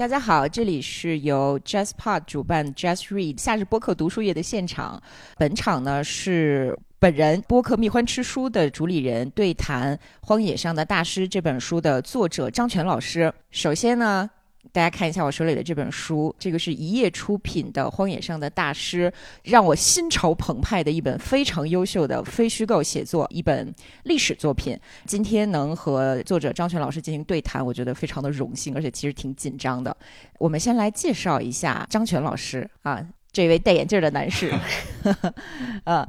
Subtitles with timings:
[0.00, 4.98] 大家好，这里是由 JazzPod 主办 Jazz Read 夏日播客读书夜的现场。
[5.36, 13.30] 本场呢是本人播客蜜獾吃书的主理人对谈《荒野上的大师》这本书的作者张全老师。
[13.50, 14.30] 首先呢。
[14.72, 19.10] 大家看一下我手里的这本书，这个是一页出品的《荒野上的大师》，
[19.44, 24.78] 让我心潮澎湃的一本非常优秀的非虚构写作，一本历史作品。
[25.06, 29.96] 今天能和作者张全老师进行对谈，我觉得非常的荣幸，而且其实挺紧张的。
[30.38, 34.52] 我们先来介绍一下张全老师啊，这位戴眼镜的男士，
[35.84, 36.06] 呃。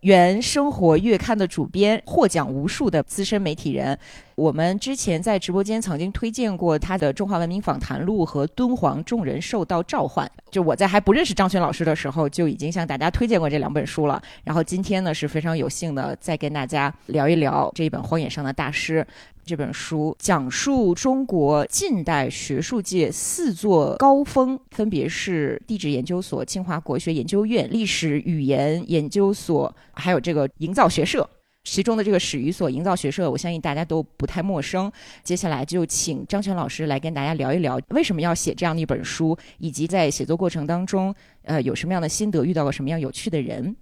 [0.00, 3.98] 原生活月刊的主编，获奖无数的资深媒体人。
[4.34, 10.26] 我们之前在直播间曾经推荐过他的《中华文明访谈录》和《敦煌众人受到召唤》。
[10.50, 14.22] 就我在还不认识张群老师的时候，就已经向大家推荐过这两本书了。
[14.42, 19.06] 然后今天呢，是非常有幸的再跟大家聊一聊这一本《荒野上的大师》。
[19.50, 31.28] 这本书讲述中国近代学术界四座高峰，分别是地质研究所、清华国学研究院、历史语言研究所，还有这个营造学社。
[31.64, 34.90] 其中的这个史语所、营造学社，我相信大家都不太陌生。
[35.24, 43.74] 接下来就请张全老师来跟大家聊一聊，为什么要写这样的一本书，以及在写作过程当中，呃，有什么样的心得，遇到过什么样有趣的人。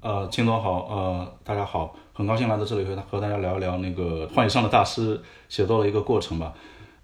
[0.00, 1.96] 呃，秦总好，呃，大家好。
[2.12, 5.18] 很高兴来到这里和和大家聊一聊那个《荒野上的大师》
[5.48, 6.54] 写作的一个过程吧。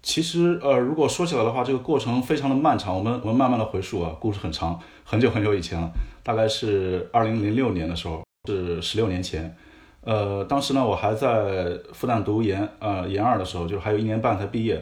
[0.01, 2.95] 其实，呃，如果说起来的话，这个过程非常的漫长。
[2.95, 5.89] 我们我们慢慢的回溯啊，故事很长，很久很久以前了，
[6.23, 9.53] 大概是二零零六年的时候，是十六年前。
[9.99, 14.81] 呃，当时呢，我还在复旦读研，呃，研二的时候，就是还有一年半才毕业。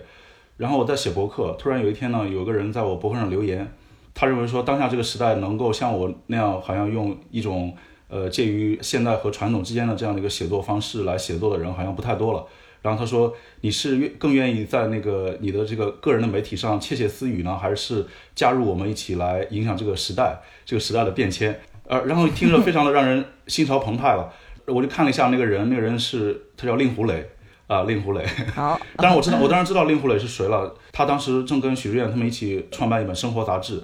[0.58, 3.68] 然后我在写博客，突然有一天呢，有个人在我博客上留言，
[4.14, 7.76] 他认为说，当下这个时代能够像我那样，好像用一种。
[8.14, 12.46] 呃，介于现代和传统之间的这样的一个写作方式来写作的人好像不太多了。
[12.84, 24.32] 然后他说：“你是愿更愿意在那个你的这个个人的媒体上窃窃私语呢，还是加入我们一起来影响这个时代，这个时代的变迁？”呃，然后听着非常的让人心潮澎湃了。
[24.68, 27.28] 我就看了一下那个人，那个人是他叫令狐磊
[27.66, 28.24] 啊，令狐磊。
[28.54, 30.76] 好，当然我知道，我当然知道令狐磊是谁了。
[30.92, 33.82] 他当时正跟许知远他们一起创办一本生活杂志，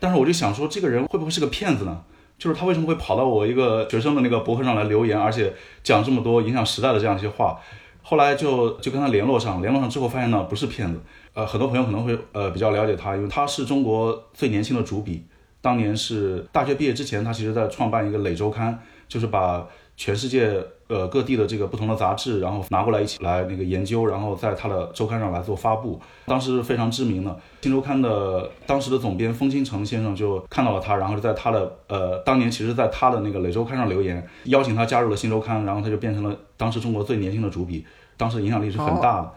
[0.00, 2.02] 但是我就想说，这个人会不会是个骗子呢？
[2.38, 7.58] 就是他为什么会跑到我一个学生的那个博客上来留言，而且讲这么多影响时代的这样一些话？
[8.02, 11.00] 后来就就跟他联络上，联络上之后发现呢不是骗子。
[11.34, 15.24] 呃，很多朋友可能会呃比较了解他，因为他是中国最年轻的主笔，
[15.60, 18.72] 当年是大学毕业之前，他其实在创办一个《磊周刊》，
[19.06, 19.66] 就是把。
[20.00, 26.00] 全世界呃各地的这个不同的杂志，然后拿过来一起来那个研究，然后在他的周刊上来做发布。
[26.26, 37.84] 当时是非常知名的《新周刊》的当时的总编封金城先生就看到了他，然后就在他的呃当年其实在他的那个《磊周刊》上留言，邀请他加入了《新周刊》，然后他就变成了当时中国最年轻的主笔，
[38.16, 39.30] 当时影响力是很大的。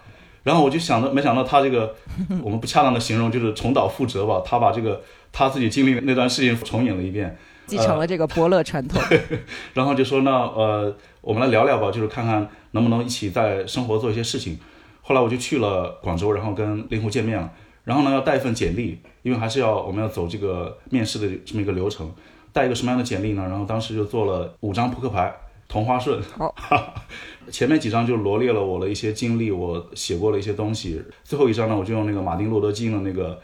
[0.44, 1.94] 然后我就想着，没想到他这个
[2.42, 5.02] 我们不恰当的形容就是重蹈覆辙吧，他把这个
[5.32, 7.38] 他自己经历的那段事情重演了一遍。
[7.72, 9.02] 继承了这个伯乐传统，
[9.74, 14.60] 然后就说那呃，我们来聊聊吧，就是看看能不能一起在生活做一些事情。
[15.02, 17.50] 后来我就去了广州，然后跟令狐见面了。
[17.86, 22.12] 然后呢，要带一份简历，因为还是要我们要走这个面试的这么一个流程。
[22.52, 23.44] 带一个什么样的简历呢？
[23.44, 25.34] 然后当时就做了五张扑克牌，
[25.70, 26.22] 同花顺。
[26.38, 26.54] 好，
[27.50, 31.02] 前面几张就罗列了我的一些经历，我写过的一些东西。
[31.24, 33.40] 最后一张呢，我就用那个马丁路德金的那个，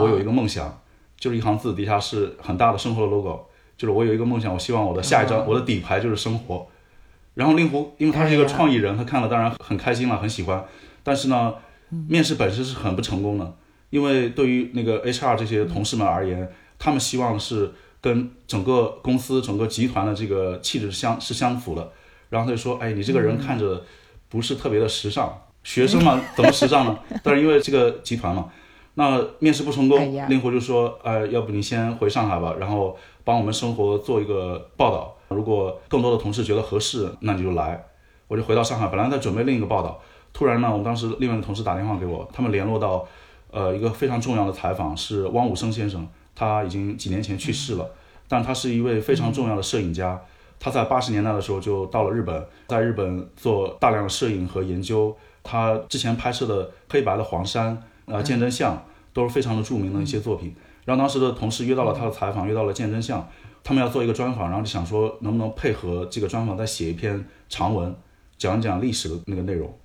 [0.00, 0.80] 我有一个梦想，
[1.18, 3.46] 就是一行字，底下是很大的生活的 logo。
[3.76, 6.66] 就是我有一个梦想，我希望我的下一张我的底牌就是生活。
[7.34, 10.64] 然后令狐，因为他是一个创意人，他看了当然很开心了，很喜欢。
[11.02, 11.54] 但是呢，
[12.08, 13.54] 面试本身是很不成功的，
[13.90, 21.92] 因为对于那个 HR 这些同事们而言，他们希望是跟整个公司、整个集团的这个气质相是相符的。
[22.30, 23.84] 然后他就说：“哎，你这个人看着
[24.28, 25.32] 不是特别的时尚，
[25.62, 26.98] 学生嘛怎么时尚呢？
[27.22, 28.50] 但是因为这个集团嘛，
[28.96, 29.98] 那面试不成功，
[30.28, 32.94] 令狐就说：呃，要不你先回上海吧，然后。”
[33.26, 37.84] 帮我们生活做一个报道，如果更多的同事觉得合适，那你就来。
[38.28, 40.00] 我就回到上海，本来在准备另一个报道，
[40.32, 43.04] 突然呢，我们当时另外的同事打电话给我，他们联络到，
[43.50, 46.06] 呃，一个非常重要的采访是汪武生先生，
[46.36, 47.90] 他已经几年前去世了，
[48.28, 50.22] 但他是一位非常重要的摄影家，
[50.60, 60.54] 他在八十年代的时候就到了日本，在日本做大量的摄影和研究，他之前拍摄的黑白的黄山啊鉴真像都是非常的著名的一些作品。
[60.84, 63.28] 然后当时的同事约到了他的采访，约到了鉴真像，
[63.64, 67.94] 他们要做一个专访，然后就想说能不能配合这个专访再写一篇长文，
[68.38, 69.76] 讲一讲历史的那个内容。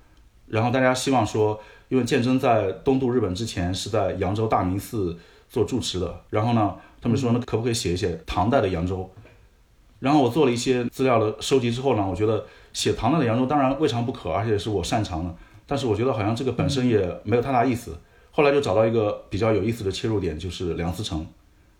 [0.46, 1.58] 然后大家希望说，
[1.88, 5.18] 因为鉴真在东渡日本之前是在扬州大明寺
[5.48, 9.10] 做住持的，然后呢，他们说那可不可以写一写唐代的扬州？
[9.98, 15.34] 然后我做了一些资料的收集之后呢，我觉得写唐代的扬州当然未尝不可，而且是我擅长的，
[15.66, 17.96] 但是我觉得好像这个本身也没有太大意思。
[18.32, 21.24] 后来就找到一个比较有意思的切入点，就是梁思成，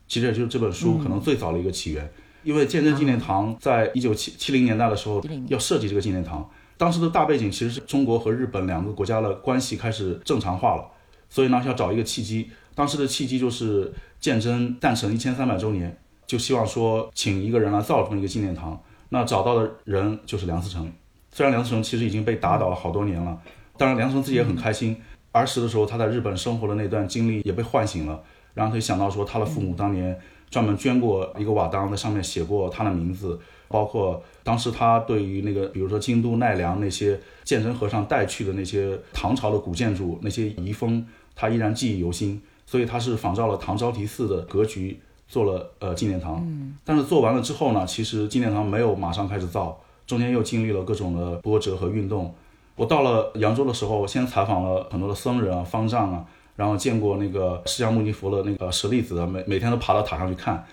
[0.06, 2.08] 其实也就是这本书可能最早的一个起源。
[2.44, 10.84] 因为鉴真纪念堂在一九七七零年代的时候要设计这个纪念堂，当时的大背景其实是中国和日本两个国家的关系开始正常化了，
[11.30, 12.50] 所以呢要找一个契机。
[12.74, 15.96] 当时的契机就是鉴真诞辰一千三百周年，
[16.26, 18.78] 就希望说请一个人来造这么一个纪念堂。
[19.10, 20.90] 那找到的人就是梁思成，
[21.30, 23.38] 虽然梁思成其实已经被打倒了好多年了，
[23.76, 24.96] 当然梁思成自己也很开心。
[25.32, 28.22] 儿时的时候他在日本生活的那段经历也被唤醒了，
[28.54, 30.18] 然后他就想到说他的父母当年
[30.50, 33.38] 专门捐过一个瓦当，在上面写过他的名字，
[33.68, 42.40] 包括当时他对于那个比如说京都奈良那些鉴真和尚带去的那些唐朝的古建筑那些遗风，他依然记忆犹新。
[42.64, 44.98] 所以他是仿照了唐招提寺的格局
[45.28, 46.46] 做了呃纪念堂，
[46.84, 52.34] 但是做完了之后呢，其实纪念堂没有马上开始造，中间又经历了各种的波折和运动。
[52.74, 56.24] 我到了扬州的时候，先采访了很多的僧人啊、方丈啊，
[56.56, 60.64] 然后见过那个释迦牟尼佛的那个舍利子，每每天都爬到塔上去看，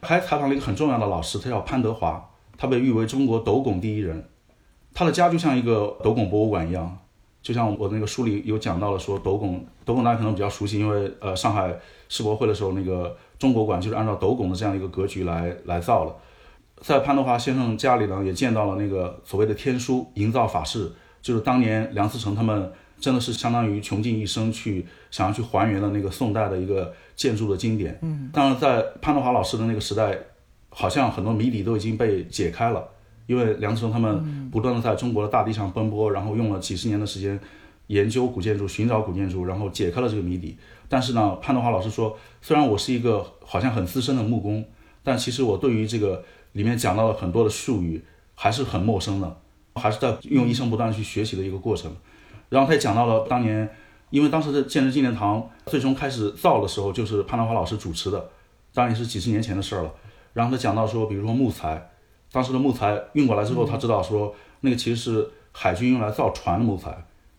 [0.00, 4.28] 还采访了一个很重要的老师，他叫潘德华，他被誉为中国斗拱第一人，
[4.94, 6.98] 他的家就像一个斗拱博物馆一样。
[7.42, 11.74] 就像我那个书里有讲到了，说斗拱，斗拱大家可能比较熟悉，因为呃上海
[12.08, 16.14] 世博会的时候，那个中国馆就是按照斗拱的这样一个格局来来造了。
[16.80, 22.70] 在潘德华先生家里呢，也见到了那个所谓的天书营造法式，就是当年梁思成他们
[23.00, 27.98] 真的是相当于穷尽一生去想要去还原的那个宋代的一个建筑的经典。
[28.02, 30.18] 嗯，当然在潘德华老师的那个时代，
[30.68, 32.86] 好像很多谜底都已经被解开了。
[33.28, 37.38] 因为梁思成他们不断的在中国的大地上奔波，然后用了几十年的时间
[37.86, 40.56] 研究古建筑、寻找古建筑，然后解开了这个谜底。
[40.88, 44.62] 但是呢，潘德华老师说，虽然我是一个好像很资深的木工，
[45.04, 48.02] 但其实我对于这个里面讲到了很多的术语
[48.34, 49.40] 还是很陌生的，
[49.74, 51.94] 还是在用一生不断去学习的一个过程。
[52.48, 53.68] 然后他也讲到了当年，
[54.10, 58.30] 因为当时的建设纪念堂最终开始造的时候，就是潘德华老师主持的，
[58.74, 59.92] 当然也是几十年前的事儿了。
[60.32, 61.88] 然后他讲到说，比如说木材。
[62.30, 66.90] 当时的木材运过来之后，他知道说那个其实是海军用来造船的木材，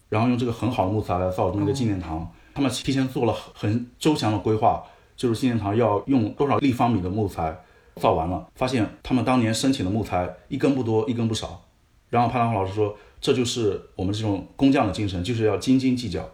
[0.08, 2.32] 然后用这个很好的木材来造那个纪念堂。
[2.54, 4.84] 他们提前做了很周详的规划，
[5.16, 7.58] 就是纪念堂要用多少立方米的木材，
[7.96, 11.66] 造完了，发现他们当年申请的木材一根不多，一根不少。
[12.14, 16.30] 然后潘兰华老师说，这就是我们这种工匠的精神，就是要斤斤计较。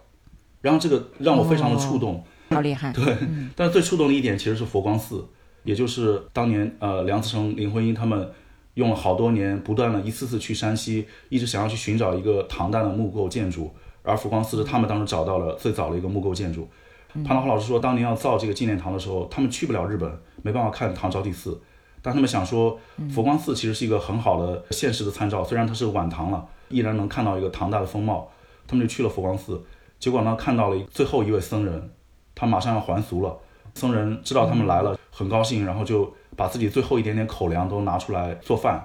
[0.60, 2.92] 然后这个让我非常的触动，好厉害。
[2.92, 3.16] 对，
[3.56, 5.26] 但是最触动的一点其实是佛光寺，
[5.64, 8.30] 也就是当年呃梁思成、林徽因他们。
[8.74, 13.68] 用了好多年，不断的一次次去山西，一直想要去寻找一个唐代的木构建筑，
[14.04, 16.68] 而佛光寺是他们当时找到了最早的一个木构建筑。
[17.12, 20.10] 潘道华老师说，当年要造这个纪念堂的时候，他们去不了日本，
[20.42, 21.60] 没办法看唐招提寺，
[22.02, 22.78] 但他们想说，
[23.12, 28.28] 佛光寺其实是一个很好的现实的参照，虽然它是晚唐了，依然能看到一个唐代的风貌。
[28.66, 29.62] 他们就去了佛光寺，
[29.98, 31.90] 结果呢，看到了最后一位僧人，
[32.34, 33.36] 他马上要还俗了。
[33.74, 36.12] 僧人知道他们来了，很高兴，然后就。
[36.36, 38.82] 把自己最后一点点口粮都拿出来做饭，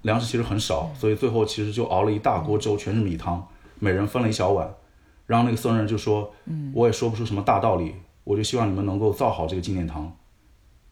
[0.00, 3.46] 粮食其实很少，所以最后其实就熬了一大锅粥，全是米汤，
[3.78, 4.68] 每人分了一小碗。
[5.26, 10.12] 然后那个僧人就说：“嗯，我也说不出什么大道理，我就希望你们能够造好这个纪念堂。”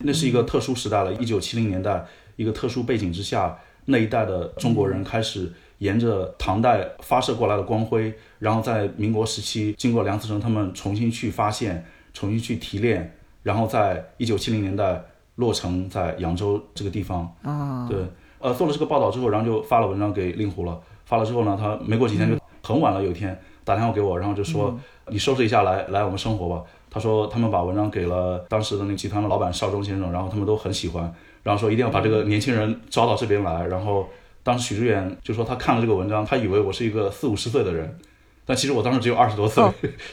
[0.01, 2.05] 那是一个特殊时代了，一九七零年代，
[2.37, 15.05] 一个特殊背景之下，那一代的中国人开始沿着唐代发射过来的光辉，然后在民国时期，经过梁思成他们重新去发现，重新去提炼，然后在一九七零年代。
[15.37, 17.99] 落成在扬州这个地方啊，对，
[18.41, 20.79] 呃，做了这个报道之后，然后就发了文章给令狐了。
[21.07, 26.63] 发了之后呢，他没过几天就很晚了，有一天打电话给我，然后就说你收拾一下来来我们生活吧。
[26.91, 33.67] 他说他们把文章给了当时的那个集团的老板邵忠先生，然后他们都很喜欢，然后说一定要把这个年轻人招到这边来。
[33.69, 34.09] 然后
[34.43, 37.97] 当时许知远就说他看了这个文章，他以为我是一个四五十岁的人，
[38.45, 39.65] 但其实我当时只有二十多岁，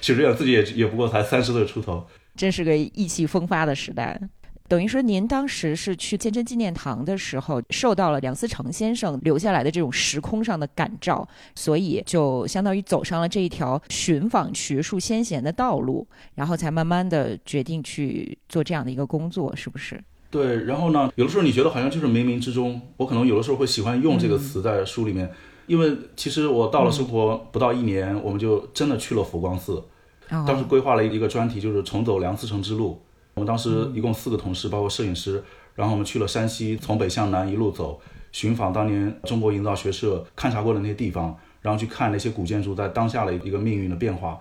[0.01, 2.05] 许知远自己也也不过才三十岁出头，
[2.35, 4.19] 真是个意气风发的时代。
[4.67, 16.05] 等于说，您当时是去鉴真纪念堂的时候，受到了梁思成先生留下来的这种时空上的感召，所以就相当于走上了这一条寻访学术先贤的道路，
[16.35, 20.03] 然后才慢慢的决定去做这样的一个工作，是不是？
[20.29, 20.65] 对。
[20.65, 25.31] 然后呢，有的时候你觉得好像就是冥冥之中，我可能有的时候会喜欢用这个词在书里面，
[25.67, 29.81] 因为其实我到了生活不到一年，我们就真的去了佛光寺，
[30.29, 33.01] 当时规划了一个专题，就是重走梁思成之路。
[33.37, 35.43] 我们当时一共四个同事，包括摄影师，
[35.75, 38.01] 然后我们去了山西，从北向南一路走，
[38.31, 44.39] 寻访当年中国营造学社勘察过的那些地方，然后去看那些古建筑在当下的一个命运的变化。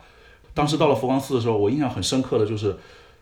[0.55, 2.75] 当时到了佛光寺的时候，我印象很深刻的就是，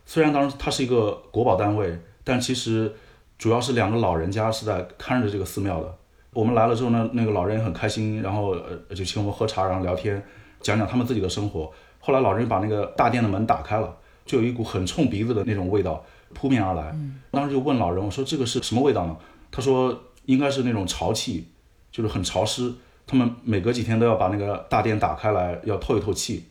[0.06, 2.94] 虽然当时它是一个国宝单位，但其实
[3.36, 5.92] 主要是两个老人家是在看着这个寺庙的。
[6.32, 8.50] 我们来了之后呢，那个老人也很开心，然后
[8.88, 10.22] 呃就请我们喝茶，然后聊天，
[10.60, 11.68] 讲讲他们自己的生活。
[11.98, 16.96] 后来老人把那个大殿的门打开了，就有一股很冲鼻子的那种味道扑面而来。
[17.30, 19.16] 当时就问老人，我说这个是什么味道呢？
[19.50, 21.46] 他说应该是那种潮气，
[21.92, 22.72] 就是很潮湿。
[23.06, 26.44] 他们每隔几天都要把那个大殿打开来，要透一透气。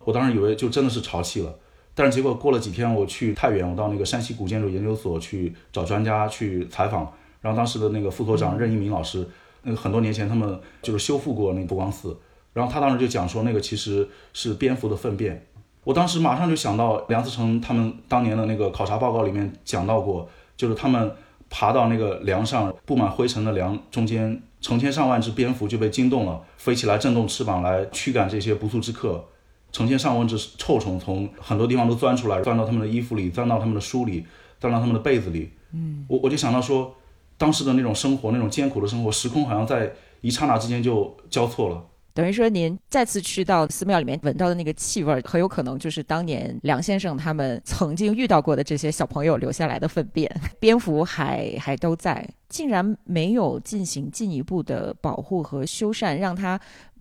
[0.00, 1.54] 我当时以为就真的是潮气了，
[1.94, 9.26] 但是结果过了几天，我去太原，我到那个山西古建筑研究所去找专家去采访，然后当时的那个副所长任一鸣老师，
[9.62, 12.18] 那个很多年前他们就是修复过那个佛光寺，
[12.52, 15.46] 然后他当时就讲说那个其实是蝙蝠的粪便。
[15.84, 21.14] 我当时马上就想到梁思成他们当年的那个考察报告里面讲到过，就是他们
[21.48, 29.22] 爬到那个梁上布满灰尘的梁中间，成千上万只蝙蝠就被惊动了，飞起来震动翅膀来驱赶这些不速之客。
[29.70, 34.24] 成千上万只臭虫从很多地方都钻出来，钻到他们的衣服里，钻到他们的书里，
[34.60, 35.50] 钻到他们的被子里。
[35.72, 36.94] 嗯，我我就想到说，
[37.36, 41.84] 当时的那种生活，那种艰苦的生活，时空好像在一刹那之间就交错了。
[42.14, 50.30] 等于说，您再次去到寺庙里面闻到的那个气味，很有可能就是当年梁先生他们曾经遇到过的这些小朋友留下来的粪便。
[50.60, 56.58] 蝙蝠还还都在，竟然没有进行进一步的保护和修缮，让它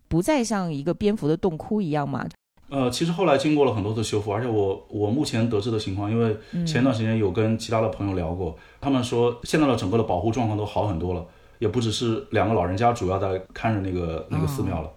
[0.07, 2.27] 不再像一个蝙蝠的洞窟一样嘛？
[2.69, 11.23] 呃，其实后来经过了很多次修复，而且我我目前得知的情况，因为前段时间有跟其他的朋友聊过，他们说现在的整个的保护状况都好很多了，
[11.59, 14.89] 也不只是两个老人家主要在看着那个那个寺庙了，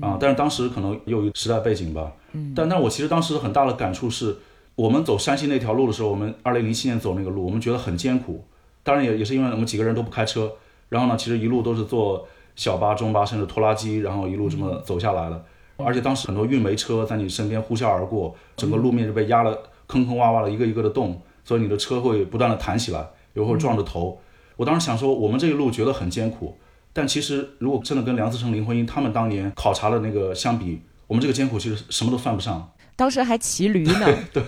[0.00, 2.52] 啊，但是当时可能由于时代背景吧，嗯。
[2.54, 4.36] 但但我其实当时很大的感触是，
[4.74, 8.44] 我们走山西那条路的时候，我们二零零七年走那个路，我们觉得很艰苦，
[8.82, 10.52] 当然也也是因为我们几个人都不开车，
[10.88, 15.44] 然后呢，其实一路都是坐小巴、中巴甚至拖拉机，然后一路这么走下来的。
[15.76, 24.20] 而且当时很多运煤车在你身边呼啸而过，整个路面就被压了坑坑洼洼的一个一个的洞，所以你的车会不断的弹起来，有会撞着头。
[24.56, 26.54] 我当时想说，我们这一路觉得很艰苦，
[26.92, 32.70] 但其实如果真的跟梁思成、林徽因他们当年考察的那个相比，我们这个艰苦其实什么都算不上。
[32.96, 34.06] 当时还骑驴呢。
[34.32, 34.42] 对，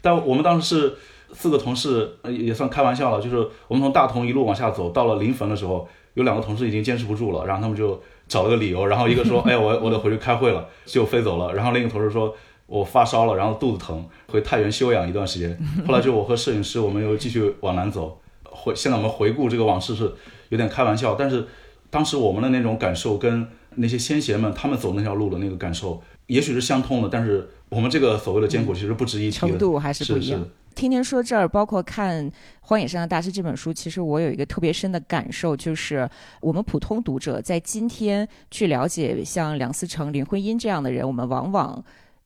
[0.00, 0.96] 但我们当时是
[1.32, 3.36] 四个同事，也算开玩笑了，就是
[3.68, 8.00] 我们从大同一路往下走，到了临汾的时候，有两个同事已经坚持不住了，然后他们就。
[8.28, 12.34] 找了个理由，然后一个说：“哎，我我得回去开会了，就飞走了。”然后另一个同事说
[12.64, 18.18] ：“我发烧了，然后肚子疼，回太原休养一段时间。”后来就我和摄影师，我们又继续往南走。
[18.44, 20.10] 回现在我们回顾这个往事是
[20.48, 21.46] 有点开玩笑，但是
[21.92, 30.42] 当时我们的那种感受跟那些先贤们他们走那条路的那个感受，也许是相通的，但是我们这个所谓的艰苦其实不值一提的程度还是不一样。
[30.74, 32.24] 听您说这儿，包括看
[32.62, 36.08] 《荒野上的大师》这本书，其实我有一个特别深的感受，就是
[36.40, 41.84] 我们普通读者在今天去了解像梁思成、林徽因这样的人，我们往往，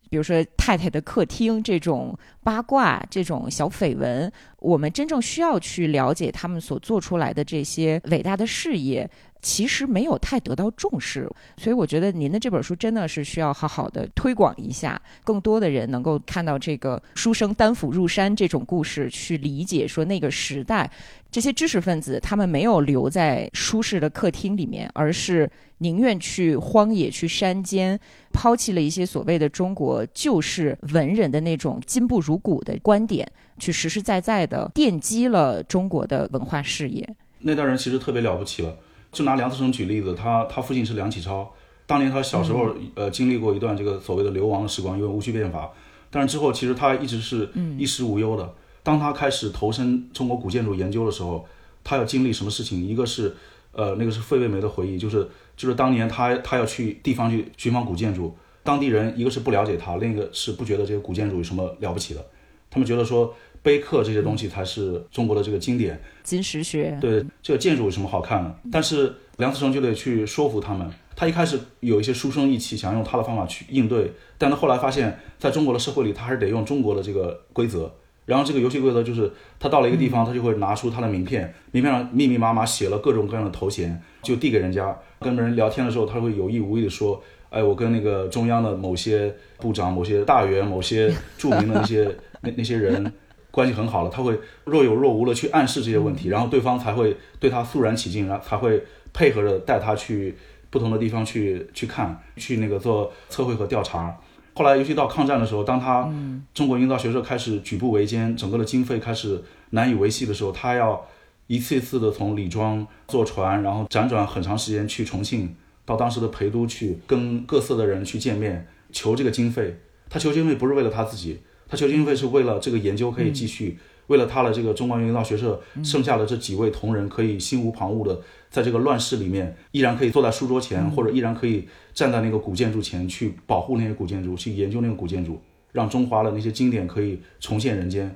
[0.09, 9.11] 比如说太太的客厅这种八卦、这种小绯闻，我们真正需要去了解他们所做出来的这些伟大的事业。
[9.43, 20.91] 其实没有太得到重视，所以我觉得您的这本书真的是需要好好的推广一下，更多的人能够看到这个书生担斧入山这种故事，去理解说那个时代
[21.31, 27.99] 这些知识分子他们没有留在舒适的客厅里面，而是宁愿去荒野、去山间，
[28.33, 37.09] 抛弃了一些所谓的中国旧式文人的那种今不如古的观点，去实实在在的奠基了中国的文化事业。
[37.41, 38.75] 那代人其实特别了不起了。
[39.17, 41.51] 就拿梁思成举例子，他他父亲是梁启超，
[41.87, 45.71] 当年他小时候呃经历过一段这个所谓的流亡的时光，因为戊戌变法，
[46.11, 48.55] 但是之后其实他一直是衣食无忧的。
[48.83, 51.47] 当他开始投身中国古建筑研究的时候，
[51.83, 52.85] 他要经历什么事情？
[52.87, 53.35] 一个是
[53.73, 62.23] 呃那个是费慰梅的回忆，就是就是当年他他要去地方去寻访古建筑，当地人一个是不了解他，另一个是不觉得这个古建筑有什么了不起的，
[62.69, 63.35] 他们觉得说。
[63.67, 66.97] 碑刻这些东西才是中国的这个经典，金石学。
[67.01, 68.55] 对，这个建筑有什么好看的？
[68.71, 70.89] 但是梁思成就得去说服他们。
[71.17, 77.93] 他一开始有一些书生意气，想用他的方法去应对，但他后来发现，在中国的社会里，他还是得用中国的这个规则。
[78.25, 84.97] 然后这个游戏规则就是，他到了一个地方，他就会拿出他的名片，名片上密密麻麻写了各种各样的头衔，就递给人家。
[85.19, 87.21] 跟人聊天的时候，他会有意无意的说
[87.51, 93.13] ：“哎，我跟那个中央的某些部长、某些大员、某些著名的那些 那那些人。”
[93.57, 98.85] 关系很好了，他会若有若无的去暗示这些问题，然后对方才会对他肃然起敬，然后才会
[99.15, 100.37] 配合着带他去
[100.69, 104.15] 不同的地方去去看，去那个做测绘和调查。
[104.53, 106.07] 后来尤其到抗战的时候，当他
[106.53, 111.03] 中国营造学社开始举步维艰，整个的经费开始难以维系的时候，他要
[111.47, 119.79] 一次一次的从李庄坐船，然后辗转很长时间去重庆，到当时的陪都去跟各色的人去见面，求这个经费。
[120.11, 121.41] 他求经费不是为了他自己。
[121.69, 128.21] 他求经费是为了这个研究可以继续，为了他的这个中国营造学社剩下的这几位同仁可以心无旁骛的
[128.51, 135.41] 在这个乱世里面，依然可以坐在书桌前，或者依然可以站在那个古建筑前去保护那些古建筑，去研究那个古建筑，
[135.73, 138.15] 让中华的那些经典可以重现人间。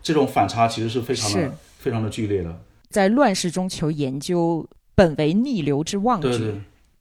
[0.00, 2.60] 这种反差其实是非常的、非常的剧烈的。
[2.90, 6.54] 在乱世中求研究，本为逆流之望对对，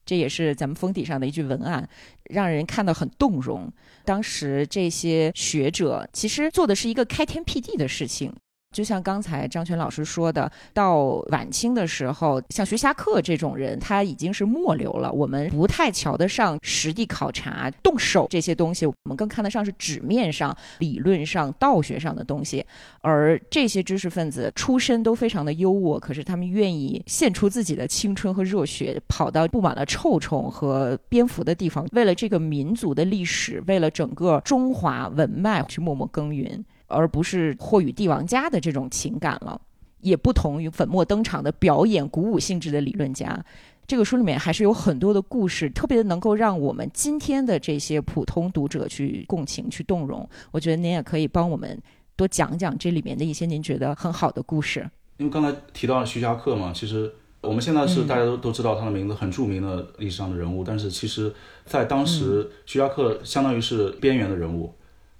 [0.05, 1.87] 这也是咱们封底上的一句文案，
[2.25, 3.71] 让人看到很动容。
[4.05, 8.33] 当时这些学者其实做的是一个开天辟地的事情。
[8.73, 15.11] 就像刚才张全老师说的，到晚清的时候，像徐霞客这种人，他已经是末流了。
[15.11, 22.65] 我们不太瞧得上实地考察、动手这些东西，我们更看得上是纸面上、理论上、道学上的东西。
[23.01, 36.65] 而这些知识分子出身都非常的优渥，可是他们愿意献出自己的青春和热血，跑到布满了臭虫和蝙蝠的地方，为了这个民族的历史，为了整个中华文脉去默默耕耘。
[36.93, 39.59] 而不是或与帝王家的这种情感了，
[40.01, 43.43] 也不同于粉墨登场的表演鼓舞性质的理论家。
[43.85, 50.27] 这个书里面还是有很多的故事，特别的能够让我们今天的这些普通读者去共情、去动容。
[50.51, 51.77] 我觉得您也可以帮我们
[52.15, 54.89] 多讲讲这里面的一些您觉得很好的故事。
[55.17, 60.63] 因为刚才提到了徐霞客嘛，其实我们现在是大家都都知道他的名字，很著名的历史上的人物。
[60.63, 61.33] 但是其实，
[61.65, 64.73] 在当时，徐霞客相当于是边缘的人物。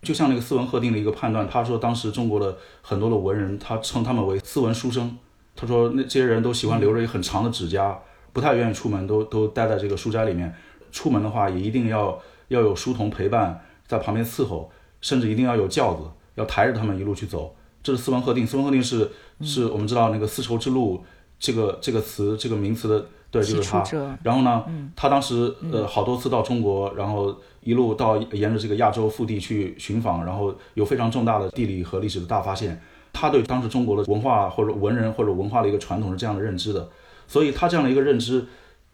[0.04, 5.18] 就像那个斯文赫定的一个判断，他说当时中国的很多的文人，他称他们为斯文书生。
[5.56, 7.98] 他说那这些人都喜欢留着一很长的指甲，
[8.32, 10.54] 不太愿意出门，都 都待在这个书斋里面。
[10.92, 14.70] 出门的话也一定要要有书童陪伴在旁边伺候，
[15.02, 16.04] 甚至一定要有轿子，
[16.36, 17.56] 要抬着他们一路去走。
[17.82, 18.46] 这是斯文赫定。
[18.46, 19.10] 斯文赫定是
[19.42, 21.04] 是我们知道那个丝绸之路
[21.40, 23.08] 这个这个词这个名词的。
[23.34, 23.84] 对，就是他。
[24.22, 24.64] 然后呢，
[24.96, 32.80] 他当时呃好多次到中国，然后一路到沿着这个亚洲腹地去寻访，然后有非常重大的地理和历史的大发现。
[33.12, 36.88] 他对当时中国的文化或者文人或者文化的一个传统是这样的认知的，
[37.28, 38.46] 所以他这样的一个认知，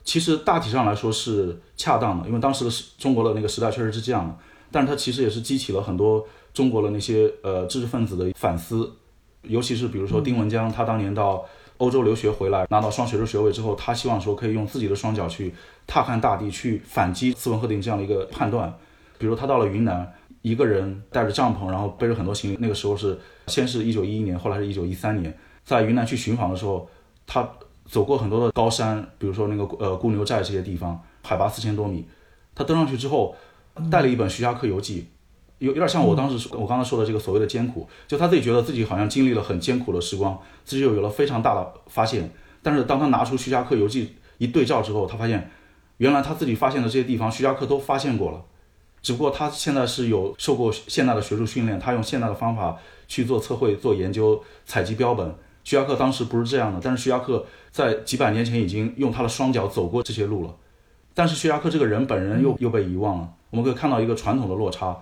[0.06, 4.34] 其实大体上来说是恰当的，因为当时的中国的那个时代确实是这样的。
[4.72, 8.90] 但是他其实也是激起了很多中国的那些呃知识分子的反思，
[9.42, 11.44] 尤其是比如说丁文江，他当年到。
[11.80, 15.54] 欧洲留学回来，拿到双学士学位之后，他希望说可以用自己的双脚去
[15.88, 18.74] 踏看大地，去反击斯文赫定这样的一个判断。
[19.18, 22.58] 比如他到了云南，一个人带着帐篷，然后背着很多行李。
[22.60, 26.88] 那个时候是先是一九一一年，后来是一九一三年，在云南去寻访的时候，
[27.26, 27.50] 他
[27.86, 32.08] 走过很多的高山，比如说那个呃孤牛寨这些地方，海拔四千多米。
[32.54, 33.36] 他登上去之后，
[33.90, 35.02] 带了一本《徐霞客游记》。
[35.60, 42.30] 有有点像我当时我刚才说的这个所谓的艰苦，就他自己觉得自己好像经历了很艰苦的时光，自己又有了非常大的发现。
[42.62, 44.06] 但是当他拿出《徐霞客游记》
[44.38, 45.50] 一对照之后，他发现
[45.98, 48.42] 原来他自己发现的这些地方，徐霞客都发现过了，
[49.02, 55.34] 只不过他现在是有受过现代的学术训练，他用现代的方法去做测绘、做研究、采集标本。
[55.64, 60.56] 徐霞客当时不是这样的，但是徐霞客在几百年前已经用他的双脚走过这些路了。
[61.14, 63.30] 但是徐霞客这个人本人又又被遗忘了。
[63.50, 64.98] 我们可以看到一个传统的落差。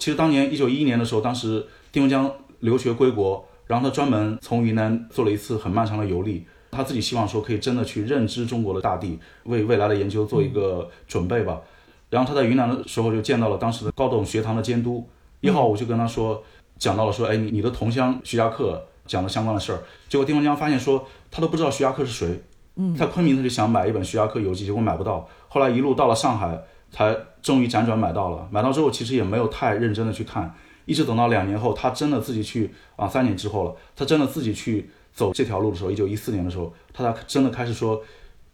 [0.00, 2.28] 其实当年一九一一年的时候，当时丁文江
[2.60, 6.46] 留学归国，然后他专门从云南做了一次很漫长的游历。
[6.70, 11.60] 他自己希望说可以真的去认知中国的大地，为未来的研究做一个准备吧。
[12.08, 15.06] 然后他在云南的时候就见到了当时的高等学堂的监督
[15.42, 16.42] 一号，我就跟他说
[16.78, 19.82] 讲到了说，哎，你你的同乡徐霞客讲了相关的事儿。
[20.08, 22.42] 结果丁文江发现说他都不知道徐霞客是谁。
[22.76, 25.28] 嗯，在昆明他就想买一本徐霞客游记，结果买不到。
[25.48, 26.58] 后来一路到了上海。
[26.92, 38.02] 才终于辗转买到了，买到之后其实也没有太认真的去看，一直等到两年后，他真的自己去啊，三年之后了，他真的自己去走这条路的时候，一九一四年的时候，他才真的开始说，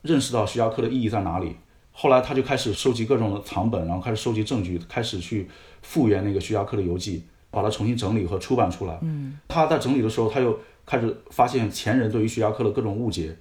[0.02, 1.56] 认识到徐霞客的意义在哪里。
[1.92, 5.48] 后来他就开始收集各种的藏本，然后开始收集证据，开始去
[5.82, 8.98] 复原那个徐霞客的游记，把它重新整理和出版出来。
[9.00, 13.34] 嗯，他在整理的时候，他又开始发现前人对于徐霞客的各种误解，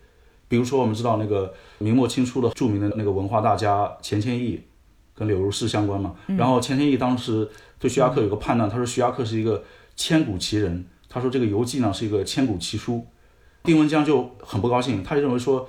[0.48, 4.62] 比如说我们知道那个明末清初的著名的那个文化大家钱谦益。
[5.16, 6.14] 跟柳如是相关嘛？
[6.28, 7.50] 然后钱谦益当时
[7.80, 9.64] 对徐霞客有个判断，他说徐霞客是一个
[9.96, 13.06] 千古奇人，他说这个游记呢是一个千古奇书。
[13.64, 15.68] 丁文江就很不高兴，他就认为说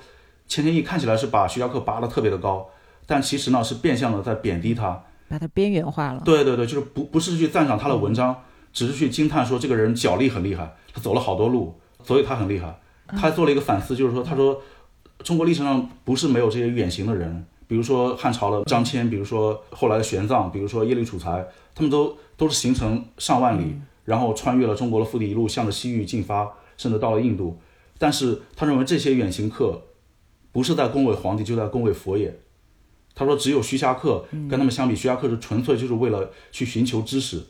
[0.49, 2.69] 钱谦益看起来是把徐霞客拔得特别的高，
[3.07, 6.23] 但其实呢是变相的在贬低他，把他边缘化了。
[6.25, 8.37] 对对对，就是不不是去赞赏他的文章，
[8.73, 12.79] 只是去惊叹说这个人脚力很厉害，他走了好多路，所以他很厉害。
[13.09, 14.61] 他做了一个反思，就是说他说
[15.21, 17.47] 中国历史上不是没有这些远行的人。
[17.67, 23.75] 比如说汉朝的张骞，比如说后来的玄奘，比如说耶律楚材，他们都都是行程上万里，
[24.05, 27.59] 然后穿越了中国的腹地，一路向着西域进发，甚至到了印度。
[27.99, 29.83] 但是他认为这些远行客
[30.53, 32.39] 不是在恭维皇帝，就在恭维佛爷。
[33.15, 37.43] 他说只有徐霞客跟他们相比，徐霞客是纯粹就是为了去寻求知识。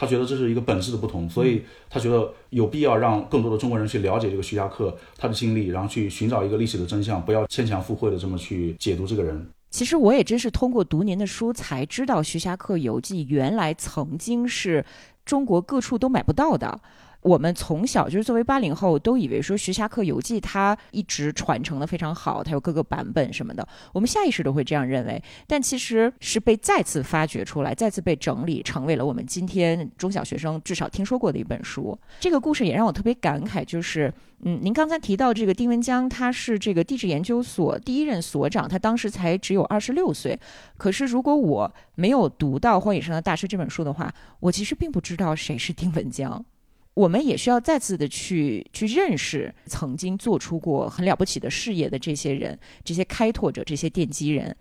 [0.00, 9.46] 他觉得这是一个本质的不同，所以他觉得有必要让更多的中国人去了解这个徐霞客他的经历，然后去寻找一个历史的真相，不要牵强附会的这么去解读这个人。
[9.68, 14.82] 其实我也真是通过读您的书才知道，《徐霞客游记》原来曾经是
[15.26, 16.80] 中国各处都买不到的。
[17.22, 25.22] 我们从小就是作为八零后，都以为说《徐霞客游记》它一直传承的非常好，它有各个版本什么的，我们下意识都会这样认为。
[25.46, 31.98] 但其实是被再次发掘出来，再次被整理，成为了我们今天中小学生至少听说过的一本书。
[32.20, 34.12] 这个故事也让我特别感慨，就是
[34.44, 40.38] 嗯，您刚才提到这个丁文江，他是这个地质研究所第一任所长，他当时才只有二十六岁。
[40.78, 46.42] 可是如果我没有读到《荒野上的大师》这本书的话，我其实并不知道谁是丁文江。
[46.94, 54.54] 我们也需要再次的去去认识曾经做出过很了不起的事业的这些人，这些开拓者，这些奠基人。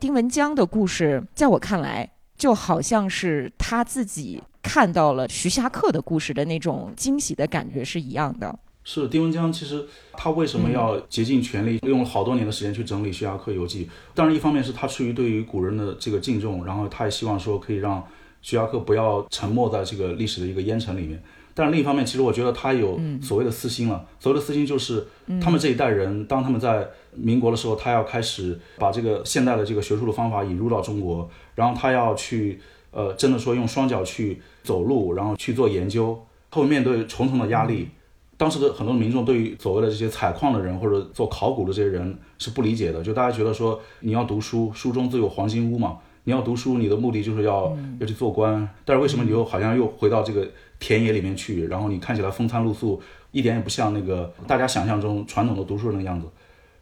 [0.00, 8.58] 丁文江的故事，在我看来，就好像是他自己看到了徐霞客的故事的那种惊喜的感觉是一样的。
[8.82, 13.88] 是丁文江，其实他为什么要竭尽全力，用了好多年的时间去整理徐霞客游记？
[14.14, 18.06] 当然，一方面是他出于对于古人的这个敬重，然后他也希望说可以让
[18.42, 21.22] 徐霞客不要沉没在这个历史的一个烟尘里面。
[21.56, 24.04] 但是另一方面，其实我觉得他有所谓的私心了。
[24.18, 25.06] 所谓的私心就是，
[25.40, 37.88] 他们这一代人，当他们在民国的时候，他要开始把这个现代的这个学术的方法引入到中国，然后他要去，呃，真的说用双脚去走路，然后去做研究，他会面对重重的压力。
[38.36, 50.50] 当时的很多民众对于所谓的这些采矿的人或者做考古的这些人是不理解的，就大家觉得说你要读书，书中自有黄金屋嘛，你要读书，你的目的就是要要去做官，但是为什么你又好像又回到这个？
[50.84, 53.00] 田野里面去，然后你看起来风餐露宿，
[53.32, 56.26] 一点也不像那个大家想象中传统的读书人的样子。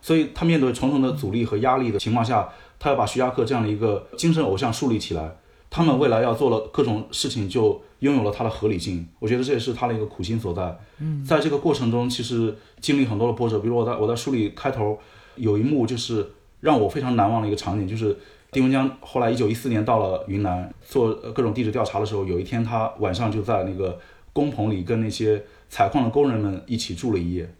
[0.01, 2.49] 所以他面对重重的阻力和压力的情况下，
[2.81, 5.33] 他要把徐霞客这样的一个精神偶像树立起来。
[5.71, 9.07] 他们未来要做了各种事情，就拥有了它的合理性。
[9.21, 10.77] 我觉得这也是他的一个苦心所在。
[10.99, 13.61] 嗯，在这个过程中，其实经历很多的波折。
[13.61, 14.99] 比如我在我在书里开头
[15.37, 18.19] 有一幕，就是让我非常难忘的一个场景，就是。
[18.53, 23.99] 丁文江后来一九一四年到了云南做各种地质调查的时候，有一天他晚上就在那个
[24.31, 27.51] 工棚里跟那些采矿的工人们一起住了一夜，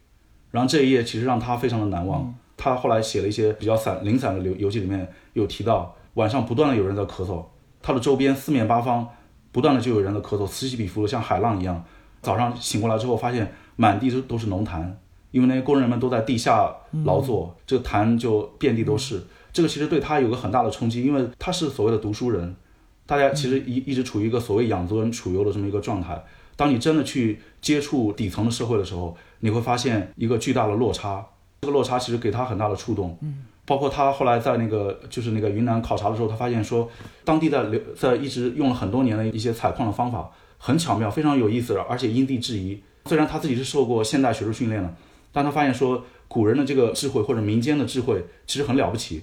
[0.51, 2.35] 然后这一夜其实让他非常的难忘。
[2.59, 7.43] 他后来写了一些比较散零散的游游记，里面有提到晚上不断的有人在咳嗽，
[7.81, 9.09] 他的周边四面八方
[9.51, 11.83] 不断的就有人在咳嗽，此起彼伏的像海浪一样。
[12.21, 14.87] 早上醒过来之后，发现满地都都是浓痰，
[15.31, 16.71] 因为那些工人们都在地下
[17.05, 19.25] 劳作，这个痰就遍地都是。
[19.53, 22.57] 这个其实对他有个很大的冲击，因为他是所谓的读书人，
[23.05, 26.25] 大家其实一一直处于一个所谓养尊处优的这么一个状态。
[26.57, 31.27] 当你真的去接触底层的社会的时候，你会发现一个巨大的落差。
[31.63, 33.17] 这个落差其实给他很大的触动。
[33.23, 36.89] 嗯，包括他后来在那个就是那个云南考察的时候，他发现说，
[37.25, 42.83] 当地在留在一直用了很多年的一些采矿的方法很巧妙，非常有意思，而且因地制宜。
[43.07, 44.95] 虽然他自己是受过现代学术训练的，
[45.33, 49.23] 但他发现说古人的这个智慧或者民间的智慧其实很了不起。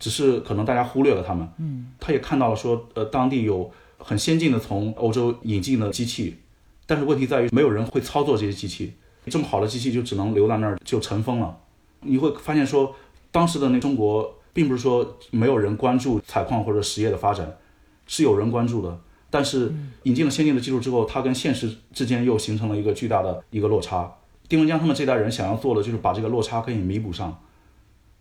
[0.00, 6.38] 只是可能大家忽略了他们，嗯，他也看到了说，呃，当地有很先进的从欧洲引进的机器，
[6.86, 8.94] 但是问题在于没有人会操作这些机器，
[9.26, 11.54] 这么好的机器就只能留在那儿就尘封了。
[12.00, 12.96] 你会发现说，
[13.30, 17.58] 当时的那中国并不是说没有人关注采矿或者实业的发展，
[18.06, 19.70] 是有人关注的，但是
[20.04, 24.10] 引进了先进的技术之后，它跟现实之间又形成了一个巨大的一个落差。
[24.48, 27.38] 丁文江他们这代人想要做的就是把这个落差可以弥补上，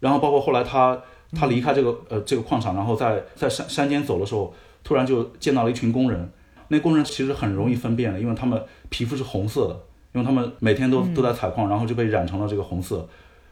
[0.01, 1.01] 然后包括后来他。
[1.33, 6.29] 他离开这个呃这个矿场，然后在在山山间走的时候，突然就见到了一群工人。
[6.69, 9.73] 那工人其实很容易分辨的，因为他们皮肤是红色的，
[10.13, 13.07] 因为他们每天都都在采矿，然后就被染成了这个红色。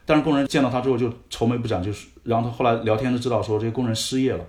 [0.06, 4.44] 但是工人见到他之后就愁眉不展，就是然后他后来聊天就知道说这些工人失业了。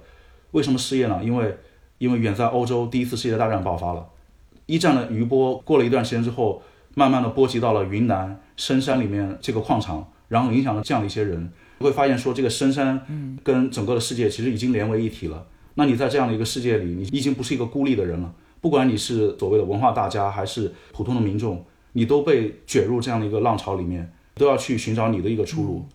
[0.52, 1.20] 为什么失业呢？
[1.24, 1.58] 因为
[1.98, 4.06] 因为远在欧洲第一次世界大战爆发了，
[4.68, 6.62] 一战的余波过了一段时间之后，
[6.94, 11.52] 慢慢的波及到了云南深山里面这个矿场，然后影响了这样的一些人。
[11.86, 15.48] 会发现说，这个深山跟整个的世界其实已经连为一体了。
[15.76, 18.34] 那你在这样的一个世界里，你已经不是一个孤立的人了。
[18.60, 21.64] 不管你是所谓的文化大家，还是普通的民众，
[21.94, 25.86] 你都被卷入这样的一个浪潮里面，都要去寻找你的一个出路。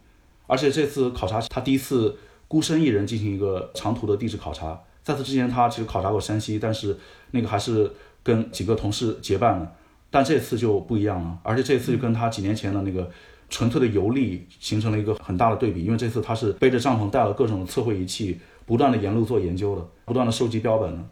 [0.47, 2.17] 而且这次考察，他第一次
[2.49, 4.81] 孤身一人进行一个长途的地质考察。
[5.03, 6.97] 在此之前，他其实考察过山西，但是
[7.33, 7.93] 那个还是
[8.23, 9.71] 跟几个同事结伴的。
[10.11, 13.11] 但这次就不一样了，而且这次就跟他几年前的那个。
[13.49, 21.05] 纯粹的游历形成了一个很大的对比，因为这次他是背着帐篷，带了各种测绘仪器，不断的沿路做研究的，不断的收集标本的。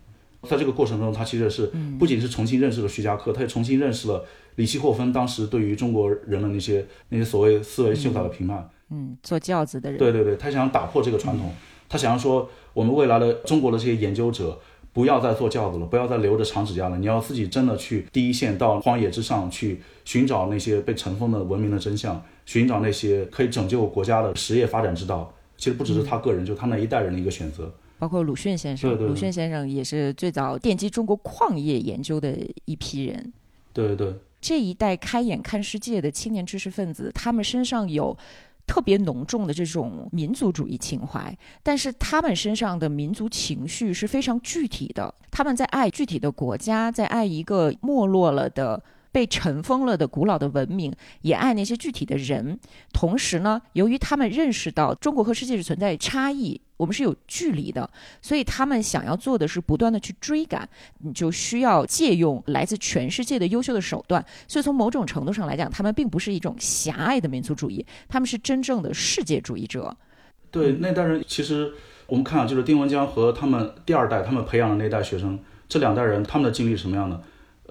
[0.49, 4.25] 在这个过程中，他其实是不仅是重新认识了徐霞客，他也重新认识了
[4.57, 8.68] 李希霍芬当时对于中国人的那些那些所谓思维秀才的评判。
[8.90, 9.99] 嗯，做轿子的人。
[9.99, 11.55] 对对对，他想打破这个传统，
[11.88, 14.59] 他想要说我们未来的中国的这些研究者
[14.92, 25.33] 不要再坐轿子了，不要再留着长指甲了，你要自己真的去第一线到荒野之上去寻找那些被尘封的文明的真相，寻找那些可以拯救国家的实业发展之道。
[25.57, 27.72] 其实不只是他个人，就他那一代人的一个选择。
[27.98, 33.33] 包括鲁迅先生，鲁迅先生也是最早奠基中国矿业研究的一批人。
[33.72, 38.16] 对对，这一代开眼看世界的青年知识分子，他们身上有
[38.66, 45.14] 特别浓重的这种民族主义情怀，但是他们身上的民族情绪是非常具体的。
[45.31, 48.83] 他们在爱具体的国家，在爱一个没落了的。
[49.12, 52.59] 被尘封了的古老的文明，也爱那些具体的人。
[52.92, 57.88] 同时呢，由于他们认识到中国和世界是存在差异，我们是有距离的，
[58.22, 60.66] 所以他们想要做的是不断的去追赶。
[61.01, 64.25] 你就需要借用来自全世界的优秀的手段。
[64.48, 69.94] 所以从某种程度上来讲，他们并不是一种狭隘的民族主义，他们是真正的世界主义者。
[70.51, 71.72] 对那代人，其实
[72.07, 77.22] 我们看啊，就是丁文江和他们第二代他们培养的那代学生，这两代人他们的经历是什么样的？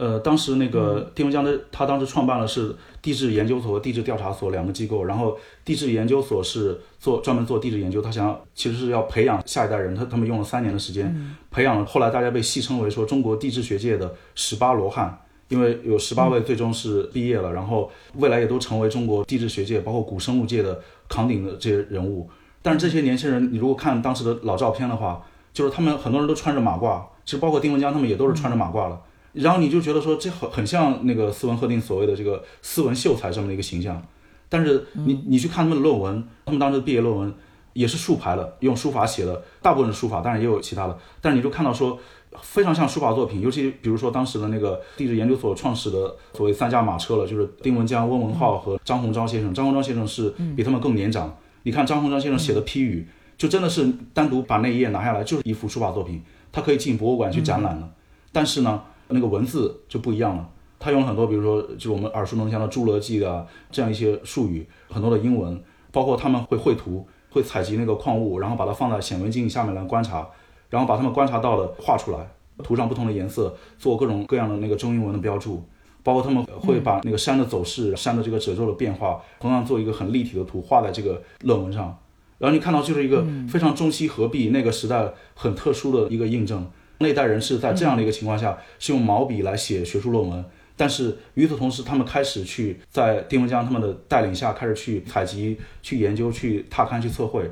[0.01, 11.15] 呃，当时那个丁文江的，他当时创办了是地质研究所和地质调查所两个机构，然后地质研究所是做专门做地质研究，他想要其实是要培养下一代人，他他们用了三年的时间
[11.51, 15.15] 培养了，后来大家被戏称为说中国地质学界的十八罗汉，
[15.49, 22.27] 因为有十八位最终是毕业了，然后未来也都成为中国地质学界包括古生物界的扛鼎的这些人物。
[22.63, 28.99] 但是这些年轻人，你如果看当时的老照片的话，就是他们很多人都穿着马褂，其实包括丁文江他们也都是穿着马褂了。
[29.33, 34.01] 然后你就觉得说这很很像那个斯文赫定所谓的这个斯文秀才这么的一个形象，
[34.49, 37.33] 但是你你去看他们的论文，他们当时的毕业论文
[37.71, 41.97] 也是竖排的，用书法写的，大部分是书法，当然也有其他的，但是你就看到说
[42.41, 57.89] 非常像书法作品，尤其比如说当时的那个地质研究所创始的所谓三驾马车了，就是丁文江、温文浩和张鸿钊先生，张鸿钊先生是比他们更年长，你看张鸿钊先生写的批语，就真的是单独把那一页拿下来就是一幅书法作品，它可以进博物馆去展览了，
[58.33, 58.83] 但是呢。
[59.13, 70.27] 那个文字就不一样了，他用了很多，比如说就是我们耳熟能详的侏罗纪的这样一些术语，很多的英文，包括他们会绘图，会采集那个矿物，然后把它放在显微镜下面来观察，
[70.69, 72.31] 然后把他们观察到的画出来，
[72.63, 75.63] 涂上不同的颜色，做各种各样的那个中英文的标注，
[76.03, 81.97] 包括他们会把那个山的走势、山的这个褶皱的变化，同样做一个很立体的图画在这个论文上，
[82.39, 86.65] 然后你看到就是一个非常中西合璧，那个时代很特殊的一个印证。
[87.01, 90.43] 那代人是在这样的一个情况下，是用毛笔来写学术论文，
[90.77, 97.49] 但是与此同时，他们开始去在丁文江他们的带领下，开始去采集、去研究、去踏勘、去测绘，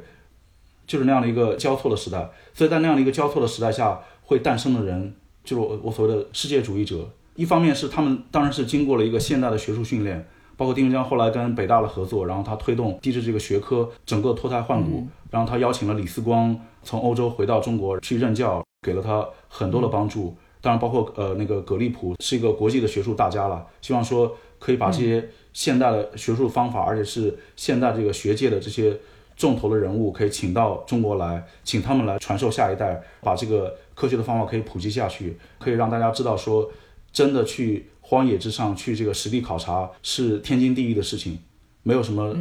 [0.87, 2.29] 就是那样的一个交错的时代。
[2.53, 7.09] 所以在那样的一个交错的时代下，会诞生的人，就是我我所谓的世界主义者。
[7.35, 18.61] 一方面是他们当然是经过了一个现代的学术训练，包括丁文江后来跟北大的合作，然后他推动地质这个学科整个脱胎换骨，然后他邀请了李四光从欧洲回到中国去任教。
[18.81, 28.97] 给了他很多的帮助，当然包括呃那个格利普是一个国际的学术大家了，希望说可以把这些现代的学术方法，而且是现代这个学界的这些
[29.35, 36.71] 重头的人物，可以请到中国来，请他们来传授下一代，把这个科学的方法可以普及下去，可以让大家知道说，
[37.11, 41.37] 真的去荒野之上去这个实地考察是天经地义的事情，
[41.83, 42.33] 没有什么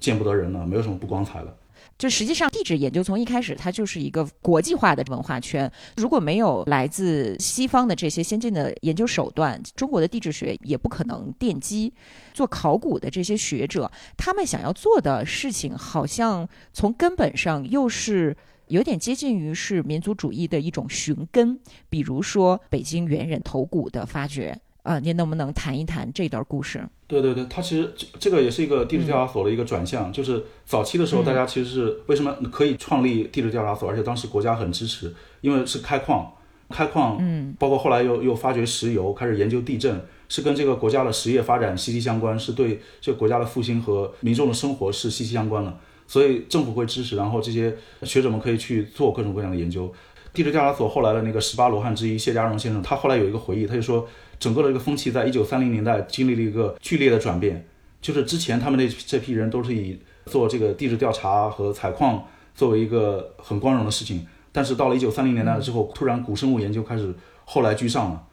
[0.00, 1.54] 见不得人了，没有什么不光彩了。
[1.96, 5.70] 就实际上，地质研究从一开始它就是一个国际化的文化圈。
[5.96, 11.92] 如果没有来自西方的这些先进的研究手段，中国的地质学也不可能奠基。
[12.32, 21.60] 做考古的这些学者，他们想要做的事情，好像从根本上又是有点接近于是民族主义的一种寻根。
[21.88, 24.60] 比如说，北京猿人头骨的发掘。
[24.84, 26.86] 啊，您能不能谈一谈这段故事？
[27.06, 36.30] 对对对，它其实这这个也是一个地质调查所的一个转向，就是早期的时候，大家其实是为什么可以创立地质调查所，而且当时国家很支持，因为是开矿，
[36.68, 45.74] 开矿，嗯，包括后来又又发掘石油，开始研究地震，是跟这个国家的实业发展息息相关，是对这个国家的复兴和民众的生活是息息相关的，
[46.06, 49.90] 所以政府会支持，然后这些学者们可以去做各种各样的研究。
[50.34, 54.06] 地质调查所后来的那个十八罗汉之一谢家荣先生，他后来有一个回忆，他就说。
[54.38, 57.66] 整个的这个风气，在一九三零年代经历了一个剧烈的转变，
[58.00, 62.22] 就是之前他们那这批人都是以做这个地质调查和采矿
[62.54, 68.26] 作为一个很光荣的事情，但是到了一九三零年代之后，突然古生物研究开始后来居上了，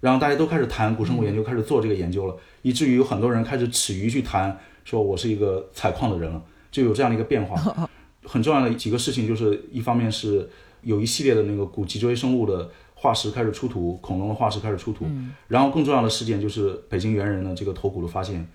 [0.00, 7.88] 然后大家都开始谈古生物研究，开始做这个研究了，以至于有很多人开始耻于去谈，说我是一个采矿的人了，就有这样的一个变化。
[8.24, 10.48] 很重要的几个事情就是，一方面是
[10.82, 12.70] 有一系列的那个古脊椎生物的。
[13.00, 15.06] 化石开始出土，恐龙的化石开始出土，
[15.48, 18.46] 然后更重要的事件就是北京猿人的这个头骨的发现，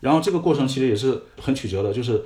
[0.00, 2.22] 然后这个过程其实也是很曲折的，就是，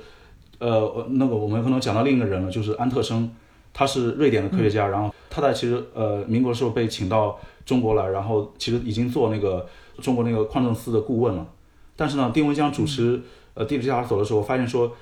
[0.57, 3.31] 呃，那个我们可能讲到另一个人了，就是安特生，
[3.73, 9.65] 他是瑞典的科学家，然后他在其实呃民国的时候被请到中国来，然后其实已经做那个
[10.01, 11.47] 中国那个矿政司的顾问了。
[11.95, 13.21] 但是呢，丁文江主持
[13.53, 14.93] 呃地质调查所的时候，发现说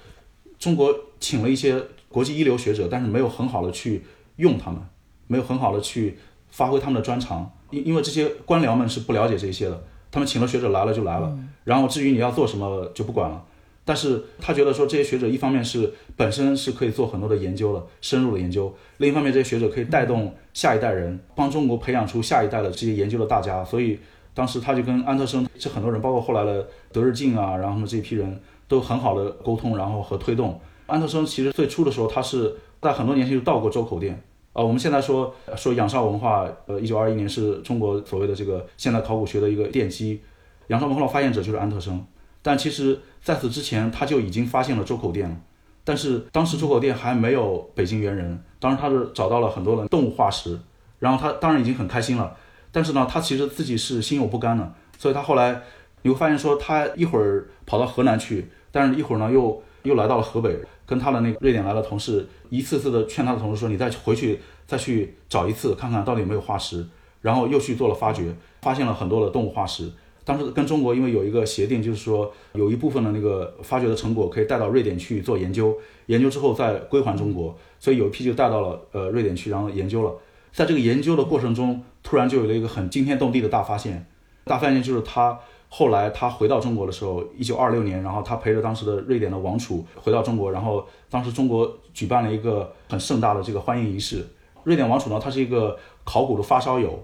[0.60, 4.04] 中国请了一些国际一流学者，但是没有很好的去
[4.36, 4.80] 用他们，
[5.26, 6.18] 没有很好的去
[6.58, 13.44] 发挥他们的专长，因因为这些官僚们是不了解这些的，他们请了学者来了就来了，然后至于你要做什么就不管了。
[13.86, 23.64] 但是他觉得说这些学者一方面是本身是可以做很多的研究的，深入的研究；另一方面这些学者可以带动下一代人，帮中国培养出下一代的这些研究的大家。
[23.64, 24.00] 所以
[24.34, 30.60] 当时他就跟安特生这很多人，包括后来的德日进啊，然后呢这批人都很好的沟通，然后和推动。
[30.88, 34.20] 安特生其实最初的时候，他是在很多年前就到过周口店
[34.58, 34.64] 啊。
[34.64, 40.20] 我们现在说说仰韶文化，呃，一九二一年是中国所谓的这个现代考古学的一个奠基，
[40.68, 42.04] 仰韶文化的发现者就是安特生。
[42.42, 45.36] 但其实在此之前，他就已经发现了周口店了。
[45.84, 50.60] 但是当时周口店还没有北京猿人，当时他是找到了很多的动物化石，
[51.00, 52.36] 然后他当然已经很开心了。
[52.72, 55.62] 但是呢，他其实自己是心有不甘的，所以他后来
[56.02, 66.86] 你会发现说，他一会儿跑到河南去，但是一会儿呢又又来到了河北，跟他的那个瑞典来的同事一次次的劝他的同事说，你再回去再去找一次，看看到底有没有化石，
[67.22, 69.90] 然后又去做了发掘，发现了很多的动物化石。
[70.24, 80.14] 当时跟中国因为有一个协定，就是说有一部分的那个发掘的成果可以带到瑞典去做研究，研究之后再归还中国，所以有一批就带到了呃瑞典去，然后研究了。
[80.52, 84.06] 在这个研究的过程中，突然就有了一个很惊天动地的大发现。
[84.44, 85.38] 大发现就是他
[85.70, 94.26] 后来他回到中国的时候，一九二六年，然后他陪着当时的瑞典的王储回到中国，然后当时中国举办了一个很盛大的这个欢迎仪式。
[94.64, 97.04] 瑞典王储呢，他是一个考古的发烧友。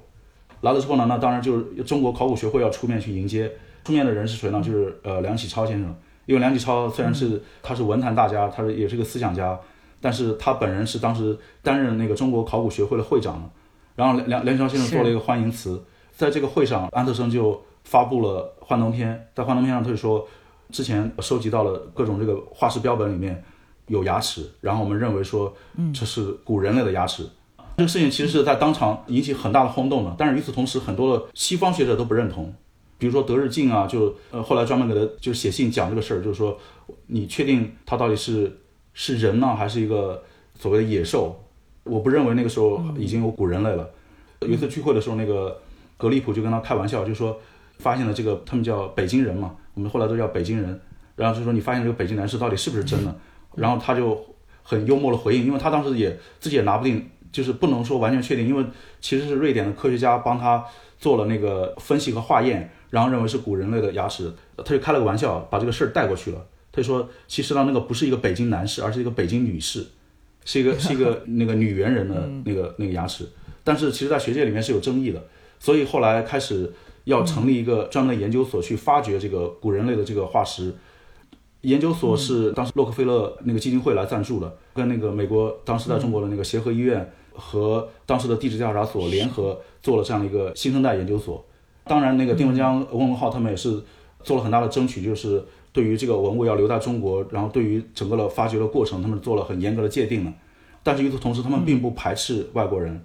[0.62, 3.52] 来了之后呢，那当然就是中国考古学会要出面去迎接。
[3.84, 4.62] 出面的人是谁呢？
[4.62, 5.93] 就是呃梁启超先生。
[6.26, 9.60] 因为梁启超虽然是他是文坛大家，他是也是个思想家，
[9.99, 13.49] 但是他本人是当时担任那个中国考古学会的会长。
[13.97, 15.84] 然后梁梁梁启超先生做了一个欢迎词，
[16.15, 19.28] 在这个会上，安特生就发布了幻灯片。
[19.36, 20.28] 在幻灯片上，他就说，
[20.72, 23.43] 之前收集到了各种这个化石标本里面
[23.88, 25.54] 有牙齿，然后我们认为说
[25.93, 27.28] 这是古人类的牙齿。
[27.78, 32.54] 这个事情其实是在当场引起很大的轰动的，但是与此同时，很多的西方学者都不认同，
[33.00, 36.56] 比如说德日进啊，就呃后来专门给他就是写信讲这个事儿，就是说
[37.08, 38.60] 你确定他到底是
[38.93, 41.36] 是人呢，还是一个所谓的野兽？
[41.84, 43.89] 我不认为那个时候已经有古人类了。
[44.41, 45.60] 有一次聚会的时候，那个
[45.98, 47.38] 格利普就跟他开玩笑，就说
[47.84, 50.80] 发现了这个他们叫北京人嘛，我们后来都叫北京人，
[51.15, 53.13] 然后就说你发现这个北京男士到底是不是真的？
[53.56, 54.19] 然后他就
[54.63, 57.10] 很幽默的回应，因为他当时也自己也拿不定。
[57.34, 58.63] 就是不能说完全确定，因为
[59.02, 60.63] 其实是瑞典的科学家帮他
[61.00, 66.38] 做了那个分析和化验，然后认为是古人类的牙齿，他就开了个玩笑，把这个事儿带过去了。
[66.72, 69.84] 他就说，其实呢，那个不是一个北京男士，而是一个北京女士，
[70.46, 73.28] 是一个 是一个那个女猿人的那个那个牙齿。
[73.63, 75.19] 但是其实，在学界里面是有争议的，
[75.60, 76.72] 所以后来开始
[77.05, 80.73] 要成立一个专门的研究所去发掘这个古人类的这个化石。
[81.61, 87.11] 研究所是当时洛克菲勒那个基金会来赞助的，跟那个美国当时在中国的那个协和医院。
[87.35, 91.43] 和当时的地质调查所联合做了这样的一个新生代研究所。
[91.83, 93.81] 当然，那个丁文江、翁文浩他们也是
[94.23, 100.31] 做了很大的争取，就是对于这个文物要留在中国，然后对于整个的发掘的过程，他们做了很严格的界定的。
[100.83, 103.03] 但是与此同时，他们并不排斥外国人，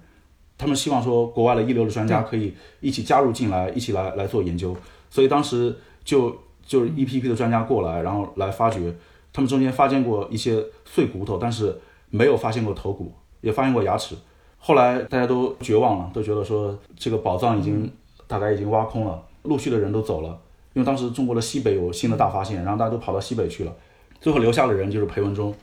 [0.59, 4.77] 他们希望说国外的一流的专家可以一起加入进来，一起来来做研究。
[5.09, 8.93] 所以当时就就是一批批的专家过来，然后来发掘。
[9.33, 11.75] 他们中间发现过一些碎骨头，但是
[12.11, 13.11] 没有发现过头骨。
[13.41, 14.17] 也发现过牙齿，
[14.57, 17.89] 后来大家都绝望了，都觉得说这个宝藏已经
[18.27, 20.37] 大概已经挖空了，陆续的人都走了，
[20.73, 23.73] 因为当时中国的西北有新的大发现，然后大家都跑到西北去了，
[24.19, 25.53] 最后留下的人就是裴文中。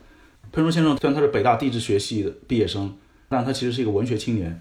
[0.51, 2.91] 裴文中先生虽然他是北大地质学系的毕业生，
[3.29, 4.59] 但他其实是一个文学青年，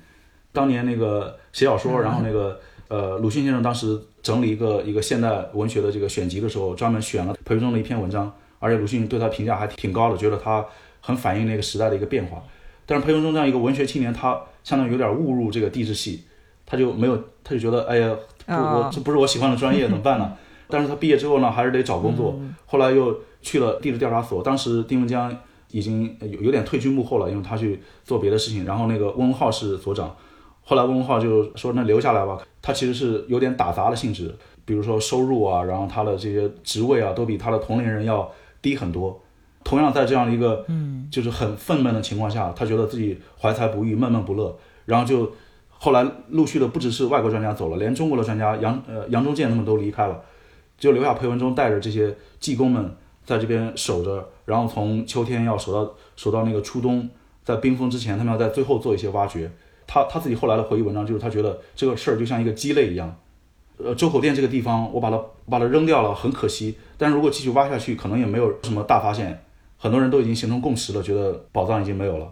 [0.57, 10.65] 当年那个写小说，然后那个呃鲁迅先生当时整理一个一个现代文学的这个选集的时候，专门选了裴文中的一篇文章，而且鲁迅对他评价还挺高的，觉得他
[11.03, 12.43] 很反映那个时代的一个变化。
[12.87, 16.25] 但是裴文中这样一个文学青年，他相当于有点误入这个地质系，
[16.65, 18.17] 他就没有，他就觉得，哎呀，
[18.47, 20.33] 不，我这不是我喜欢的专业，怎么办呢？
[20.69, 24.43] 但是他毕业之后呢，还是得找工作，后来又去了地质调查所。
[24.43, 25.37] 当时丁文江
[25.71, 28.65] 已经有有点退居幕后了，因为他去做别的事情。
[28.65, 30.17] 然后那个翁文浩是所长，
[30.69, 32.37] 后来翁文浩就说，那留下来吧。
[32.61, 38.29] 他其实是有点打杂的性质，比如说收入啊，然后他的这些职位啊，都比他的同龄人要
[38.61, 39.23] 低很多。
[39.63, 44.57] 同样在这样一个，嗯，就是很愤懑的情况下，他觉得自己怀才不遇，闷闷不乐，
[44.87, 45.31] 然后就
[45.69, 50.21] 后来陆续的不只是外国专家走了，连中国的专家杨呃杨忠建他们都离开了，
[50.77, 52.93] 就留下裴文中带着这些技工们
[53.25, 57.09] 在这边守着，然后从秋天要守到守到那个初冬，
[57.45, 59.49] 在冰封之前，他们要在最后做一些挖掘。
[59.87, 63.17] 他他自己后来的回忆文章就是，他觉得这个事儿就像一个鸡肋一样。
[63.79, 65.21] 呃，周口店这个地方，我把它
[65.51, 66.77] 把它扔掉了，很可惜。
[66.97, 69.43] 但是如果继续挖下去，可能也没有什么大发现。
[69.77, 72.27] 很多人都已经形成共识了，觉得宝藏已经没有了。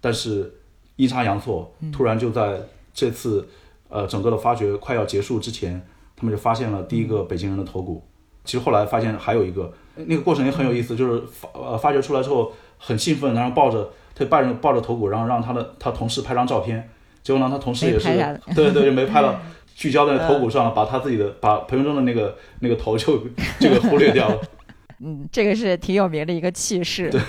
[0.00, 0.54] 但是
[0.94, 2.60] 阴差阳错，突然就在
[2.94, 3.48] 这次
[3.88, 5.84] 呃整个的发掘快要结束之前，
[6.14, 8.00] 他们就发现了第一个北京人的头骨。
[8.44, 16.90] 其实后来发现还有一个，那个过程也很有意思，就是发呃发掘出来之后很兴奋，然后抱着他抱着抱着头骨，然后让他的他同事拍张照片。
[17.22, 18.08] 结果呢，他同事也是
[18.54, 19.40] 对对就没拍了。
[19.76, 23.22] 聚焦在头骨上，把他自己的把裴文中的那个 那个头就
[23.60, 24.40] 这个忽略掉了。
[25.04, 27.10] 嗯，这个是挺有名的一个气势。
[27.10, 27.20] 对，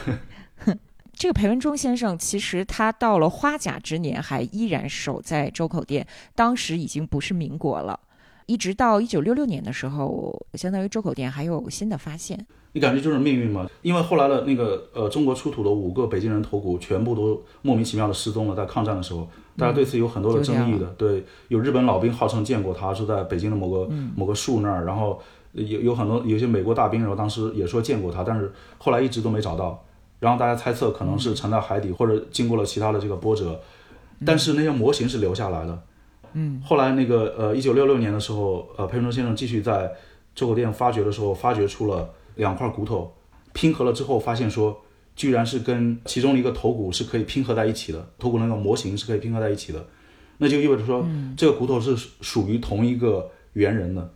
[1.11, 7.99] 这个裴文中先生其实他到了花甲之年还依然守在周口店，当时已经不是民国了。
[8.45, 12.39] 一直到一九六六年的时候，相当于周口店还有新的发现。
[12.77, 13.67] 你感觉就是命运吗？
[13.81, 20.85] 因为后来的那个呃，中国出土的五个北京人头骨全部都莫名其妙的失踪了，在抗战的时候，大家对此有很多的争议的。
[20.95, 25.19] 对，有日本老兵号称见过他，是在北京的某个某个树那儿，然后
[25.53, 29.83] 有有很多有些美国大兵，然后当时也说见过他，但是后来一直都没找到。
[30.19, 33.59] 然后大家猜测可能是沉在海底，或者经过了其他的这个波折，
[34.23, 35.79] 但是那些模型是留下来的。
[36.33, 39.91] 嗯，后来那个呃，一九六六年的时候，呃，裴文中先生继续在
[40.35, 42.07] 周口店发掘的时候，发掘出了。
[42.37, 43.13] 两块骨头
[43.53, 44.79] 拼合了之后，发现说，
[45.15, 49.85] 居然是跟其中的一个头骨是可以拼合在一起的，头骨那个模型是可以拼合在一起的，
[50.37, 54.13] 那就意味着说，这个骨头是属于同一个猿人的。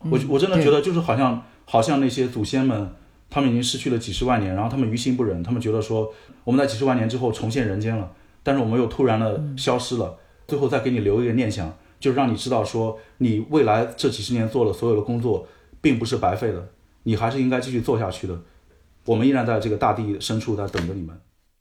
[0.00, 2.92] 我我真的觉得就是好像好像那些祖先们，
[3.30, 6.12] 他们已经失去了几十万年，然后他们于心不忍，他们觉得说，
[6.44, 8.12] 我们在几十万年之后重现人间了，
[8.42, 15.46] 但是我们又突然的消失了，最后再给你留一个念想，就是让你知道说，你未来这几十年做的所有的工作，
[15.80, 16.68] 并不是白费的。
[17.04, 18.38] 你还是应该继续做下去的，
[19.06, 21.18] 我们依然在这个大地深处在等着你们。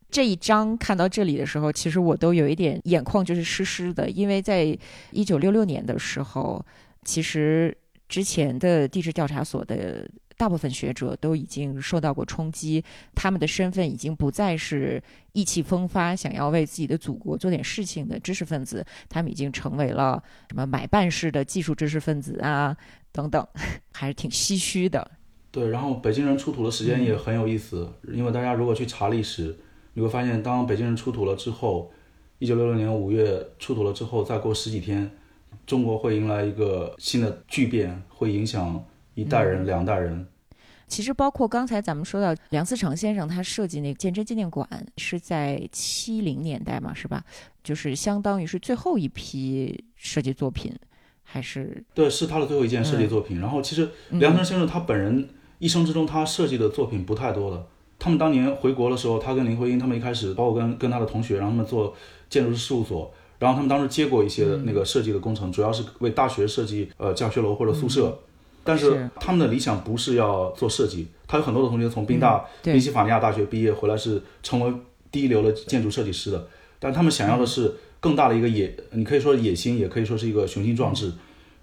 [0.10, 4.78] 这一章看到这里的时候，其实我都有一点眼眶就是湿湿的，因为在
[5.12, 6.64] 一九六六年的时候，
[7.04, 7.76] 其实
[8.08, 12.84] 之前的地质调查所的大部分学者都已经受到过冲击，
[13.16, 22.78] 他们的身份已经不再是意气风发、想要为自己的祖国做点事情的知识分子，他们已经成为了什么买办式的技术知识分子啊
[23.12, 23.44] 等等，
[23.92, 25.10] 还是挺唏嘘的。
[25.54, 29.56] 对，然后北京人出土的时间也很有意思，因为大家如果去查历史，
[29.94, 31.92] 你会发现，当北京人出土了之后，
[32.40, 35.12] 一九六六年五月出土了之后，再过十几天，
[35.68, 38.84] 中国会迎来一个新的巨变，会影响
[39.14, 40.26] 一代人、两代人。
[40.88, 47.24] 其实，包括刚才咱们说到梁思成先生，他设计那个鉴真纪念馆是在七零年代嘛，是吧？
[47.64, 50.76] 就是相当于是最后一批设计作品，
[51.22, 51.84] 还是？
[51.94, 53.40] 对，是他的最后一件设计作品。
[53.40, 55.30] 然后，其实梁思成先生他本人。
[55.64, 57.66] 一生之中，他设计的作品不太多的。
[57.98, 61.96] 他们当年回国的时候，他跟林徽因他们一开始，包括跟跟他的同学，让他们做
[62.30, 63.10] 建筑师事务所。
[63.40, 68.20] 然后他们当时接过一些那个设计的工程，主要是为大学设计呃教学楼或者宿舍。
[68.66, 71.08] 但是他们的理想不是要做设计。
[71.26, 74.74] 他有很多的同学从宾大宾夕法尼亚大学毕业回来是成为
[75.14, 76.46] 第一流的建筑设计师的。
[76.80, 81.14] 但他们想要的是更大的一个野，你可以说野心，也可以说是一个雄心壮志。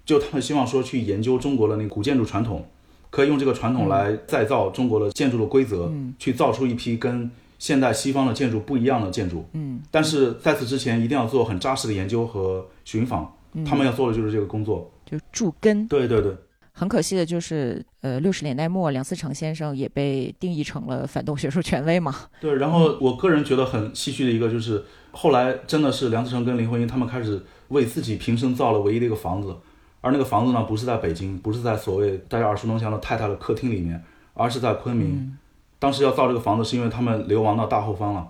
[0.03, 2.65] 就他们希望说去研究中国的那古建筑传统。
[3.11, 9.45] 可以用这个传统来再造中国的建筑的规则，嗯去造出一批跟现代西方的建筑不一样的建筑。
[9.53, 13.31] 嗯，但是在此之前一定要做很扎实的研究和寻访。
[13.65, 15.85] 他们要做的就是这个工作，就驻根。
[15.85, 16.33] 对对对。
[16.71, 22.15] 很可惜的就是，呃，六十年代末，梁思成先生也被定义成了反动学术权威嘛。
[22.39, 29.53] 对，然后我个人觉得很唏嘘的一个就是，后来真的是梁思成跟林徽因他们开始为自己平生造了唯一的一个房子。
[30.01, 35.37] 而那个房子呢，不是在北京，不是在所谓大家耳熟能详的太太的客厅里面，而是在昆明。
[35.77, 38.27] 当时要造这个房子，是因为他们流亡到大后方了，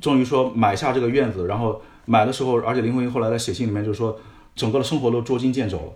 [0.00, 1.46] 终于说买下这个院子。
[1.46, 4.16] 然后买的时候，而且林徽因后来在写信里面就说，
[4.54, 5.92] 整个的生活都捉襟见肘了，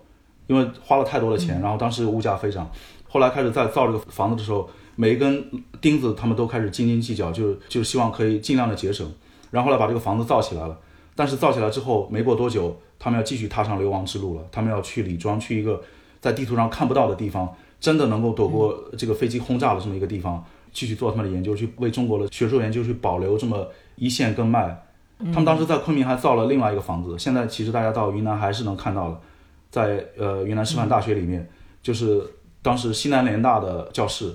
[0.48, 1.60] 因为花了太多的钱。
[1.60, 2.70] 然后当时物价飞涨，
[3.08, 5.44] 后来开始在造这个房子的时候，每一根
[5.80, 9.08] 钉子他们都开始斤斤计较，就就希望可以尽量的节省。
[9.50, 10.78] 然后后来把这个房子造起来了，
[11.14, 12.76] 但是造起来之后没过多久。
[13.04, 14.44] 他们要继续踏上流亡之路了。
[14.52, 15.82] 他们要去李庄，去一个
[16.20, 24.84] 在地图上看不到的地方，真的能够躲过这个飞机轰炸的这么一个地方，继续做他们的研究，去为中国的学术研究去保留这么一线根脉。
[25.18, 29.20] 他们当时在昆明还造了另外一个房子，现在其实大家到云南还是能看到的，
[29.68, 31.50] 在呃云南师范大学里面，
[31.82, 32.22] 就是
[32.62, 34.32] 当时西南联大的教室，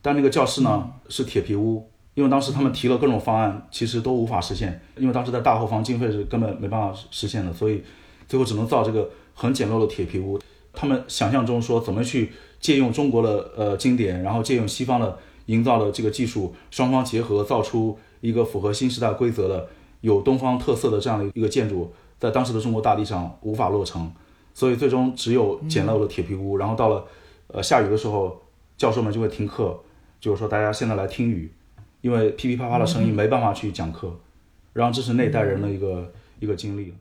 [0.00, 1.90] 但那个教室呢是铁皮屋。
[2.16, 4.80] 因为当时他们提了各种方案，其实都无法实现。
[4.96, 7.84] 因为当时在大后方，经费是根本没办法实现的，所以
[8.26, 10.40] 最后只能造这个很简陋的铁皮屋。
[10.72, 19.68] 他们想象中说怎么去借用中国的呃经典，然后借用西方的营造的这个技术，双方结合造出一个符合新时代规则的、
[20.00, 24.10] 有东方特色的这样的一个建筑，在当时的中国大地上无法落成，
[24.54, 26.56] 所以最终只有简陋的铁皮屋。
[26.56, 27.04] 然后到了
[27.48, 28.40] 呃下雨的时候，
[28.78, 29.78] 教授们就会停课，
[30.18, 31.52] 就是说大家现在来听雨，
[32.06, 34.16] 因为噼噼啪啪的声音没办法去讲课。
[34.72, 36.94] 然后这是那一代人的一个一个经历。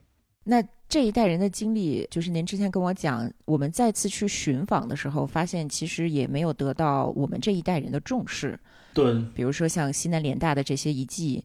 [0.46, 8.58] 那这一代人的经历，就是您之前跟我讲，我们再次去寻访的时候，发现其实也没有得到我们这一代人的重视。
[8.94, 11.44] 对，比如说像西南联大的这些遗迹。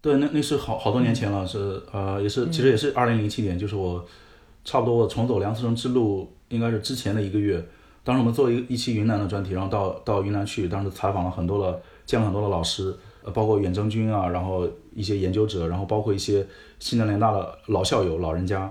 [0.00, 4.04] 对，那那是好好多年前了，是呃，也是其实也是二零零七年，就是我
[4.64, 7.64] 差不多我重走梁思成之路，应该是之前的一个月。
[8.04, 12.94] 当时我们做一一期云南的专题，然后到到云南去，当时采访了很多的，见了很多的老师。
[13.24, 16.46] 呃，包括远征军啊，然后一些研究者，然后包括一些
[16.78, 18.70] 西南联大的老校友、老人家。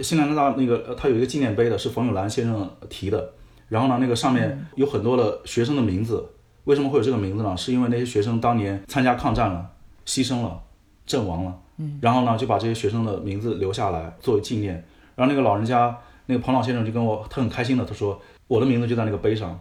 [0.00, 3.32] 西南联大那个，他有一个纪念碑的，是冯友兰先生题的。
[3.68, 6.24] 然后呢，那个上面有很多的学生的名字。
[6.62, 7.56] 为什么会有这个名字呢？
[7.56, 9.68] 是因为那些学生当年参加抗战了，
[10.06, 10.62] 牺牲了，
[11.04, 11.58] 阵亡了。
[11.78, 11.98] 嗯。
[12.00, 14.74] 然后呢，就把这些学生的名字留下来作为纪念。
[15.16, 19.60] 然后那个老人家，那个彭老先生就跟我，他很开心的，他说：“我的名字就在那个碑上，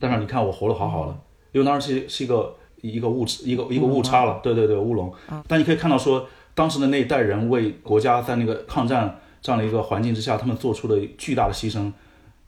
[0.00, 1.16] 但是你看我活得好好的，
[1.58, 5.12] 因为当时是是一个。”一个误一个一个误差了，对对对，乌龙。
[5.48, 11.92] 但你可以看到说，当时的那一代人为国家在那个抗战这样的一个环境之下，他们做出了巨大的牺牲，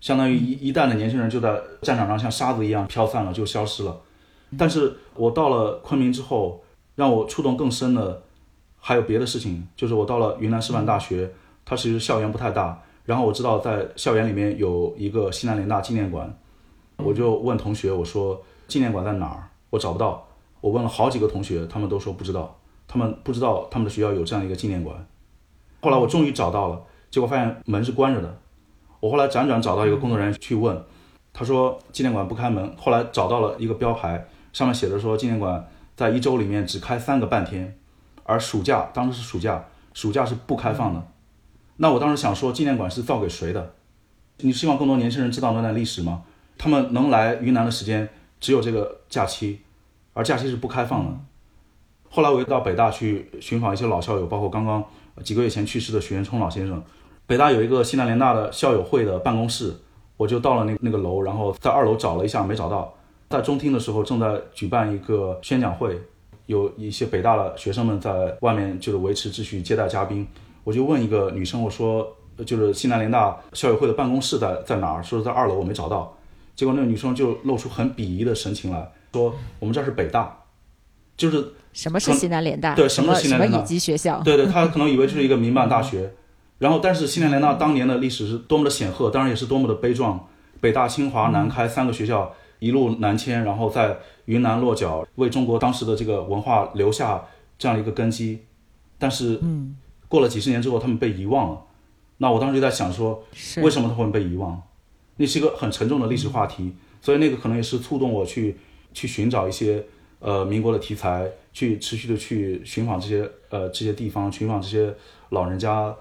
[0.01, 4.01] 相当于一一代的年轻人就在战场上像沙子一样飘散了，就消失了。
[4.57, 6.63] 但是我到了昆明之后，
[6.95, 8.23] 让我触动更深的
[8.79, 11.29] 还有别的事情，就是我到了云南师范大学，
[11.65, 16.33] 它其实校园不太大，然后我知道在校园里面有一个西南联大纪念馆，
[16.99, 18.41] 我就问同学我说
[18.71, 19.51] 纪念馆在哪儿？
[19.69, 20.25] 我找不到，
[20.61, 22.57] 我问了好几个同学，他们都说不知道，
[22.87, 24.97] 他们不知道他们的学校有这样一个纪念馆。
[25.81, 28.39] 后来我终于找到了，结果发现门是关着的。
[29.01, 30.81] 我后来辗转找到一个工作人员去问，
[31.33, 32.73] 他说纪念馆不开门。
[32.77, 37.77] 后来找到了一个标牌，上面写着说纪念馆在一周里面只开三个半天，
[38.23, 39.65] 而暑假当时是暑假，
[39.95, 41.03] 暑假是不开放的。
[41.77, 43.75] 那我当时想说，纪念馆是造给谁的？
[44.39, 46.23] 你希望更多年轻人知道那段历史吗？
[46.59, 48.07] 他们能来云南的时间？
[48.41, 49.61] 只有这个假期，
[50.15, 51.13] 而假期是不开放的。
[52.09, 54.83] 后来我又到北大去寻访一些老校友，包括刚刚
[55.23, 56.83] 几个月前去世的徐元冲老先生。
[57.27, 59.73] 北大有一个西南联大的校友会的办公室，
[60.17, 62.93] 我就到了那那个楼，然后在二楼找了一下，没找到。
[63.29, 65.97] 在中厅的时候，正在举办一个宣讲会，
[66.47, 70.27] 有一些北大的学生们在外面就是维持秩序、接待嘉宾。
[70.65, 75.03] 我就问一个女生，我说就是西南联大校友会的办公室在在哪儿？
[75.05, 76.13] 说在二楼，我没找到。
[76.61, 80.43] 结果那个女生就露出很鄙夷的神情来说：“我们这是北大，
[81.17, 82.75] 就是什么是西南联大？
[82.75, 83.61] 对，什么是西南联大？
[83.61, 84.21] 乙级学校？
[84.23, 86.13] 对对，他可能以为就是一个民办大学。
[86.59, 90.29] 然后，但是西南联大当年的历史是多么的显赫，当然也是多么的悲壮。
[90.61, 93.97] 北大、清华、南开三个学校一路南迁，然后在
[94.27, 97.25] 云南落脚，为中国当时的这个文化留下
[97.59, 98.39] 这样一个根基。
[98.99, 101.63] 但是，嗯，过了几十年之后，他们被遗忘了。
[102.19, 103.25] 那我当时就在想说，
[103.63, 104.61] 为什么他会被遗忘？”
[105.21, 108.57] 那是一个很沉重的历史话题，所以那个可能也是触动我去
[108.95, 109.85] 去寻找一些
[110.19, 114.95] 呃民国的题材，去持续的去寻访这些呃这些地方，寻访这些
[115.29, 115.95] 老人家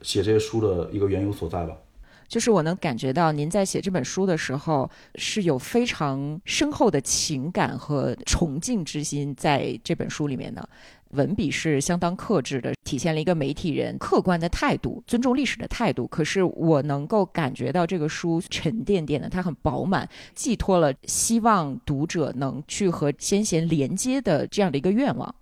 [0.00, 1.76] 写这些书的一个缘由所在吧。
[2.26, 10.66] 就是我能感觉到您在写这本书的时候是有非常深厚的情感和崇敬之心在这本书里面的。
[11.14, 16.06] 文笔是相当克制的，体现了一个媒体人客观的态度，尊重历史的态度。
[16.06, 25.34] 可是我能够感觉到这个书沉甸甸的，它很饱满，寄托了希望读者能去和先贤连接的这样的一个愿望。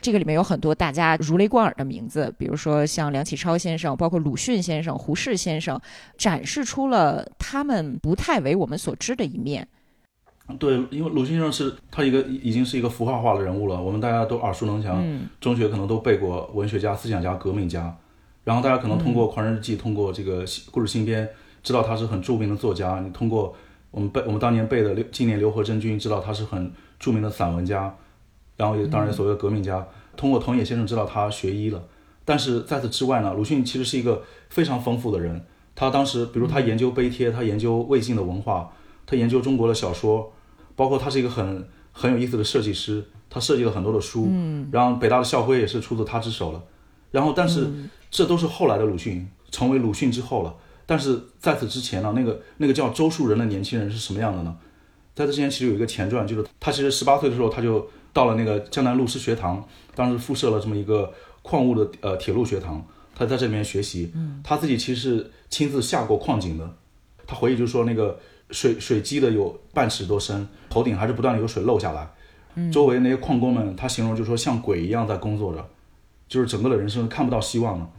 [0.00, 5.80] 这个里面有很多大家如雷贯耳的名字，比如说像梁启超先生，包括鲁迅先生、胡适先生，
[6.16, 9.66] 展示出了他们不太为我们所知的一面。
[10.56, 15.04] 对，因为鲁迅先生是他一个已经是一个符号化的人物了，我们大家都耳熟能详，
[15.40, 17.94] 中学可能都背过文学家、思想家、革命家，
[18.44, 21.28] 然后大家可能通过《狂人日记》，通过这个故事新编，
[21.62, 22.98] 知道他是很著名的作家。
[23.00, 23.54] 你通过
[23.90, 27.94] 我们背我们当年背的刘纪念刘和珍君，知道他是很著名的散文家，
[28.56, 29.86] 然后也当然所谓的革命家。
[30.16, 31.84] 通过藤野先生知道他学医了，
[32.24, 35.44] 但是在此之外呢，鲁迅其实是一个非常丰富的人。
[35.74, 38.72] 他当时，比如他研究碑帖，他研究魏晋的文化，
[39.04, 40.32] 他研究中国的小说。
[40.78, 46.62] 包括他是一个很很有意思的设计师，他设计了很多的书，嗯，然后北大的校徽也是出自他之手了。
[47.10, 47.66] 然后，但是
[48.12, 50.54] 这都是后来的鲁迅，成为鲁迅之后了。
[50.86, 54.56] 但是在此之前呢，那个那个叫周树人的年轻人是什么样的呢？
[55.16, 59.66] 在这之前其实有一个前传，就是他其实十八岁的时候他就到了那个江南路师学堂，
[59.96, 61.12] 当时附设了这么一个
[61.42, 66.70] 矿物的呃铁路学堂，他在这里面学习，嗯，他自己其实是亲自下过矿井的。
[67.26, 68.16] 他回忆就说那个。
[68.50, 72.08] 水水积的有半尺多深，头顶还是不断的有水漏下来，
[72.70, 75.64] 周围那些矿工们，他形容就是说像鬼一样在工作着，
[76.28, 77.90] 就是整个的人生看不到希望了。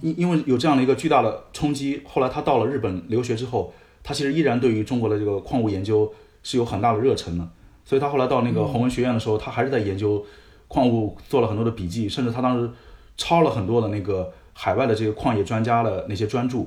[0.00, 3.72] 因因为有这样的一个巨大的冲击，后来他到了日本留学之后，
[4.02, 6.12] 他其实依然对于中国的这个矿物研究
[6.42, 7.48] 是有很大的热忱的。
[7.84, 10.22] 所以他后来到那个弘文学院的时候，他还是在研究
[10.66, 12.70] 矿物，做了很多的笔记，甚至他当时
[13.16, 16.66] 抄了很多的那个海外的这个矿业专家的那些专著。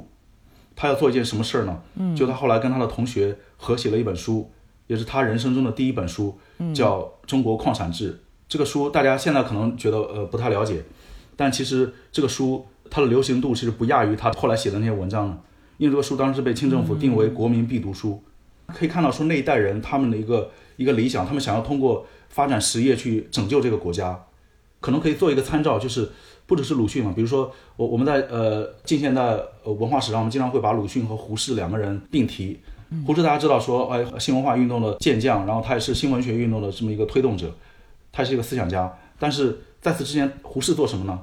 [0.82, 1.80] 他要做一件什么事儿呢？
[1.94, 4.50] 嗯，就他后来跟他的同学合写了一本书，
[4.88, 6.36] 也是他人生中的第一本书，
[6.74, 8.14] 叫《中国矿产志》。
[8.50, 10.84] 这个书大家现在可能觉得呃不太了解，
[11.36, 15.38] 但其实这个书它的流行度其实不亚于他后来写的那些文章的，
[15.78, 18.24] 因为这个书当时被清政府定为国民必读书。
[18.66, 24.20] 可以看到说那一代人他们的一个一个理想，他们想要通过发展实业去拯救这个国家，
[24.80, 26.10] 可能可以做一个参照，就是。
[26.52, 32.60] 不只是鲁迅嘛，比如说我我们在呃近现代文化史上，我们经常会把鲁迅和胡适两个人并提。
[33.08, 37.50] 胡适大家知道说，哎，新文化运动的健将，然后他也是新文学运动的这么一个推动者，
[38.12, 38.94] 他是一个思想家。
[39.18, 41.18] 但是在此之前，胡适做什么呢？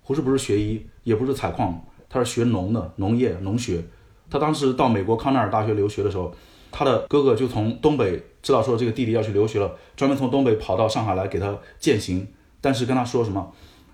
[0.00, 1.78] 胡适不是学医，也不是采矿，
[2.08, 3.84] 他是学农的，农业、农学。
[4.30, 6.32] 他当时到美国康奈尔大学留学的时候，
[6.72, 12.26] 他的哥哥就从东北知道说这个弟弟要去留学了，专门从东北跑到上海来给他践行，
[12.62, 13.52] 但是跟他说什么？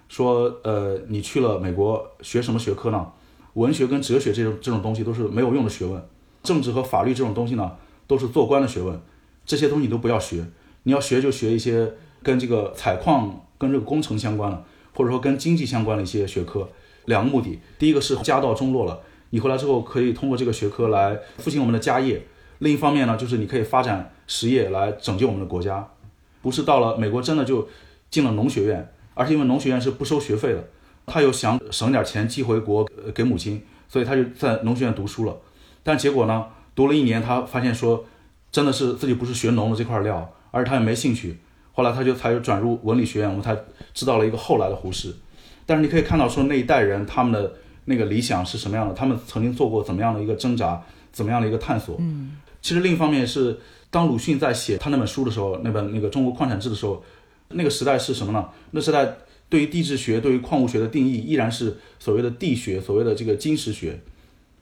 [0.08, 3.06] 说，呃，你去了美国学什么学科呢？
[3.54, 6.02] 文学跟哲学这种这种东西都是没有用的学问，
[6.42, 7.72] 政治和法律这种东西呢，
[8.06, 9.00] 都是做官的学问，
[9.46, 10.44] 这些东西你都不要学。
[10.82, 11.92] 你要学就学一些
[12.22, 16.68] 跟这个采矿、跟这个工程相关的，或者说跟经济相关的一些学科。
[17.06, 19.00] 两个目的，第一个是家道中落了，
[19.30, 22.18] 你回来之后可以通过这个学科来复兴我们的家业；
[22.58, 25.88] 另一方面呢，就是你可以发展实业来拯救我们的国家。
[26.42, 27.66] 不是到了美国真的就
[28.10, 28.92] 进了农学院。
[29.16, 30.62] 而且因为农学院是不收学费的，
[31.06, 35.34] 他又想省点钱寄回国给母亲，所以他就在农学院读书了。
[35.82, 36.44] 但结果呢，
[36.74, 38.04] 读了一年，他发现说，
[38.52, 41.38] 真的是自己不是学农的这块料，而且他也没兴趣。
[41.72, 43.56] 后来他就才转入文理学院，我们才
[43.94, 45.14] 知道了一个后来的胡适。
[45.64, 47.54] 但是你可以看到说那一代人他们的
[47.86, 51.96] 那个理想是什么样的，他们曾经做过怎么样的一个挣扎，怎么样的一个探索。
[52.00, 53.58] 嗯，其实另一方面是，
[53.90, 57.02] 当鲁迅在写他那本书的时候，那本那个《中国矿产志》的时候。
[57.50, 58.48] 那个时代是什么呢？
[58.72, 59.16] 那时代
[59.48, 64.00] 对于地质学、对于矿物学的定义依然是所谓的地学，所谓的这个金石学，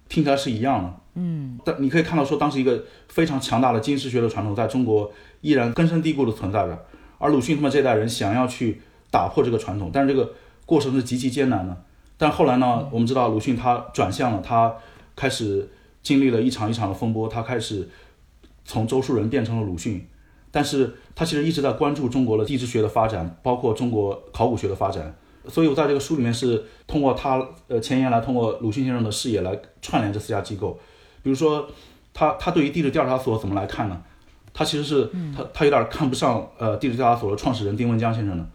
[0.09, 0.95] 听起来是一样的。
[1.15, 5.11] 嗯，但你可以看到说，当时一个非常强大的金石学的传统在中国
[5.41, 6.87] 依然根深蒂固的存在着。
[7.19, 8.81] 而鲁迅他们这代人想要去
[9.11, 10.35] 打破这个传统，但是这个
[10.67, 11.85] 过程是极其艰难的。
[12.19, 14.75] 但后来呢，我们知道鲁迅他转向了，他
[15.17, 15.71] 开始
[16.03, 17.89] 经历了一场一场的风波，他开始
[18.65, 20.07] 从周树人变成了鲁迅。
[20.55, 25.13] 但是他其实一直在关注中国的地质学的发展，包括中国考古学的发展。
[25.49, 30.79] 所以我在这个书里面是通过他呃前言来通过鲁迅先生的视野来串联这四家机构。
[31.25, 31.67] 比如说，
[32.13, 34.01] 他他对于地质调查所怎么来看呢？
[34.53, 38.47] 他其实是他他有点看不上呃地质调查所的创始人丁文江先生的，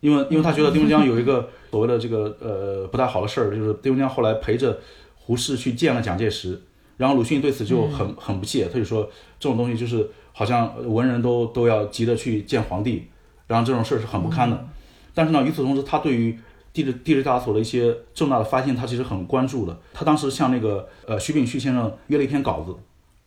[0.00, 4.76] 因为因为他觉得丁文江有一个所谓的这个呃不太好的事儿，就是丁文江后来陪着
[5.14, 6.60] 胡适去见了蒋介石，
[6.96, 9.08] 然后鲁迅对此就很很不屑，他就说
[9.38, 10.10] 这种东西就是。
[10.32, 13.08] 好像文人都都要急着去见皇帝，
[13.46, 14.68] 然后这种事儿是很不堪的。
[15.14, 16.38] 但是呢，与此同时，他对于
[16.72, 19.76] 地质地质调查所的一些重大的发现，他其实很关注的。
[19.92, 22.74] 他当时向那个呃徐秉旭先生约了一篇稿子，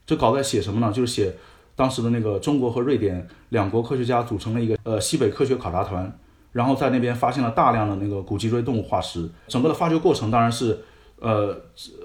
[0.06, 0.93] 这稿子在写什么呢？
[0.93, 1.36] 就是写
[1.76, 6.18] 当时的那个中国和瑞典两国科学家组成了一个呃西北科学考察团，
[6.54, 9.30] 然后在那边发现了大量的那个古脊椎动物化石。
[9.49, 10.80] 整个的发掘过程当然是
[11.20, 11.54] 呃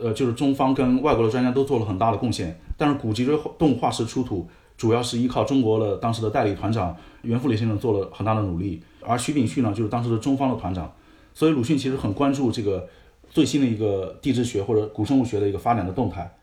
[0.03, 4.49] 呃就是中方跟外国的专家都做了很大的贡献，但是古脊椎动物化石出土。
[4.79, 10.91] 主要是依靠中国的当时的代理团长袁复礼先生做了很大的努力，而徐秉旭呢，就是当时的中方的团长，
[11.35, 12.89] 所以鲁迅其实很关注这个
[13.29, 16.39] 最新的一个地质学或者古生物学的一个发展的动态。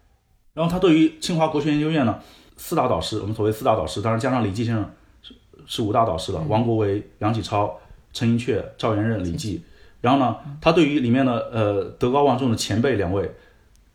[0.54, 2.20] 然后他对于清华国学研究院呢，
[2.58, 4.86] 四大导师，我们所谓四大导师，当然加上李济先生
[5.22, 5.34] 是
[5.66, 7.74] 是五大导师了，王国维、梁启超、
[8.12, 9.64] 陈寅恪、赵元任、李济。
[10.02, 13.34] 然后呢，他对于里面的呃德高望重的前辈两位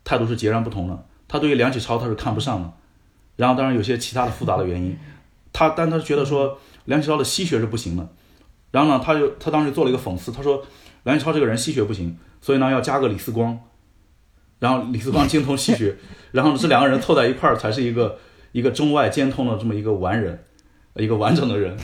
[0.03, 1.05] 态度是截然不同的。
[1.27, 2.73] 他对于梁启超他是看不上的。
[3.41, 4.95] 然后当然有些其他的复杂的原因，
[5.51, 8.07] 他但他觉得说梁启超的西学是不行的，
[8.69, 10.63] 然后呢他就他当时做了一个讽刺，他说
[11.05, 13.59] 梁启超这个人西学不行，所以呢要加个李四光，
[14.59, 15.97] 然后李四光精通西学，
[16.33, 18.19] 然后这两个人凑在一块儿才是一个
[18.51, 20.43] 一个中外兼通的这么一个完人，
[20.97, 21.75] 一个完整的人。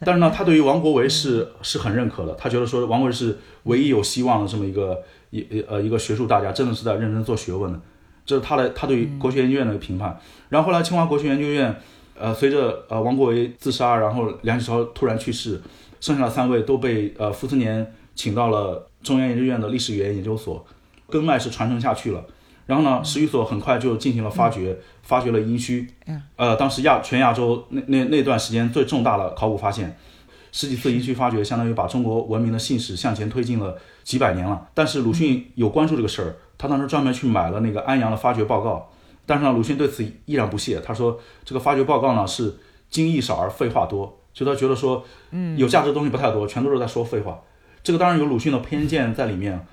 [0.00, 5.00] 但是呢他对于王国维是是很认可的，他觉得说王国维是唯一有希望的这么一个
[5.30, 7.80] 一呃一个学术大家，真的是在认真做学问的。
[8.26, 10.18] 这是他的他对国学研究院的一个评判，
[10.48, 11.74] 然后后来清华国学研究院，
[12.18, 15.62] 呃，随着呃王国维自杀，然后梁启超突然去世，
[16.00, 20.66] 剩下的三位都被呃傅斯年请到了中央研究院的历史语言研究所，
[21.08, 22.24] 根脉是传承下去了。
[22.66, 25.86] 然后呢，史语所很快就进行了发掘，发掘了殷墟。
[26.34, 29.96] 呃，当时亚全亚洲那那那段时间最重大的考古发现，
[30.50, 34.68] 十几次殷墟发掘，相当于把中国文明的信史向前推进了几百年了。
[34.72, 38.88] 但是鲁迅有关注这个事儿，他当时专门去买了那个安阳的发掘报告。
[39.26, 42.54] 但是呢，鲁迅对此依然不屑，他说这个发掘报告呢是
[42.88, 47.40] 精益少而废话多，就他觉得说，嗯，有价值的东西不太多，全都是在说废话。
[47.82, 49.66] 这个当然有鲁迅的偏见在里面。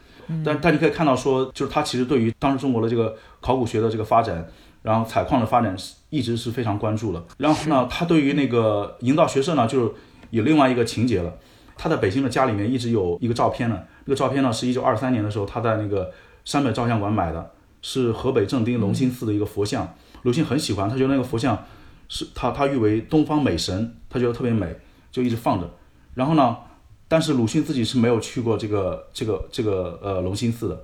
[0.44, 4.48] 但但你可以看到，说就是他其实对于当时中国的这个考古学的这个发展，
[4.82, 5.76] 然后采矿的发展，
[6.10, 7.22] 一直是非常关注的。
[7.38, 9.92] 然后呢，他对于那个营造学社呢，就是
[10.30, 11.34] 有另外一个情节了。
[11.76, 16.12] 他在北京的家里面一直有一个照片呢，那个照片呢是一九二三年的时候他在那个
[16.46, 17.52] 山本照相馆买的，
[17.82, 19.96] 是河北正定隆兴寺的一个佛像。
[20.24, 21.66] 鲁迅很喜欢，他觉得那个佛像
[22.10, 24.76] 是他他誉为东方美神，他觉得特别美，
[25.12, 25.70] 就一直放着。
[26.16, 26.58] 然后呢？
[27.06, 30.84] 但是鲁迅自己是没有去过这个这个这个呃隆兴寺的。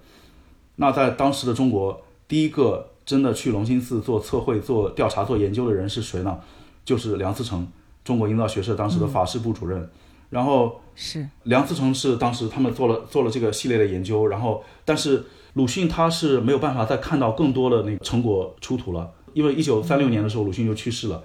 [0.76, 6.38] 那在当时的中国，第一个真的去隆兴寺做测绘、做调查、做研究的人是谁呢？
[6.86, 7.67] 就是梁思成，
[8.03, 9.89] 中国营造学社当时的法事部主任。
[10.30, 14.27] 然后是梁思成是当时他们做了做了这个系列的研究。
[14.27, 21.23] 然后，但是鲁迅他是没有办法再看到更多的那个成果出土了，因为一九三六年的时候鲁迅就去世了。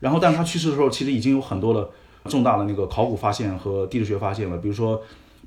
[0.00, 1.90] 然后，但他去世的时候，其实已经有很多的。
[2.26, 4.98] 重大的那个考古发现和地质学发现了，比如说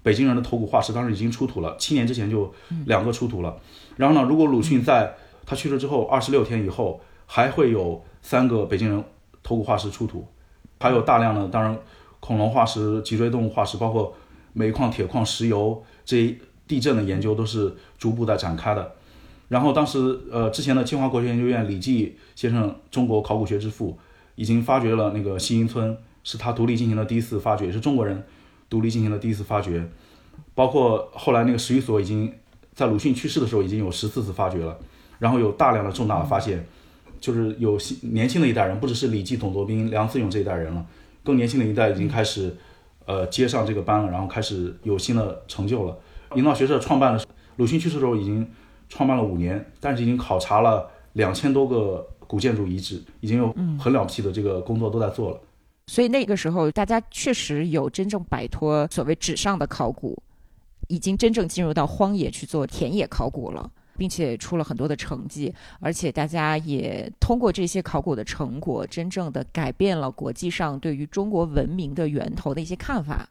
[0.03, 2.53] 北京人的头骨化石，当时已经出土了，七年之前就
[2.85, 3.57] 两个出土了。
[3.95, 5.11] 然后呢，如果鲁迅在
[5.43, 9.03] 他去世之后二十六天以后，还会有三个北京人
[9.41, 10.27] 头骨化石出土，
[10.79, 11.75] 还有大量的当然
[12.27, 14.13] 恐龙化石、脊椎动物化石，包括
[14.51, 18.91] 煤矿、铁矿、石油这一地震的研究都是逐步在展开的。
[19.47, 23.97] 然后当时呃之前的清华国学研究院李济先生，中国考古学之父，
[24.35, 25.97] 已经发掘了那个西营村。
[26.29, 28.21] 是他独立进行的第一次发掘，也是中国人
[28.69, 29.89] 独立进行的第一次发掘。
[30.53, 32.33] 包括后来那个史语所已经
[32.73, 34.77] 在鲁迅去世的时候已经有十四次发掘了，
[35.19, 36.67] 然后有大量的重大的发现，
[37.21, 40.85] 就是有年轻的一代人，不只是李济、董作宾、梁思永这一代人了，
[41.27, 42.55] 更年轻的一代已经开始
[43.05, 45.97] 呃接上这个班了，然后开始有新的成就了。
[46.35, 47.21] 营造学社创办了，
[47.57, 48.49] 鲁迅去世的时候已经
[48.87, 55.39] 创办了五年，但是已经考察了两千多个古建筑遗址，已经有很了不起的这个工作都在做了。
[55.87, 60.17] 所以那个时候，大家确实有真正摆脱所谓纸上的考古，
[60.87, 73.27] 已经真正进入到荒野去做田野考古了，并且出了很多的成绩，而且大家也通过这些考古的成果，真正的改变了国际上对于中国文明的源头的一些看法。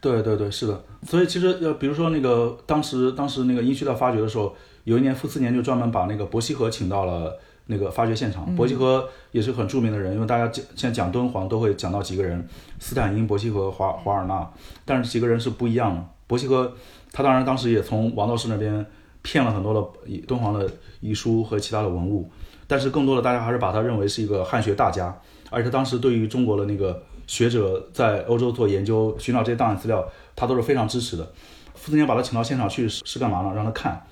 [0.00, 0.84] 对对对，是的。
[1.02, 7.38] 所以其实呃，比如说那个当时当时那个殷墟在发掘的时候，有一年傅斯年就专门把那个伯希和请到了。
[7.70, 14.50] 那个发掘现场，伯希和也是很著名的人，因为大家讲现在讲敦煌都会讲到几个人，斯坦因、伯希和、华华尔纳，
[14.86, 16.02] 但是几个人是不一样的。
[16.26, 16.72] 伯希和
[17.12, 18.86] 他当然当时也从王道士那边
[19.22, 22.30] 骗了很多的敦煌的遗书和其他的文物，
[22.66, 25.16] 但是更多的大家还是把他认为是一个汉学大家，
[25.50, 31.30] 而且当时对于中国的那个学者在欧洲做研究、寻找这些档案资料，他都是非常支持的。
[31.74, 33.52] 傅斯年把他请到现场去是干嘛呢？
[33.54, 34.04] 让他看，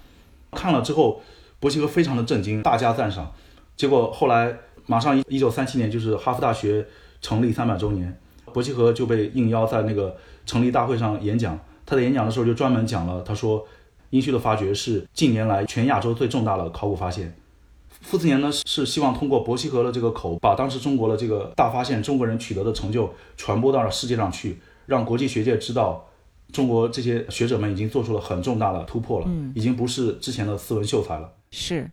[0.52, 1.20] 看了之后，
[1.58, 3.32] 伯希和非常的震惊，大加赞赏。
[3.76, 6.86] 结果后来马上一一九三七年就是哈佛大学
[7.20, 8.18] 成立三百周年，
[8.52, 11.58] 伯希和就被应邀在那个成立大会上演讲。
[11.84, 13.64] 他在演讲的时候就专门讲了，他说
[14.10, 17.34] 殷墟的发掘是近年来全亚洲最重大的考古发现。
[18.00, 26.06] 傅斯年呢是希望通过伯希和的这个口，把当时中国的这个大发现，中国人取得的成就传播到了世界上去，让国际学界知道
[26.52, 31.32] 中国这些学者们已经做出了很重大的突破了，嗯已经不是之前的斯文秀才了。
[31.50, 31.90] 是。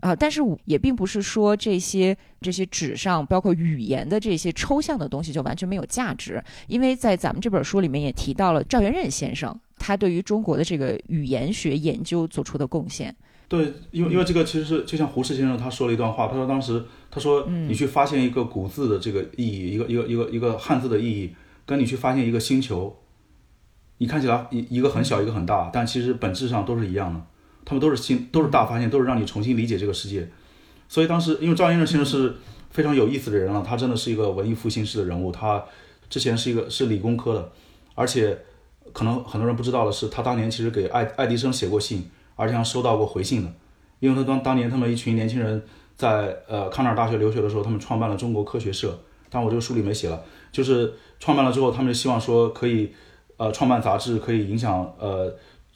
[0.00, 13.14] 啊，但是也并不是说这些这些纸上包括语言的这些抽象的东西就完全没有价值，因为在咱们这本书里面也提到了赵元任先生他对于中国的这个语言学研究做出的贡献。
[13.46, 21.34] 对，因为因为这个其实是就像胡适先生他说了一段话，他说当时他说你去发现一个古字的这个意义，一个一个一个一个汉字的意义，
[21.66, 22.96] 跟你去发现一个星球，
[23.98, 27.20] 你看起来一一个很小一个很大，但其实本质上都是一样的。
[27.66, 30.28] 他们都是新，都是大发现，都是让你重新理解这个世界。
[30.86, 32.34] 所以当时，因为赵先生先生是
[32.70, 35.32] 非常有意思的人了，他真的是一个文艺复兴式的人物。
[35.32, 35.64] 他
[36.10, 37.52] 之前是一个是理工科的，
[37.94, 38.38] 而且
[38.94, 43.52] 可能很多人不知道的是，他当年其实给爱爱迪生写过信，而且还收到过回信的。
[44.00, 45.62] 因为他当当年他们一群年轻人
[45.94, 52.94] 在呃康奈尔大学留学的时候，他们创办了中国科学社，但我这个书里没写了，就是创办了之后，他们就希望说可以
[53.36, 55.34] 呃创办杂志，可以影响呃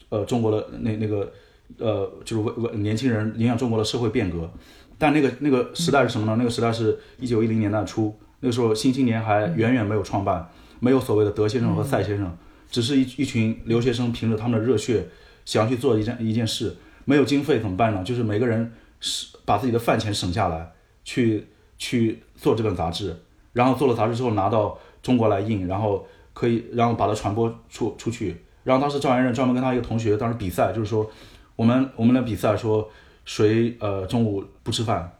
[0.08, 1.30] 呃中国的那那个。
[1.76, 4.50] 呃，就是为为年轻人影响中国的社会变革，
[4.96, 6.34] 但那个那个时代是什么呢？
[6.38, 10.48] 那个时代是一九一零年代初，那个时候《新青年》还远远没有创办，
[10.80, 12.34] 没有所谓的德先生和赛先生，
[12.70, 15.06] 只是一一群留学生凭着他们的热血
[15.44, 18.04] 想要去做一件一件事，没有经费怎么办呢？
[18.04, 20.72] 就是每个人是把自己的饭钱省下来，
[21.04, 21.46] 去
[21.78, 23.16] 去做这本杂志，
[23.52, 28.36] 然后做了杂志之后拿到中国来印，然后可以然后把它传播出出去。
[28.64, 31.10] 然后当时赵元任专门跟他一个同学当时比赛，就是说
[31.56, 32.90] 我们我们的比赛说
[33.24, 35.10] 谁呃中午不吃饭，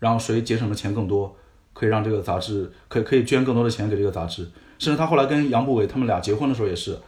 [0.00, 1.36] 然后谁节省的钱更多，
[1.72, 4.50] 可以让这个杂志可可以捐更多的钱给这个杂志。
[4.82, 6.98] 甚至他后来跟杨步伟他们俩结婚的时候也是。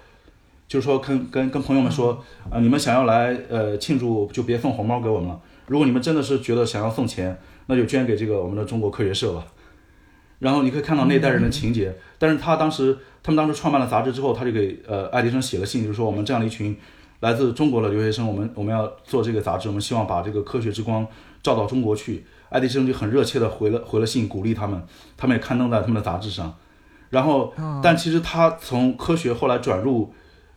[0.66, 5.40] 就是说，跟跟跟朋友们说，啊，你们想要来呃庆祝，就别送红包给我们了。
[5.66, 9.44] 如果你们真的是觉得想要送钱，那就捐给这个我们的中国科学社吧。
[10.38, 11.94] 然后你可以看到那代人的情节。
[12.18, 16.74] 但是他当时，他们当时创办了杂志之后，他就给呃爱迪生写了信，就是说我们这样的一群
[17.20, 21.06] 来自中国的留学生，我们我们要做这个杂志，我们希望把这个科学之光
[21.42, 22.24] 照到中国去。
[22.48, 24.82] 爱迪生就很热切的回了回了信，鼓励他们，
[25.16, 26.56] 他们也刊登在他们的杂志上。
[27.14, 30.12] 然后，但其实他从科学后来转入。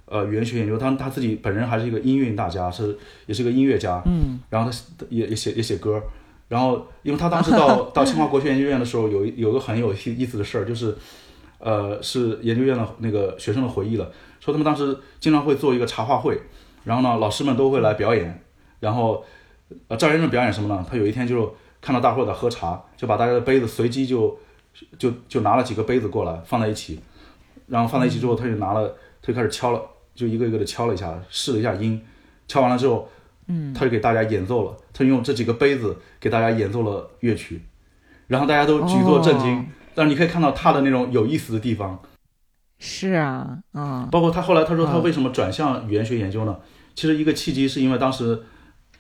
[0.10, 6.02] 呃，语言学研究，他他自己本人还是一个音韵大家，是也是个音乐家，嗯，然后他也也写也写歌，
[6.48, 10.96] 然后因为他当时到 到清华国学研究院的时候，有有个很有意思的事儿，就是，
[11.60, 16.40] 呃，是研究院的那个学生的回忆了，说他们当时经常会做一个茶话会，
[16.86, 18.42] 然后呢，老师们都会来表演，
[18.80, 19.26] 然后，
[19.90, 20.86] 呃，赵先生表演什么呢？
[20.90, 24.40] 他有一天就看到大伙在喝茶，就把大家的杯子随机就
[24.98, 27.00] 就就拿了几个杯子过来放在一起，
[27.68, 28.88] 然后放在一起之后，他就拿了，
[29.22, 29.82] 他就开始敲了。
[30.16, 32.04] 就一个一个的敲了一下，试了一下音，
[32.48, 33.08] 敲完了之后，
[33.46, 34.76] 嗯，他就给大家演奏了。
[34.92, 37.62] 他用这几个杯子给大家演奏了乐曲，
[38.26, 39.68] 然后大家都举座震惊。
[39.94, 42.00] 但是你可以看到他的那种有意思的地方。
[42.80, 46.58] 是啊，嗯，包括他后来他说他为什么转向语言学研究呢？
[46.96, 48.42] 其实一个契机是因为当时，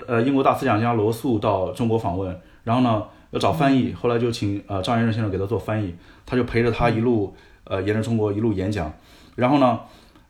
[0.05, 8.91] 呃，英国大思想家罗素到中国访问，然后呢要找翻译，后来就请呃张元任先生给他做翻译，他就陪着他一路呃沿着中国一路演讲，
[9.35, 9.79] 然后呢。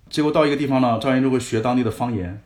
[0.09, 2.41] 结果到一个地方呢，张元就会学当地的方言，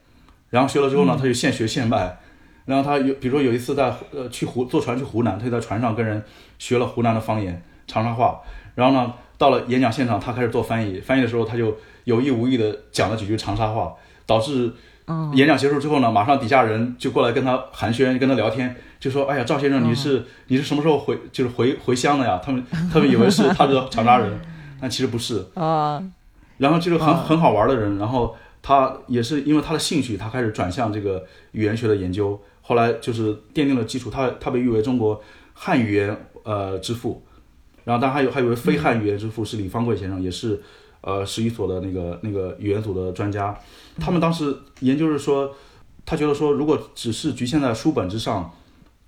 [0.50, 2.18] 然后学了之后呢，他就现学现卖。
[2.64, 6.20] 然后他有，比如说有一次在呃去湖坐船去湖南，他就在船上跟人
[6.58, 8.40] 学了湖南的方言长沙话。
[8.74, 10.98] 然后呢，到了演讲现场，他开始做翻译。
[10.98, 11.72] 翻译的时候，他就
[12.02, 13.94] 有意无意的讲了几句长沙话，
[14.26, 14.72] 导致
[15.34, 24.40] 演讲结束之后呢，马上底下人就过来跟他寒暄，跟他聊天，就说：“哎呀，赵先生，你是你是什么时候回就是回回乡的呀？”他们他们以为是他是长沙人，
[24.80, 26.00] 但其实不是啊。
[26.58, 34.08] 然后就是很很好玩的人，然后他也是因为他的兴趣，他开始转向这个语言学的研究，后来就是奠定了基础。
[34.08, 35.20] 他他被誉为中国
[35.52, 37.24] 汉语言呃之父，
[37.82, 40.62] 然后当然还有还有位非汉语言之父是李方贵先生，也是
[41.00, 43.58] 呃十一所的那个那个语言组的专家。
[43.98, 45.52] 他们当时研究是说，
[46.06, 48.48] 他觉得说如果只是局限在书本之上，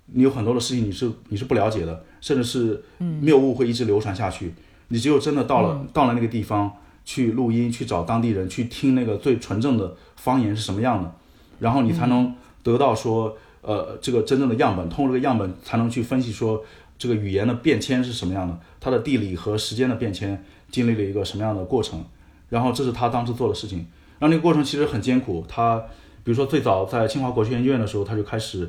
[0.07, 2.83] 你有很多的事情你是你是不了解的，甚至是
[3.21, 4.53] 谬误会一直流传下去。
[4.87, 6.71] 你只有真的到了到了那个地方。
[7.07, 11.15] 去录音，去找当地人，去听那个最纯正的方言是什么样的，
[11.59, 12.33] 然后你才能
[12.63, 14.89] 得到说，呃，这个真正的样本。
[14.89, 16.65] 通过这个样本，才能去分析说，
[16.97, 22.03] 这个语言的变迁是什么样的，它的地理和时间的变迁经历了一个什么样的过程。
[22.49, 23.85] 然后这是他当时做的事情。
[24.17, 25.45] 然后那个过程其实很艰苦。
[25.47, 25.77] 他
[26.23, 28.67] 比如说最早在清华国学研究院的时候，他就开始，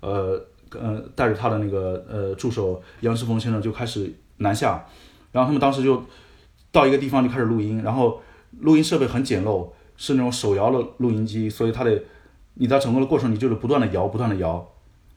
[0.00, 0.44] 呃，
[0.80, 4.86] 呃，带着他的那个呃助手杨世峰先生就开始南下，
[5.32, 6.02] 然后他们当时就。
[6.72, 8.20] 到一个地方就开始录音，然后
[8.58, 9.66] 录音设备很简陋，
[9.96, 12.02] 是那种手摇的录音机，所以他得
[12.54, 14.62] 你在整个的过程你就是不断的摇，不断的摇，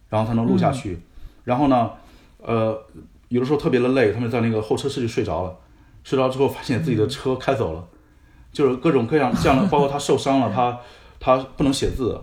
[0.08, 0.98] 然后才能录下去。
[1.44, 1.92] 然后呢，
[2.38, 2.82] 呃，
[3.28, 5.54] 有的时候特别的累，他们在那个候车室就睡着了，
[6.06, 7.86] 睡着之后发现自己的车开走了，
[8.54, 10.80] 就是各种各样这样的，包括他受伤了，他
[11.20, 12.22] 他不能写字，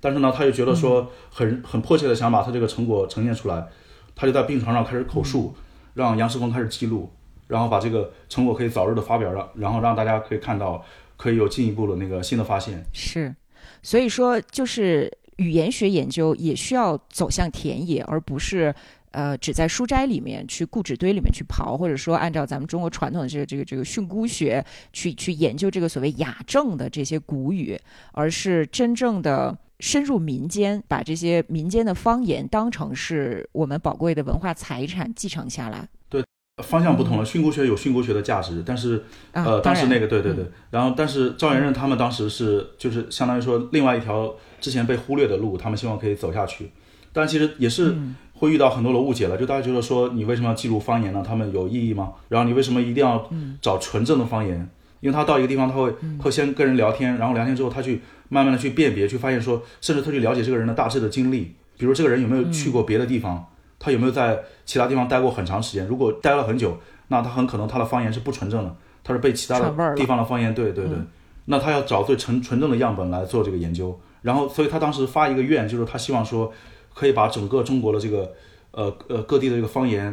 [0.00, 3.66] 但是呢，他又觉得说很很迫切的想把他这个成果呈现出来，
[4.14, 5.54] 他就在病床上开始口述，
[5.94, 7.10] 让杨世峰开始记录。
[7.48, 10.84] 然后把这个成果可以早日的发表，让然后让大家可以看到，
[11.16, 12.84] 可以有进一步的那个新的发现。
[12.92, 13.34] 是，
[13.82, 18.74] 所以说就是语言学研究也需要走向田野，而不是
[19.12, 27.80] 呃只在书斋里面去固纸堆里面去刨，或者说按照咱们中国传统的这个这个这个训诂学去去研究这个所谓雅正的这些古语，
[28.12, 35.88] 而是真正的深入民间，把这些民间的方言当成是我们宝贵的文化财产继承下来。
[36.08, 36.22] 对
[36.64, 46.72] 方向不同了，训诂学有训诂学的价值，但是，呃，当时那个对对对，然后但是赵元任他们当时是就是相当于说另外一条之前被忽略的路，他们希望可以走下去，
[47.12, 47.96] 但其实也是
[48.34, 51.22] 会遇到很多的误解了，就大家觉得说你为什么要记录方言呢？
[51.24, 52.14] 他们有意义吗？
[52.28, 53.30] 然后你为什么一定要
[53.62, 54.68] 找纯正的方言？
[55.00, 63.46] 因为他到一个地方他会会先跟人聊天，然后聊天之后他去慢慢的去辨别，去发现说，甚至他去了解这个人的大致的经历，比如这个人有没有去过别的地方。
[63.80, 64.36] 他有没有在
[64.66, 65.86] 其他地方待过很长时间？
[65.86, 66.76] 如果待了很久，
[67.06, 70.98] 那他很可能他的方言是不纯正的，他是被其他的地方的方言，对对对。
[71.44, 76.52] 那他要找最纯纯正的样本来做这个研究，然后所以他当时发一个愿，就是他希望说
[76.92, 78.32] 可以把整个中国的这个
[78.72, 80.12] 呃呃各地的这个方言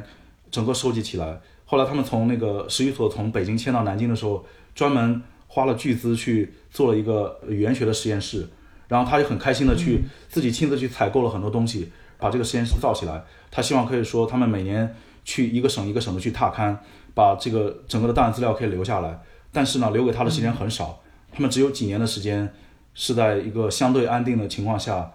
[0.52, 1.42] 整个收集起来。
[1.66, 4.46] 后来他们从那个史语所从北京迁到南京的时候，
[4.76, 8.46] 专门花了巨资去做了一个语言学的实验室，
[8.90, 13.24] 然后他就很开心的去自己亲自去采购了很多东西，把这个实验室造起来。
[13.50, 16.78] 他希望可以说他们每年去一个省一个省的去踏勘，
[17.14, 19.18] 把这个整个的档案资料可以留下来。
[19.52, 21.02] 但是呢，留给他的时间很少，
[21.32, 22.54] 他们只有几年的时间
[22.94, 25.10] 是在一个相对安定的情况下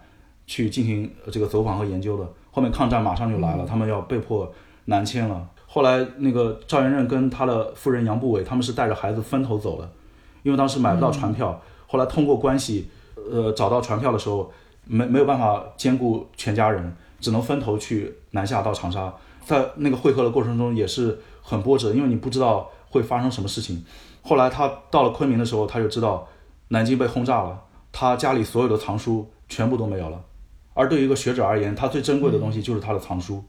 [0.47, 2.27] 去进行这个走访和研究的。
[2.49, 4.51] 后面抗战马上就来了，他们要被迫
[4.85, 5.47] 南迁了。
[5.73, 9.89] 后来，那个赵元任跟他的夫人杨步伟，他们是带着孩子分头走的，
[10.43, 11.57] 因为当时买不到船票。
[11.87, 14.51] 后来通过关系，呃，找到船票的时候，
[14.83, 19.13] 没没有办法兼顾全家人，只能分头去南下到长沙。
[19.45, 23.81] 在那个会合的过程中也是很波折，因为你不知道会发生什么事情。
[24.21, 26.27] 后来他到了昆明的时候，他就知道
[26.67, 27.57] 南京被轰炸了，
[27.93, 30.21] 他家里所有的藏书全部都没有了。
[30.73, 33.41] 而对于一个学者而言，他最珍贵的东西就是他的藏书。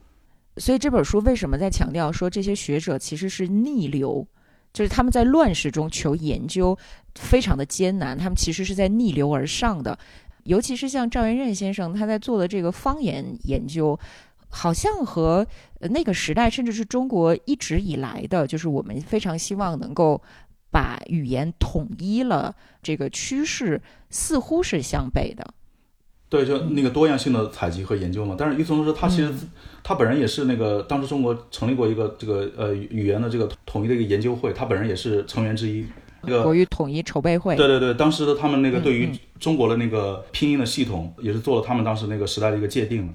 [0.59, 4.27] 所以这本书为什么在强调说这些学者其实是逆流，
[4.73, 6.77] 就是他们在乱世中求研究
[7.15, 9.99] 非常的艰难，他们其实是在逆流而上的。
[10.45, 13.99] 尤其是像赵元任先生他在做的这个方言研究，
[14.49, 15.47] 好像和
[15.81, 20.21] 那个时代甚至是中国一直以来的，就是我们非常希望能够
[20.71, 23.81] 把语言统一了这个趋势，
[24.11, 25.55] 似乎是相悖的。
[26.33, 28.35] 对，就那个多样性的采集和研究嘛。
[28.39, 29.31] 但是与此同时，他其实
[29.83, 35.85] 他本人也是那个当时中国成立过一个这个呃语言的这个统一的一个研究会，他本人也是成员之一。
[36.23, 37.55] 那个国语统一筹备会。
[37.55, 43.13] 对对对，当时的他们那个对于中国的那个拼音的系统，也是做了他们当时那个时代的一个界定。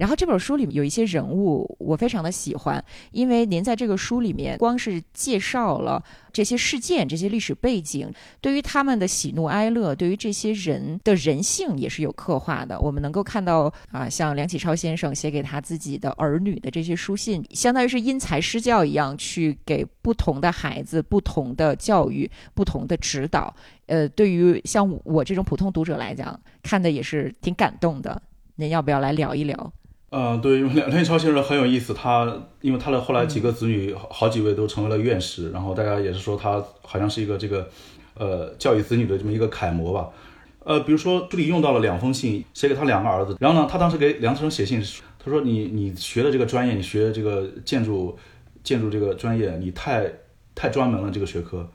[0.00, 2.82] 然后这本书里有一些人物，我非常的喜欢，
[3.12, 12.80] 因为您在这个书里面光是介绍了这些事件、这些历史背景，对于他们的喜怒哀乐，对于这些人的人性也是有刻画的。
[12.80, 23.54] 我们能够看到啊，像梁启超先生写给他自己的儿女的这些书信，相当于是因材施教一样，去给不同的孩子不同的教育、不同的指导。
[23.84, 28.22] 呃，对于像我这种普通读者来讲，看的也是挺感动的。
[28.56, 29.70] 您要不要来聊一聊？
[30.10, 37.68] 嗯，对，因为梁梁启超先生很有意思，他因为他的后来几个子女好几位都成为了院士，然后大家也是说他好像是一个这个，
[38.14, 40.10] 呃，教育子女的这么一个楷模吧。
[40.64, 44.82] 呃，比如说这里用到了两封信，写给他两个儿子，然后呢，他当时给梁思成写信，
[45.24, 48.18] 他说你你学的这个专业，你学这个建筑
[48.64, 50.10] 建筑这个专业，你太
[50.56, 51.70] 太专门了这个学科，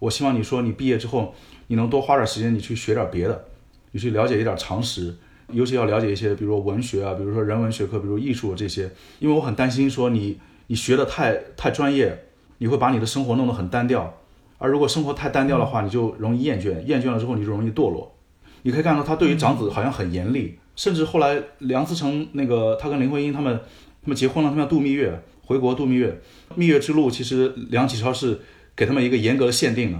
[0.00, 1.32] 我希望你说你毕业之后，
[1.68, 3.44] 你能多花点时间，你去学点别的，
[3.92, 5.14] 你去了解一点常识。
[5.52, 12.26] 尤其要了解一些，比如说文学啊，比如说人文学科，比如艺术这些，因为我很担心说你你学的太太专业，
[12.58, 14.18] 你会把你的生活弄得很单调，
[14.58, 18.14] 而如果生活太单调的话，你就容易厌倦，厌倦了之后你就容易堕落。
[18.62, 23.58] 你可以看到他对于长子好像很严厉，甚至后来梁思成那个他跟林徽因他们
[24.02, 26.20] 他们结婚了，他们要度蜜月，回国度蜜月，
[26.56, 28.38] 蜜月之路其实梁启超是
[28.76, 29.98] 给他们一个严格的限定的。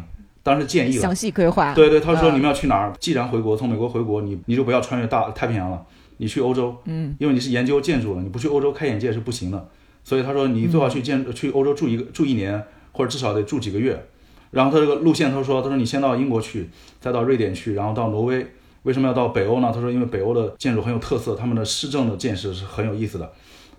[0.48, 2.92] 当时建议了详细规划，对对，他说你们要去哪儿？
[2.98, 5.84] 既然回国，从美国回国，你你就不要穿越大太平洋了，
[6.16, 9.68] 你去欧洲，嗯，因为你是研究建筑的，你不去欧洲开眼界是不行的。
[10.02, 14.06] 所以他说你最好去建去欧洲住一个住一年，或者至少得住几个月。
[14.50, 18.46] 然后他这个路线，他说他说你先到英国去，再到瑞典去，然后到挪威。
[18.84, 19.70] 为什么要到北欧呢？
[19.74, 23.30] 他说因为北欧的建筑很有特色，他们的市政的建设是很有意思的，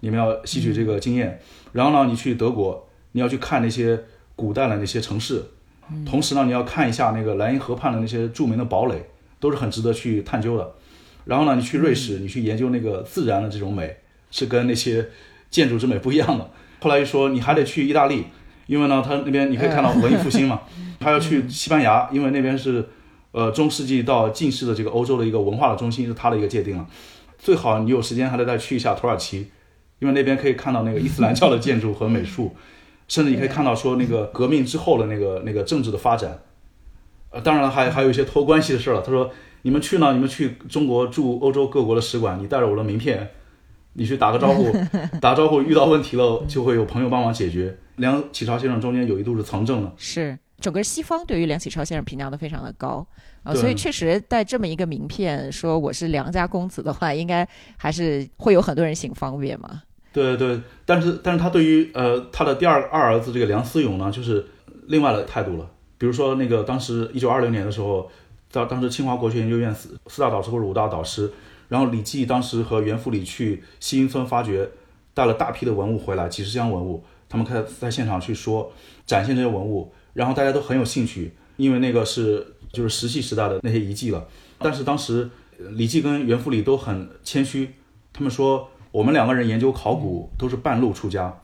[0.02, 1.40] 你们要吸取这个经验。
[1.74, 4.00] 然后呢，你去德国，你要去看那些
[4.36, 5.44] 古代的那些城市。
[6.06, 9.06] 同时呢，你要看一下那个莱茵河畔的那些著名的堡垒，
[9.40, 10.72] 都是很值得去探究的。
[11.26, 13.98] 然后呢，你去瑞士，你去研究那个自然的这种美，
[14.32, 15.08] 是跟那些
[15.50, 16.50] 建筑之美不一样的。
[16.80, 18.26] 后来又说你还得去意大利，
[18.68, 20.62] 因为呢，他那边你可以看到文艺复兴嘛。
[21.02, 22.86] 还要去西班牙，因为那边是
[23.32, 26.86] 呃中世纪到近世的这个欧洲的一个文化的中心，是他的一个界定了。
[27.38, 29.50] 最好你有时间还得再去一下土耳其，
[30.00, 32.54] 因为那边可以看到那个伊斯兰教的建筑和美术。
[33.10, 36.40] 甚至你可以看到说那个革命之后的那个那个政治的发展，
[37.32, 39.02] 呃，当然了，还还有一些托关系的事了。
[39.02, 39.30] 他说
[39.64, 40.14] ：“你们去呢？
[40.14, 43.30] 你们去中国驻欧洲各国的使馆，你带着我的名片，
[43.94, 44.72] 你去打个招呼，
[45.20, 53.06] 打招呼，遇到问题了就会有朋友帮忙解决。”梁启超先生中间有一度是从政的，是整个西方对于梁启超先生评价都非常的高
[53.44, 57.46] 啊，所以确实带这么一个名片，说我是梁家公子的话，应该
[57.76, 59.82] 还是会有很多人行方便嘛。
[60.12, 64.46] 对对，但是但是他对于呃他的第二二儿子这个梁思永呢，就是
[64.88, 65.70] 另外的态度了。
[65.98, 68.10] 比如说那个当时一九二零年的时候，
[68.50, 71.32] 在当时清华国学研究院四四大导师或者五大导师，
[71.68, 74.70] 然后李济当时和袁复礼去西营村发掘，
[75.14, 78.72] 带了大批的文物回来，几十箱文物，他们开在现场去说
[79.06, 84.28] 展现这些文物，然后大家都很有兴趣，因为那个是就是石器时代的那些遗迹了。
[84.58, 87.70] 但是当时李济跟袁复礼都很谦虚，
[88.12, 91.42] 他们说我们两个人研究考古都是半路出家，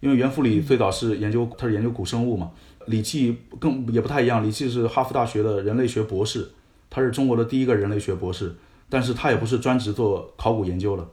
[0.00, 2.50] 因为袁复礼最早是研究他是研究古生物嘛，
[2.86, 6.50] 李济更也不太一样，李济是哈佛大学的人类学博士，
[6.90, 8.54] 他是中国的第一个人类学博士，
[8.88, 11.06] 但是他也不是专职做考古研究的。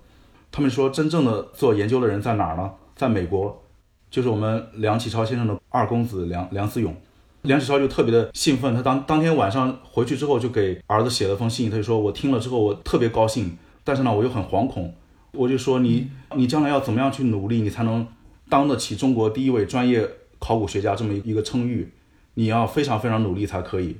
[0.51, 2.71] 他们说真正的做研究的人在哪儿呢？
[2.95, 3.63] 在美国，
[4.09, 6.95] 就是我们梁启超先生的二公子梁梁思永。
[7.43, 14.93] 梁启超就特别的兴奋，他当当天晚上回去之后就给儿子写了封信，他就说：“我听了之后我特别高兴，但是呢我又很惶恐。
[15.31, 18.07] 我就说你你将来要怎么样去努力，你才能
[18.49, 20.07] 当得起中国第一位专业
[20.39, 21.91] 考古学家这么一个称誉？
[22.35, 23.97] 你要非常非常努力才可以。”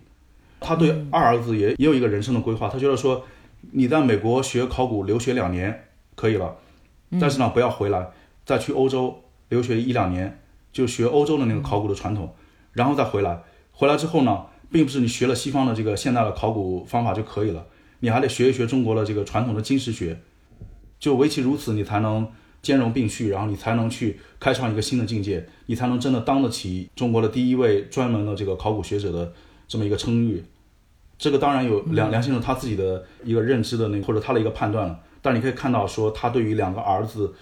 [0.59, 3.23] 他对二儿子也也有一个人生的规划，他觉得说
[3.71, 6.55] 你在美国学考古留学两年可以了，
[7.19, 8.07] 但是呢不要回来，
[8.43, 10.39] 再去欧洲留学一两年，
[10.73, 12.33] 就学欧洲的那个考古的传统。
[12.73, 13.39] 然后再回来，
[13.71, 17.65] 回来之后呢，并不是你学了西方的这个现代的考古方法就可以了，
[17.99, 20.19] 你还得学一学中国的这个传统的金石学，
[20.99, 22.27] 就唯其如此，你才能
[22.61, 29.33] 兼容并蓄，然后你才能去开创一个新的境界，你才能真的当得起中国的第一位专门的这个考古学者的
[29.67, 30.43] 这么一个称誉。
[31.17, 37.33] 这个当然有梁梁先生他自己的一个认知的那或者他的一个判断了，但你可以看到说他对于两个儿子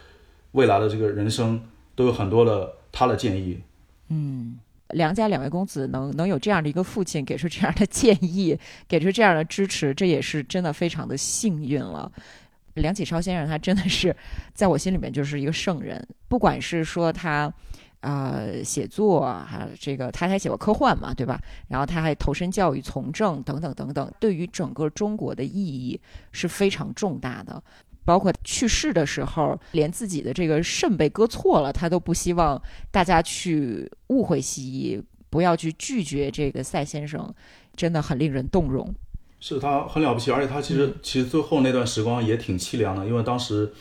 [0.52, 1.62] 未来的这个人生
[1.96, 3.60] 都有很多的他的建议。
[4.10, 4.60] 嗯。
[4.90, 8.56] 梁家两位公子能能有这样的一个父亲给出这样的建议，
[8.88, 12.10] 给出这样的支持，这也是真的非常的幸运了。
[12.76, 14.16] 梁启超先生他真的是
[14.54, 17.52] 在我心里面就是一个圣人，不管是说他
[18.02, 21.42] 啊写作啊，这个他还写过科幻嘛，对吧？
[21.68, 26.00] 然后他还投身教育从政等等等等，对于整个中国的意义
[26.32, 27.62] 是非常重大的。
[28.04, 32.62] 包括去世的时候，连自己的这个肾被割错了，他都不希望
[32.92, 35.02] 大家去误会西医，
[35.32, 37.34] 不要去拒绝这个赛先生，
[37.76, 38.94] 真的很令人动容。
[39.40, 43.72] 是他很了不起，而且他其实其实最后那段时光也挺凄凉的，因为当时，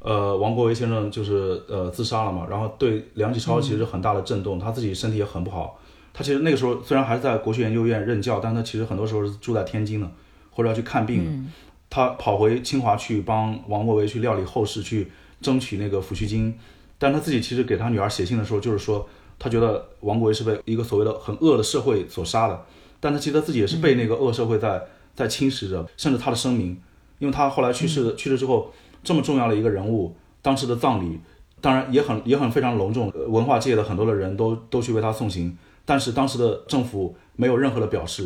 [0.00, 5.80] 呃，王国维先生就是呃自杀了嘛，然后对梁启超其实很大的震动，他自己身体也很不好。
[6.12, 10.10] 他其实那个时候虽然还是在国学研究院任教，但他其实很多时候是住在天津的，
[10.50, 11.48] 或者要去看病。
[11.90, 16.54] 他跑回清华去帮王国维去料理后事，去争取那个抚恤金，
[16.98, 22.66] 但他自己其实给他女儿写信的时候，就是说他觉得王国维是被一个所谓的很恶的社会所杀的，
[23.00, 24.82] 但他其实他自己也是被那个恶社会在
[25.18, 26.80] 在侵蚀着，甚至他的声名，
[27.18, 31.18] 因为他后来去世去世之后，这么重要的一个人物，当时的葬礼
[31.60, 38.22] 当然也很也很非常隆重，文化界的很多的人都都去为他送行，但是当时的政府没有任何的表示，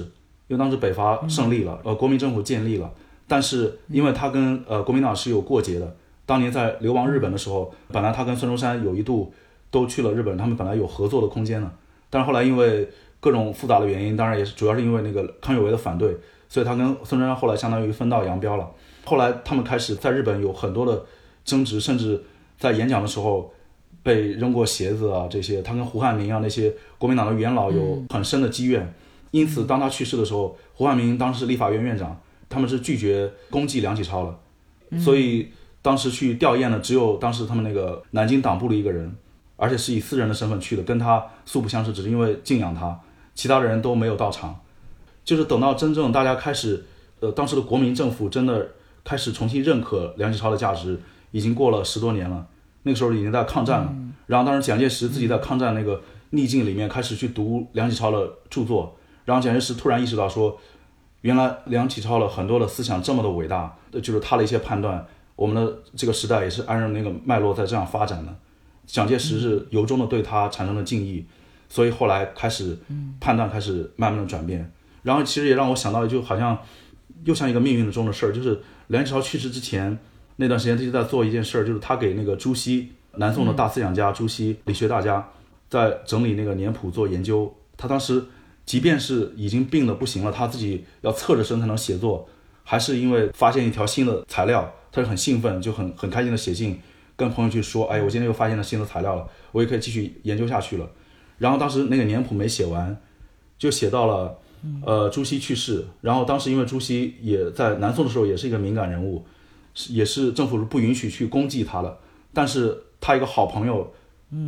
[0.48, 2.92] 因为当时北伐胜利了，呃，国民政府建立了。
[3.26, 9.32] 但是，因为他跟呃国民党是有过节的，当年在流亡日本的时候，本来他跟孙中山有一度
[9.70, 11.72] 都去了日本，他们本来有合作的空间呢。
[12.10, 12.86] 但是后来因为
[13.20, 16.14] 各种复杂的原因，当然也是主要是因为那个康有为的反对，
[16.52, 18.70] 所以他跟孙中山后来相当于分道扬镳了。
[19.06, 21.02] 后来他们开始在日本有很多的
[21.46, 22.22] 争执，甚至
[22.58, 23.50] 在演讲的时候
[24.02, 25.62] 被扔过鞋子啊这些。
[25.62, 28.92] 他跟胡汉民啊那些国民党的元老有很深的积怨，
[29.30, 32.14] 因此当他去世的时候，胡汉民当时是立法院院长。
[32.50, 34.38] 他们是拒绝攻击梁启超了，
[34.98, 35.48] 所以
[35.80, 39.10] 当时去吊唁的只有当时他们那个南京党部的一个人，
[39.56, 43.00] 而且是以私人的身份去的，跟他素不相识，只是因为敬仰他，
[43.34, 44.54] 其他的人都没有到场。
[45.24, 46.84] 就是等到真正大家开始，
[47.20, 48.68] 呃，当时的国民政府真的
[49.04, 51.00] 开始重新认可梁启超的价值，
[51.30, 52.46] 已经过了十多年了。
[52.82, 53.94] 那个时候已经在抗战了，
[54.26, 56.00] 然后当时蒋介石自己在抗战那个
[56.30, 60.58] 逆境里面开始去读梁启超的著作，然后蒋介石突然意识到说。
[61.22, 65.06] 原来梁启超的很多的思想这么的伟大，就是他的一些判断，
[65.36, 68.34] 我们的这个时代也是按照那个脉络在这样发展的。
[68.86, 71.24] 蒋介石是由衷的对他产生了敬意，
[71.68, 72.76] 所以后来开始
[73.20, 74.68] 判断开始慢慢的转变。
[75.02, 76.58] 然后其实也让我想到，就好像
[77.24, 79.98] 又像一个命运中的事儿，就是梁启超去世之前
[80.36, 85.28] 那段时间，他就在做一件事儿，就是他给那个朱熹，南宋的大思想家朱熹，理学大家，
[85.68, 87.54] 在整理那个年谱做研究。
[87.76, 88.24] 他当时。
[88.64, 92.28] 即便是已经病得不行了，他自己要侧着身才能写作，
[92.62, 96.78] 还是因为发现一条新的材料，他就很兴奋，就很很开心的写信
[97.16, 100.88] 跟朋友去说：“哎，我今天又发现了新的材料了，我也可以继续研究下去了。”
[101.38, 102.96] 然后当时那个年谱没写完，
[103.58, 104.38] 就写到了
[104.84, 105.84] 呃朱熹去世。
[106.00, 109.24] 然后当时因为朱熹也在南宋的时候也是一个敏感人物，
[109.74, 111.98] 是也是政府是不允许去攻击他的，
[112.32, 113.92] 但是他一个好朋友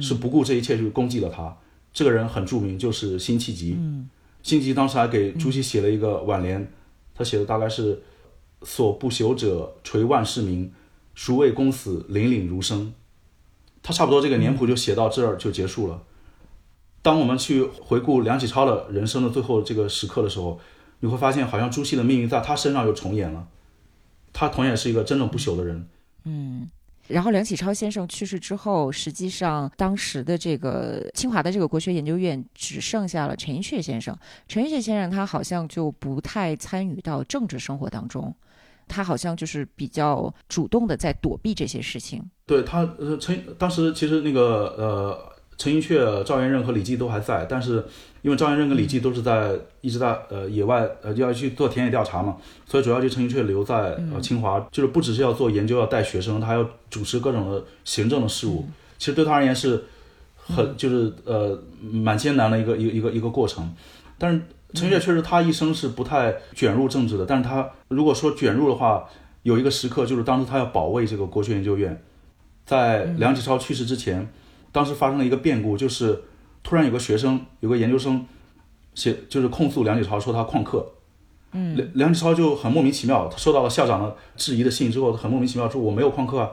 [0.01, 1.57] 是不顾这一切去攻击了他。
[1.93, 3.77] 这个人很著名，就是辛弃疾。
[4.43, 6.70] 辛弃疾当时还给朱熹写了一个挽联，
[7.15, 8.03] 他写的大概是
[8.62, 10.73] “所不朽者垂万世名，
[11.15, 12.93] 孰谓公死凛凛如生”。
[13.82, 16.03] 他差不多这个年谱就写到这儿就结束了。
[17.05, 20.59] 当我们去回顾梁启超的人生的最后这个时刻的时候，
[21.01, 23.47] 你会发现好像朱熹的命运在他身上又重演了。
[24.32, 25.86] 他同样也是一个真正不朽的人。
[26.24, 26.70] 嗯。
[27.09, 34.16] 然后梁启超先生去世之后，实际上当时的这个清华的这个国学研究院只剩下了陈寅恪先生。
[34.48, 38.35] 陈寅恪先生他好像就不太参与到政治生活当中，
[38.89, 42.24] 他好像就是比较主动的在躲避这些事情。
[42.47, 47.85] 对他，呃，陈当时其实那个呃，陈寅恪、赵元任和李济都还在，但是。
[48.24, 49.52] 因为赵元任跟李济都是在
[49.82, 58.66] 一直在呃野外呃要去做田野调查嘛，所以主要就陈寅恪留在呃清华，就是不只是要做研究要带学生，他还要主持各种的行政的事务。
[58.97, 59.85] 其实对他而言是
[60.39, 63.70] 很就是呃蛮艰难的一个一个一个一个过程。
[64.16, 64.40] 但是
[64.72, 69.06] 陈寅恪确实他一生是不太卷入政治的，但是他如果说卷入的话，
[69.43, 72.02] 有一个时刻就是当时他要保卫这个国学研究院，
[72.64, 74.26] 在梁启超去世之前，
[74.74, 76.24] 当时发生了一个变故，就是。
[76.66, 78.24] 突然有个学生，有个研究生
[78.94, 80.82] 写，就是控诉梁启超说他旷课。
[81.52, 86.51] 嗯，梁梁启超就很莫名其妙，他收到了校长的质疑的信之后，很莫名其妙说我没有旷课啊。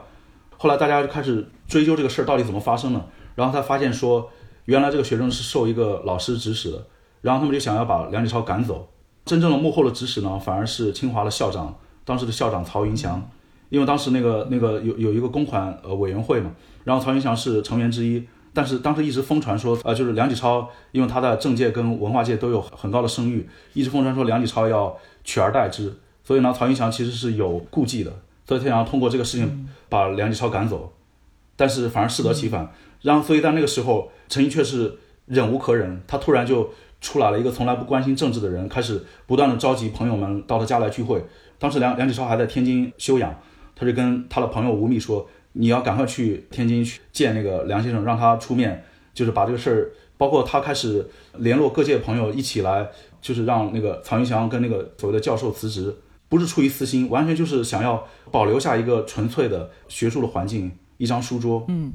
[0.58, 3.02] 后来大家就开始追究这个事儿到底怎么发生的，
[3.34, 4.28] 然后他发现说，
[4.66, 6.86] 原来这个学生是受一个老师指使的，
[7.22, 8.86] 然后他们就想要把梁启超赶走。
[9.24, 11.74] 真正的幕后的指使呢，反而是清华的校长，
[12.04, 13.30] 当时的校长曹云祥，
[13.70, 16.50] 因为当时那个那个有有一个公款呃委员会嘛，
[16.84, 18.22] 然后曹云祥是成员之一。
[18.54, 24.94] 但是当时一直疯传说，呃，就是梁启超，因为他在政界跟文化界都有很高的声誉，一直疯传说梁启超要
[25.24, 25.90] 取而代之。
[26.22, 28.12] 所以呢，曹云祥其实是有顾忌的，
[28.44, 30.92] 所以他想通过这个事情把梁启超赶走，
[31.56, 32.70] 但是反而适得其反。
[33.00, 36.68] 然后，所以在那个时候，陈寅恪是忍无可忍，他突然就
[37.00, 41.24] 出来了一个从来不关心政治的人，开始不断的召集朋友们到他家来聚会。
[41.58, 43.34] 当时梁梁启超还在天津休养，
[43.74, 45.26] 他就跟他的朋友吴宓说。
[45.54, 51.06] 你要赶快去天津去见那个梁先生，让他出面，就是把这个事儿，包括他开始
[51.38, 52.88] 联络各界朋友一起来，
[53.20, 55.94] 就是让那个曹云祥跟那个所谓的教授辞职，
[56.28, 61.64] 不是出于私心，完全就是想要保留下一个纯粹的学术的环境，一张书桌。
[61.68, 61.92] 嗯。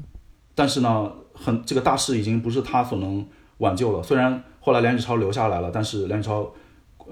[0.54, 3.26] 但是呢，很这个大势已经不是他所能
[3.58, 4.02] 挽救了。
[4.02, 6.52] 虽然后来梁启超留下来了，但是梁启超，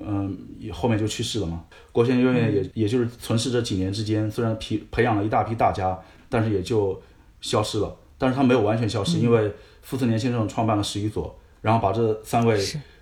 [0.01, 0.39] 嗯，
[0.73, 1.65] 后面就去世了嘛。
[1.91, 5.99] 国学院也也就是存世这几年之间，虽然培培养了一大批大家。
[6.29, 7.01] 但是也就
[7.41, 12.59] 消失了，但是他没有完全消失，因为傅斯年先生创办了十余所，然后把这三位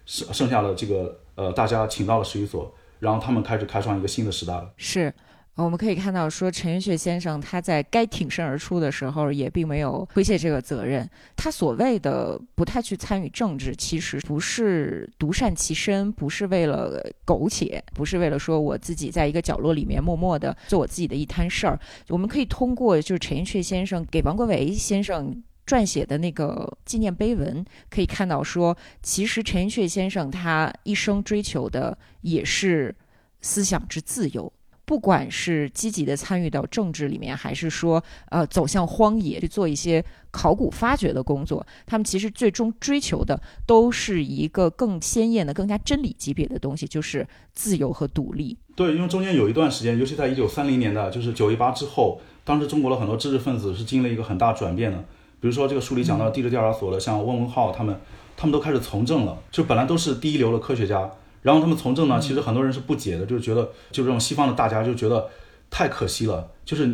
[0.06, 4.70] 剩剩下的这个呃大家请到了十余所，然后他们开始开创一个新的时代了。
[4.76, 5.12] 是。
[5.56, 11.08] 我们可以看到，说陈寅恪先生他在该挺身而出的时候，也并没有推卸这个责任。
[11.36, 21.78] 他所谓的不太去参与政治，其实不是独善其身，不是为了苟且，不是为了说我自己在一个角落里面默默的做我自己的一摊事儿。
[22.08, 32.92] 我们可以通过就是陈寅恪先生给王国维先生撰写的那个纪念碑文，可以看到说，其实陈寅恪先生他一生追求的也是
[33.40, 34.52] 思想之自由。
[34.84, 48.56] 不管是积极的参与到政治里面，还是说呃走向荒野去做一些考古发掘的工作，他们其实最终追求的都是一个更鲜艳的、更加真理级别的东西，就是自由和独立。
[48.76, 54.98] 对，因为中间有一段时间，尤其在一九三零年代，就是九一八之后，当时中国的很多知识分子是经历了一个很大转变的。
[55.40, 57.98] 比如说这个书里讲到地质调查所的，像翁文浩他们，
[58.36, 61.10] 他们都开始从政了，就本来都是第一流的科学家。
[61.44, 63.62] 然后他们从政呢，其实很多人是不解的，就是觉得，
[63.92, 65.28] 就这种西方的大家就觉得
[65.68, 66.86] 太可惜了，就是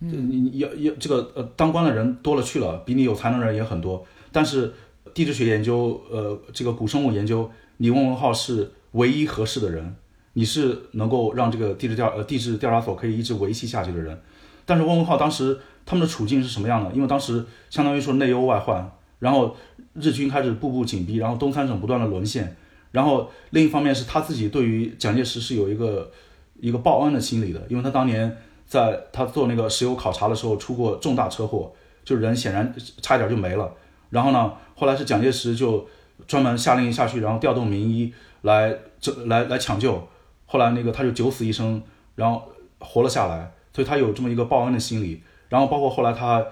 [0.00, 0.12] 你
[0.52, 4.70] 你要要这个呃当官的人多了去了，比你有才能的人也很多，但是
[5.14, 9.96] 地质学研究，呃这个古生物研究，你翁文浩是唯一合适的人，
[10.34, 14.20] 你是能够让这个地质调呃地质调查所可以一直维系下去的人，
[14.66, 16.92] 但是翁文浩当时他们的处境是什么样的？
[16.92, 19.56] 因为当时相当于说内忧外患，然后
[19.94, 22.54] 日军开始步步紧逼，然后东三省不断的沦陷。
[22.96, 26.10] 然后另一方面是他自己对于蒋介石是有一个
[26.58, 28.34] 一个报恩的心理的，因为他当年
[28.66, 31.70] 在他做那个石油考察的时候出过重大车祸，
[32.06, 33.70] 就人显然差一点就没了。
[34.08, 35.86] 然后呢，后来是蒋介石就
[36.26, 38.10] 专门下令下去，然后调动名医
[38.40, 40.02] 来这来来抢救。
[40.46, 41.82] 后来那个他就九死一生，
[42.14, 45.22] 然后活了下来，所以他有这么一个报恩的心理。
[45.50, 46.42] 然后包括后来他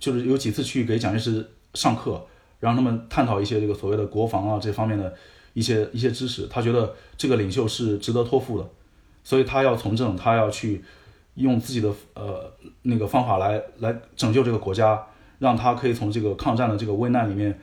[0.00, 2.26] 就是有几次去给蒋介石上课，
[2.58, 5.14] 让他们探讨一些这个所谓的国防啊这方面的。
[5.54, 8.66] 一些一些知识，他觉得这个领袖是值得托付的，
[9.22, 10.82] 所以他要从政，他要去
[11.34, 12.50] 用自己的呃
[12.82, 15.06] 那个方法来来拯救这个国家，
[15.38, 17.60] 让他可以从这个抗战的这个危难里面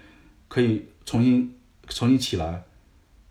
[0.47, 1.55] 可以重新
[1.87, 2.63] 重新起来。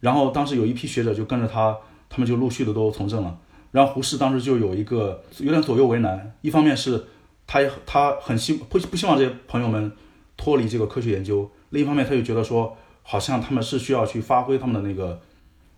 [0.01, 1.77] 然后当时有一批学者就跟着他，
[2.09, 3.39] 他们就陆续的都从政了。
[3.71, 7.05] 然后胡适当时就有一个有点左右为难，一方面是
[7.47, 9.93] 他他很希不不希望这些朋友们
[10.37, 12.77] 脱离这个科学研究，另一方面他就觉得说。
[13.11, 15.19] 好像他们是需要去发挥他们的那个，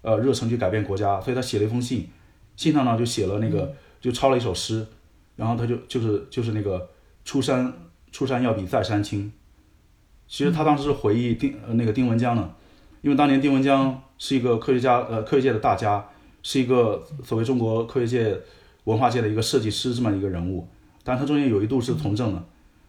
[0.03, 2.09] 呃，热忱去改变国家，所以他写了一封信，
[2.57, 4.85] 信上呢就写了那个就抄了一首诗，
[5.37, 6.91] 然后他就就是就是那个
[7.25, 7.73] 出山
[8.11, 9.31] 出山要比在山轻。
[10.27, 12.53] 其实他当时是回忆丁呃那个丁文江呢，
[13.01, 16.05] 因为当年丁文江是一个科学家呃科学界的大家，
[16.43, 18.41] 是一个所谓中国科学界
[18.85, 20.67] 文化界的一个设计师这么一个人物，
[21.05, 22.43] 但他中间有一度是从政的，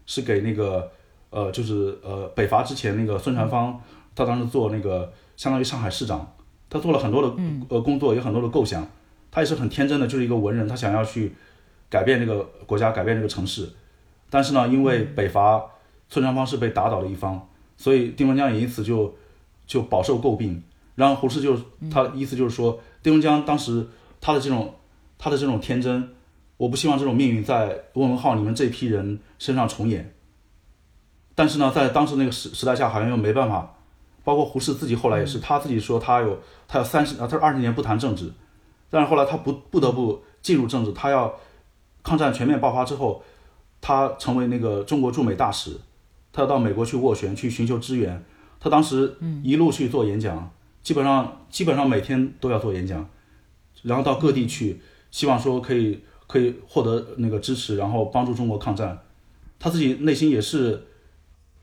[0.07, 0.89] 是给那个
[1.29, 3.79] 呃就是呃北伐之前那个孙传芳，
[4.15, 6.35] 他当时做那个相当于上海市长。
[6.73, 7.35] 他做了很多的
[7.67, 8.87] 呃工作，有很多的构想，
[9.29, 11.35] 他也是很天真的，就是一个文人，他想要去
[11.89, 13.67] 改变这个国家，改变这个城市。
[14.29, 15.61] 但是呢，因为北伐，
[16.07, 19.13] 孙传芳是被打倒的一方，所以丁文江也因此就
[19.67, 20.63] 就饱受诟病。
[20.95, 21.59] 然后胡适就
[21.91, 23.85] 他意思就是说，丁文江当时
[24.21, 24.73] 他的这种
[25.17, 26.15] 他的这种天真，
[26.55, 30.13] 我不希望这种命运在翁文浩你们这批人身上重演。
[31.35, 33.75] 但是呢，在当时那个时时代下，好像又没办法。
[34.23, 36.37] 包括胡适自己后来也是，他自己说他有
[36.67, 38.31] 他有三十啊，他说二十年不谈政治，
[38.89, 41.33] 但是后来他不不得不进入政治，他要
[42.03, 43.23] 抗战全面爆发之后，
[43.81, 45.75] 他成为那个中国驻美大使，
[46.31, 48.23] 他要到美国去斡旋去寻求支援，
[48.59, 50.51] 他当时一路去做演讲，
[50.83, 53.09] 基本上基本上每天都要做演讲，
[53.81, 54.79] 然后到各地去，
[55.09, 58.99] 希望说可以可以获得那个支持，然后帮助中国抗战，
[59.57, 60.85] 他自己内心也是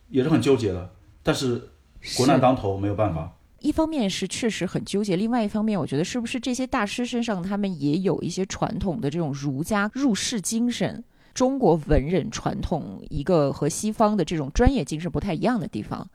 [0.09, 0.90] 也是很纠结的，
[1.22, 1.68] 但是。
[2.16, 3.32] 国难当头，没有办法。
[3.60, 11.02] 一方面是确实很纠结，另外一方面，我觉得是不是这些大师身上，他们也有一些传统的这种儒家入世精神，
[11.35, 16.09] 中国文人传统一个和西方的这种专业精神不太一样的地方。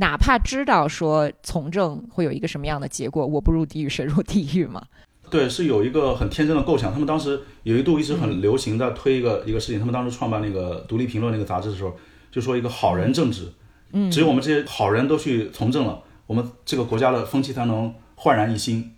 [0.00, 4.82] 哪怕知道说从政会有一个什么样的结果，我不入地狱谁入地狱嘛？
[5.30, 6.90] 对，是有一个很天真的构想。
[6.92, 11.94] 他们当时有一度一直很流行的推一个一个事情，他们当时创办那个《独立评论》那个杂志的时候，
[12.32, 13.44] 就说一个好人政治。
[13.44, 13.52] 嗯，
[14.10, 18.92] 只有我们这些好人都去从政了，我们这个国家的风气才能焕然一新。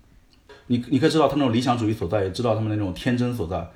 [0.66, 3.68] 你你可以知道他那种理想主义所在，也知道他们那种天真所在。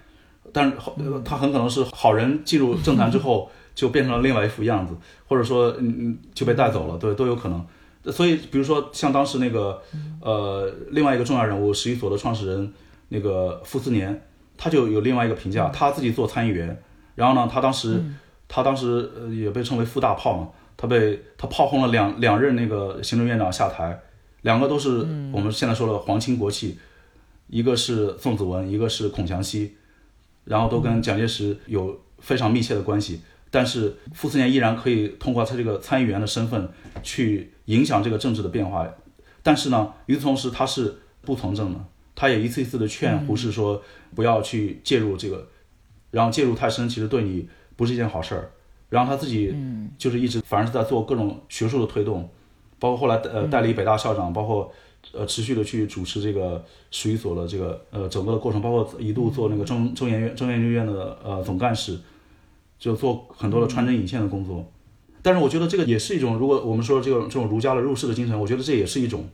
[0.52, 4.94] 但是好他很可能是好人进入政坛之后就变成了另外一副样子，
[5.26, 7.64] 或者说嗯嗯就被带走了，对都有可能。
[8.12, 9.80] 所以比如说像当时那个
[10.20, 12.72] 呃另外一个重要人物十一所的创始人
[13.08, 14.22] 那个傅斯年，
[14.56, 16.80] 他就有另外一个评价，他自己做参议员，
[17.16, 18.00] 然后呢他当时
[18.46, 20.48] 他当时呃也被称为傅大炮嘛。
[20.76, 24.00] 他被他炮轰了两两任那个行政院长下台，
[24.42, 24.98] 两个都是
[25.32, 26.78] 我们现在说的皇亲国戚，
[27.48, 29.76] 一个是宋子文，一个是孔祥熙，
[30.44, 33.20] 然后都跟蒋介石有非常密切的关系。
[33.50, 36.68] 但是傅斯年依然可以通过他这个参议员的身份
[37.04, 38.84] 去影响这个政治的变化。
[39.44, 41.78] 但是呢，与此同时他是不从政的，
[42.16, 43.80] 他也一次一次的劝胡适说
[44.14, 45.46] 不要去介入这个，
[46.10, 48.50] 然后介入太深，其实对你不是一件好事儿。
[48.90, 49.52] 然后他自己
[49.98, 52.28] 就是一直反而是在做各种学术的推动，
[52.78, 54.72] 包括后来呃代理北大校长，包括
[55.12, 61.98] 呃持续的去主持这个史语所的这个呃整个的过程，包括一度做那个中中研院中研究院的呃总干事，
[62.78, 64.64] 就做很多的穿针引线的工作。
[65.22, 69.24] 但是我觉得这个也是一种，如果我们说这个这种儒家的入世的精神，我觉得这也是一种，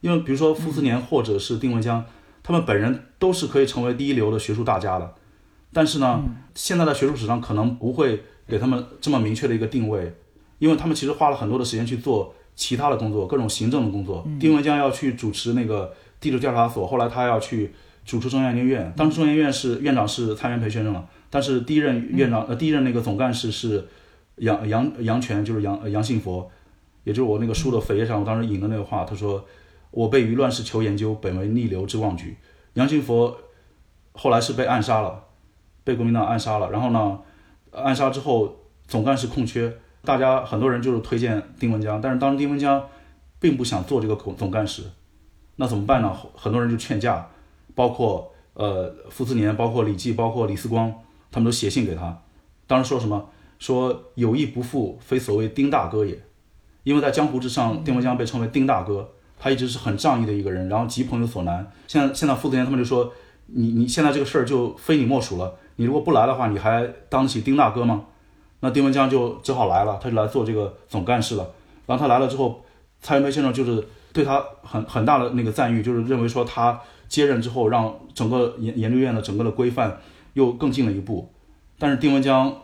[0.00, 2.04] 因为比如说傅斯年或者是丁文江，
[2.42, 5.14] 他们本人都是可以成为第一流的学术大家的，
[5.72, 6.24] 但是呢，
[6.54, 8.24] 现在的学术史上可能不会。
[8.46, 10.14] 给他们这么明确的一个定位，
[10.58, 14.26] 因为他们其实花了很多的时间去做其他的工作，各种行政的工作。
[14.38, 17.72] 丁文江要去主持那个地质调查所，后来他要去
[18.04, 18.92] 主持中央研究院。
[18.96, 23.88] 当时中研院是院长是蔡元培先生了，但是第一任院长呃第一任那个总干事是
[24.36, 26.50] 杨杨杨泉，就是杨杨信佛，
[27.04, 29.44] 也就是我那个书的扉页上我当时引的那个话，他说
[29.90, 32.36] 我被于乱世求研究，本为逆流之妄举。
[32.74, 33.36] 杨信佛
[34.12, 35.24] 后来是被暗杀了，
[35.82, 37.18] 被国民党暗杀了，然后呢？
[37.74, 38.56] 暗杀之后，
[38.86, 39.72] 总干事空缺，
[40.02, 42.82] 大家很多人就是推荐丁文江，但是当时丁文江
[43.38, 44.82] 并不想做这个总总干事，
[45.56, 46.16] 那怎么办呢？
[46.34, 47.28] 很多人就劝架，
[47.74, 50.92] 包括呃傅斯年，包括李济，包括李四光，
[51.30, 52.22] 他们都写信给他，
[52.66, 53.28] 当时说什么？
[53.58, 56.18] 说有意不负，非所谓丁大哥也，
[56.82, 61.66] 因为在江湖之上，丁文江被称为丁大哥，他一直是很仗义的一个人，然后急朋友所难。
[61.86, 63.10] 现在现在傅斯年他们就说，
[63.46, 65.54] 你你现在这个事儿就非你莫属了。
[65.76, 68.04] 你如果不来的话，你还当得起丁大哥吗？
[68.60, 71.46] 那丁文江就只好来了，他就来做这个总干事了。
[71.84, 72.64] 然后他来了之后，
[73.02, 80.00] 蔡元培先生就是对他很很大的那个赞誉，就是认为说他接任之后，让整个研研究院的整个的规范
[80.32, 81.30] 又更进了一步。
[81.78, 82.56] 但是丁文江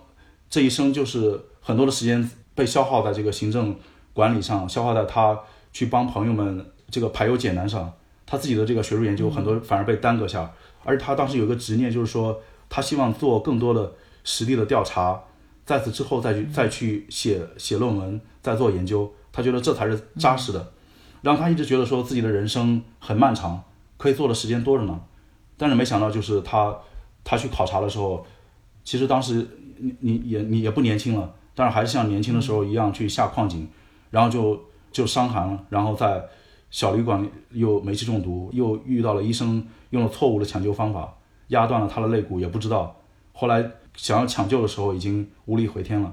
[0.48, 3.76] 这一生就是很多的时间被消耗在这个行政
[4.14, 5.38] 管理上，消耗在他
[5.70, 7.92] 去帮朋友们这个排忧解难上，
[8.24, 10.50] 他自己的这个学术研究很多反而被耽搁下。
[10.82, 12.40] 而且他当时有一个执念，就是说。
[12.70, 13.92] 他希望做更多的
[14.24, 15.22] 实地的调查，
[15.66, 19.12] 在此之后再去再去写写论文，再做研究。
[19.30, 20.72] 他觉得这才是扎实的。
[21.20, 23.62] 然后他一直觉得说自己的人生很漫长，
[23.98, 24.98] 可以做的时间多着呢。
[25.58, 26.74] 但是没想到就是他
[27.22, 28.24] 他去考察的时候，
[28.82, 33.68] 其实当时你你也你也不年轻了，但是还是像年轻的时候一样去下矿井，
[34.10, 34.58] 然后就
[34.90, 36.24] 就伤寒了，然后在
[36.70, 41.14] 小旅馆里又煤气中毒，又遇到了医生用了错误的抢救方法，
[41.50, 42.96] 压断了他的肋骨，也不知道，
[43.32, 46.12] 后来想要抢救的时候已经无力回天了，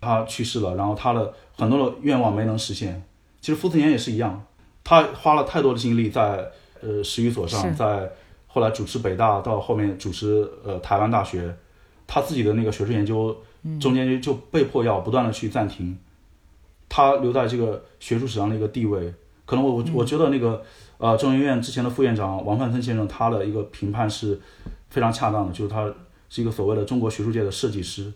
[0.00, 3.02] 他去世了，然后他的很多的愿望没能实现。
[3.40, 4.44] 其实傅斯年也是一样，
[4.84, 6.50] 他花了太多的精力在
[6.80, 8.10] 呃史语所上，在
[8.46, 11.56] 后来主持北大，到后面主持呃台湾大学，
[12.06, 13.36] 他自己的那个学术研究
[13.80, 15.98] 中间就被迫要不断的去暂停。
[16.88, 19.12] 他留在这个学术史上的一个地位，
[19.46, 20.62] 可能我我我觉得那个
[21.02, 24.40] 呃中研院之前的副院长王范森先生他的一个评判是
[24.88, 25.92] 非常恰当的，就是他
[26.28, 28.12] 是一个所谓的中国学术界的设计师，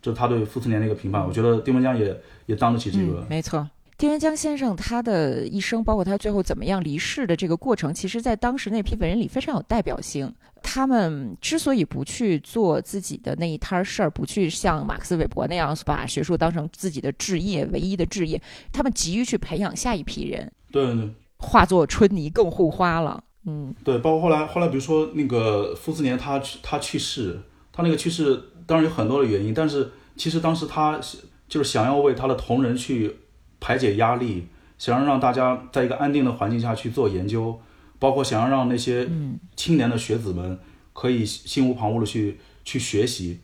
[0.00, 1.22] 这是他对傅斯年的一个评判。
[1.22, 3.68] 我觉得丁文江也也当得起这个，没错。
[3.98, 10.34] 丁文江先生他的一生，包括他最后怎么样离世的这个过程，其实在当时那批文人里非常有代表性。
[10.62, 18.40] 他们之所以不去做自己的那一摊事儿，不去像马克思韦伯那样把学术当成自己的置业、唯一的置业，
[18.72, 20.50] 他们急于去培养下一批人。
[20.72, 21.10] 对对，
[21.40, 23.24] 化作春泥更护花了。
[23.46, 27.40] 嗯，对，包括后来后来，比如说那个傅斯年，他他去世，
[27.72, 31.00] 他那个去世当然有很多的原因，但是其实当时他
[31.48, 33.16] 就是想要为他的同仁去。
[33.62, 34.48] 排解压力，
[34.78, 37.60] 想要让大家在一个安定的环境下去做研究，
[37.98, 39.06] 包括想要让那些
[39.54, 40.58] 青年的学子们
[40.94, 43.40] 可以心无旁骛的去去学习。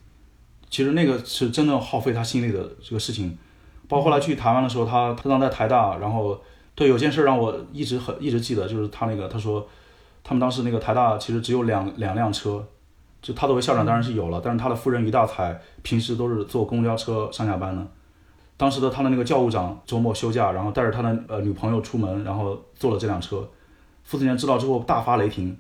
[0.71, 3.37] 其实那个是真的耗费他心力的这个事情。
[3.87, 6.41] 包括后来去台湾的时候，他他当在台大，然后
[6.77, 9.67] 对有件事让我一直很一直记得，就是他那个他说，
[10.23, 12.65] 他们当时那个台大其实只有两两辆车，
[13.21, 17.85] 就他作为校长当然是有了，但是他的夫人于大才平时都是坐公交车上下班的。
[18.59, 23.49] 当时的他的那个教务长周末休假，然后带着他的呃女朋友出门，然后坐了这辆车。
[24.05, 25.59] 傅斯年知道之后大发雷霆，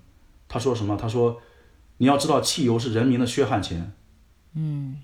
[0.48, 0.96] 他说什么？
[0.96, 1.36] 他说
[1.98, 3.92] ：“你要知道，汽油是人民的血汗钱。”
[4.54, 4.96] 嗯，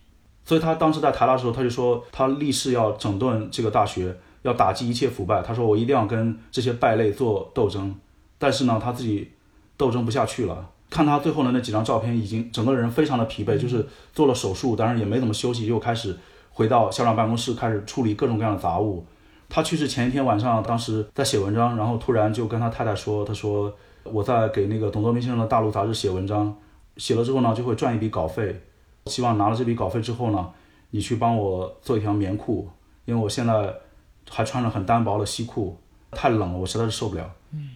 [0.44, 5.42] 所以他当时在台大的时候，他就说他立誓要整顿这个大学，要打击一切腐败。
[5.42, 7.94] 他说：“我一定要跟这些败类做斗争。”
[8.38, 9.30] 但是呢，他自己
[9.76, 10.68] 斗争不下去了。
[10.90, 16.16] 看他最后的那几张照片，已经整个人非常的疲惫，就是做了手术，当然也没怎么休息，又开始。
[16.54, 19.06] 回到校长办公室，开始处理各种各样的杂物。
[19.48, 23.72] 他去世前一天晚上，当时在写文章，然后突然就跟他太太说：“他说
[24.04, 26.54] 我在给那个董作明先生的大陆杂志写文章，
[26.98, 28.60] 写了之后呢，就会赚一笔稿费。
[29.06, 30.46] 希望拿了这笔稿费之后呢，
[30.90, 32.68] 你去帮我做一条棉裤，
[33.06, 33.74] 因为我现在
[34.30, 35.76] 还穿着很单薄的西裤，
[36.10, 37.70] 太冷了，我实在是受不了。”嗯，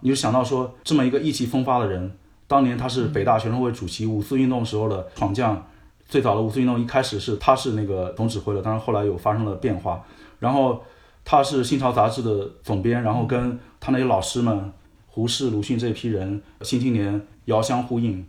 [0.00, 2.16] 你就想到说，这么一个意气风发的人，
[2.46, 5.64] 当年他是北大学生会主席，五四运动时候的闯将。
[6.08, 10.04] 最早的五四运动一开始是他是那个总指挥的，但是后来有发生了变化。
[10.40, 10.82] 然后
[11.24, 14.70] 他是《新潮》杂志的总编，然后跟他那些老师们
[15.06, 18.26] 胡适、鲁迅这批人，新青年遥相呼应。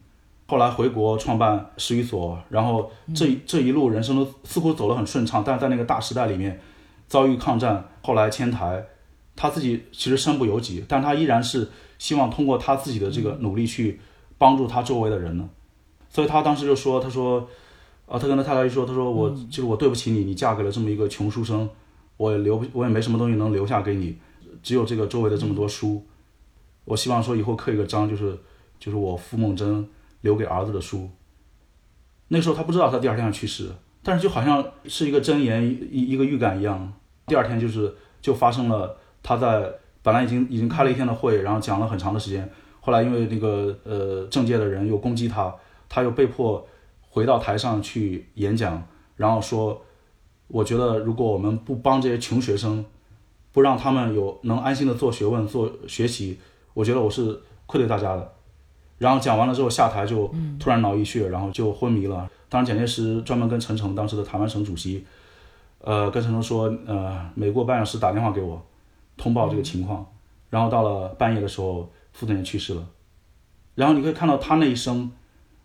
[0.48, 6.58] 后来回国创办史语所，然后这这一路人生都似乎走得很顺畅，但是在那个大时代里面
[7.14, 8.84] 遭遇抗战，后来迁台，
[9.36, 11.70] 他自己其实身不由己，但他依然是
[12.00, 14.00] 希望通过他自己的这个努力去
[14.40, 15.48] 帮助他周围的人呢。
[16.10, 17.48] 所以他当时就说：“他说。”
[18.06, 21.68] 啊，他跟他太太一说，他说我就是我对不起你，你嫁给了这么一个穷书生，
[22.18, 24.18] 我也留我也没什么东西能留下给你，
[24.62, 26.06] 只有这个周围的这么多书，
[26.84, 28.38] 我希望说以后刻一个章，就是
[28.78, 29.88] 就是我傅梦真
[30.20, 31.10] 留给儿子的书。
[32.28, 33.72] 那时候他不知道他第二天要去世，
[34.04, 36.94] 但是就好像是一个箴言一一个预感一样，
[37.28, 39.72] 第二天就是就发生了，他在
[40.02, 45.54] 本来已经已经开了一天的会，然后讲了很长的时间，后来因为那个呃政界的人又攻击他，
[45.88, 46.66] 他又被迫。
[47.16, 48.84] 回到台上去演讲，
[49.18, 49.80] 然后说
[50.50, 52.84] ：“我觉得如果我们不帮这些穷学生，
[53.52, 56.40] 不让他们有能安心的做学问、做学习，
[56.74, 58.34] 我觉得我是愧对大家的。”
[58.98, 62.28] 然后讲完了之后下台就突然脑溢血，然后就昏迷了。
[62.50, 65.06] 当时蒋介石专门跟陈诚当时的台湾省主席，
[65.86, 68.60] 呃，跟陈龙说：“呃，每过半小时打电话给我，
[69.18, 70.06] 通报这个情况。”
[70.50, 72.88] 然后到了半夜的时候，傅斯年去世了。
[73.76, 75.12] 然后你可以看到他那一生。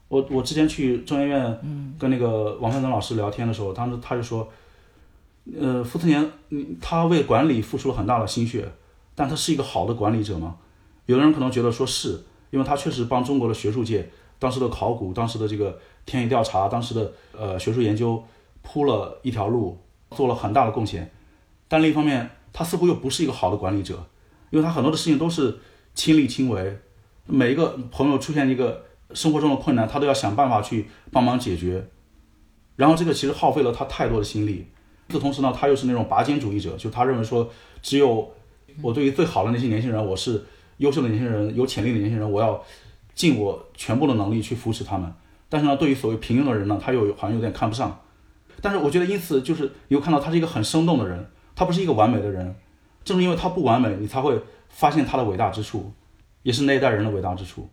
[0.09, 4.49] 我我之前去中研院跟那个王范增老师聊天的时候，当时他就说，
[5.55, 6.31] 呃，傅斯年，
[6.81, 8.67] 他为管理付出了很大的心血，
[9.15, 10.57] 但他是一个好的管理者吗？
[11.05, 14.09] 有的人可能觉得说是，因为他确实帮中国的学术界、
[14.39, 18.25] 当时的考古、当时的这个田野调查、当时的呃学术研究
[18.63, 19.77] 铺了一条路，
[20.11, 21.11] 做了很大的贡献。
[21.69, 24.07] 但另一方面，他似乎又不是一个好的管理者，
[24.51, 25.59] 因为他很多的事情都是
[25.95, 26.79] 亲力亲为，
[27.27, 28.85] 每一个朋友出现一个。
[29.15, 31.83] 生活中的困难，他都要想办法去帮忙解决，
[32.77, 34.67] 然后这个其实耗费了他太多的心力。
[35.07, 38.31] 与此同时呢，他又是那种拔尖主义者，就他认为说，只有
[38.83, 40.45] 我对于最好的那些年轻人，我是
[40.77, 42.63] 优秀的年轻人、有潜力的年轻人，我要
[43.15, 45.11] 尽我全部的能力去扶持他们。
[45.49, 47.99] 但是呢，对于所谓平庸的人呢，他又好像有点看不上。
[48.63, 52.57] 但是我觉得，因此就是你会看到他是一个很生动的人，他不是一个完美的人。
[53.05, 55.93] 正是因为他不完美，你才会发现他的伟大之处，
[56.43, 57.71] 也是那一代人的伟大之处。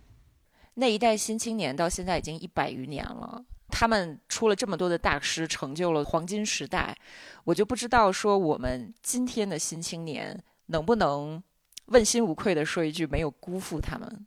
[0.75, 6.95] 那一代新青年到现在已经一百余年了，他们出了这么多的大师，成就了黄金时代。
[7.43, 11.43] 我就不知道说我们今天的新青年能不能
[11.87, 14.25] 问心无愧的说一句没有辜负他们。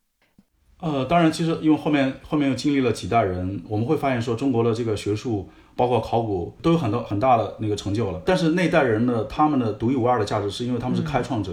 [0.80, 5.48] 呃，当然，其实因为后面后面又经历了几代人，我们会发现说中国的这个学术。
[5.78, 11.52] 包括考古都有很多很大的那个成就了，但是那代人的他们的独一无二的价值，是因为他们是开创者，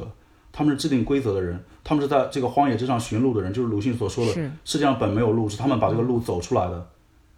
[0.52, 4.32] 他们是制定规则的人，他们是在这个荒野之上寻路的人，就是鲁迅所说的
[4.64, 6.88] 世界上本没有路，是他们把这个路走出来的，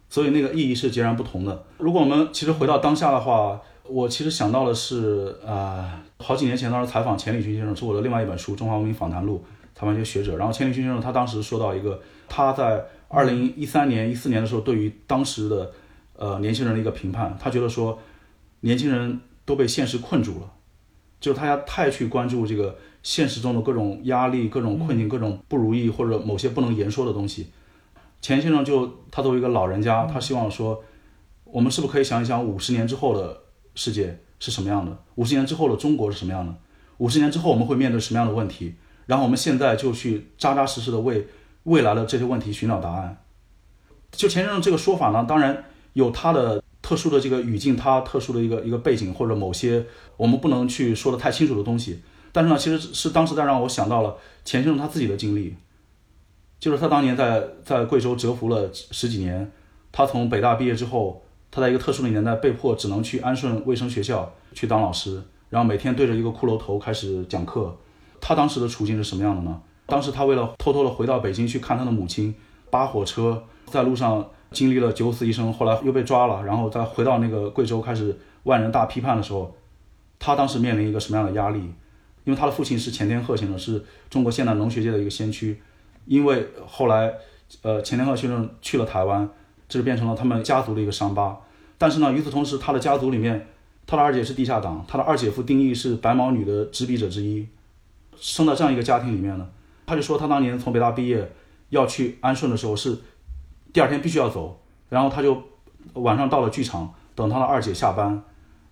[0.07, 1.61] 所以那个意义是截然不同的。
[1.77, 9.43] 如果我们其实回到当下的话，我其实想到的是，呃，好几年前当时采访钱理群先生，是我的另外一本书《中华文明访谈录》，
[9.77, 11.99] 采访一些学者，然后钱理群先生他当时说到一个，
[12.30, 15.69] 他在二零一三年、一四年的时候，对于当时的。
[16.18, 17.99] 呃，年轻人的一个评判，他觉得说，
[18.61, 20.52] 年轻人都被现实困住了，
[21.22, 27.52] 就是他太去关注这个现实中的各种压力、各种困境、各种不如意或者某些不能言说的东西。
[28.19, 30.84] 钱先生就他作为一个老人家，他希望说，
[31.44, 33.39] 我们是不是可以想一想五十年之后的
[33.76, 34.98] 世界是什么样的？
[35.15, 36.56] 五十年之后的中国是什么样的？
[36.98, 38.73] 五十年之后我们会面对什么样的问题？
[39.06, 41.27] 然后我们现在就去扎扎实实的为
[41.65, 43.23] 未来的这些问题寻找答案。
[44.11, 45.64] 就钱先生这个说法呢，当然。
[45.98, 49.84] 有他的特殊的这个语境，他特殊的一个一个背景，或者某些
[50.15, 52.02] 我们不能去说的太清楚的东西。
[52.32, 54.15] 但是呢，其实是当时在让我想到了
[54.45, 55.56] 钱先生他自己的经历，
[56.60, 59.52] 就是他当年在在贵州蛰伏了十几年，
[59.91, 67.76] 他从北大毕业之后，他在一个特殊的年代被迫只能去安顺卫生学校去当老师，然后每天对着一个骷髅头开始讲课。
[68.22, 69.60] 他当时的处境是什么样的呢？
[69.88, 72.36] 当时他为了偷偷的回到北京去看他的母亲，
[72.69, 74.30] 扒火车在路上。
[74.52, 79.53] 经历了九死一生，后来又被抓了，然后再回到那个贵州开始万人大批判的时候，
[80.18, 81.60] 他当时面临一个什么样的压力？
[82.24, 85.61] 因为他的父亲是钱天鹤先生，是中国现代农学界的一个先驱。
[86.06, 87.14] 因为后来，
[87.61, 89.30] 呃，钱天鹤先生去了台湾，
[89.68, 91.38] 这就变成了他们家族的一个伤疤。
[91.78, 93.48] 但是呢，与此同时，他的家族里面，
[93.86, 97.48] 他的二姐是地下党，他的二姐夫丁义是白毛女的执笔者之一。
[98.18, 99.48] 生在这样一个家庭里面呢，
[99.86, 101.30] 他就说他当年从北大毕业
[101.69, 102.98] 要去安顺的时候是。
[103.73, 105.41] 第二天必须要走，然后他就
[105.94, 108.23] 晚上到了剧场等他的二姐下班，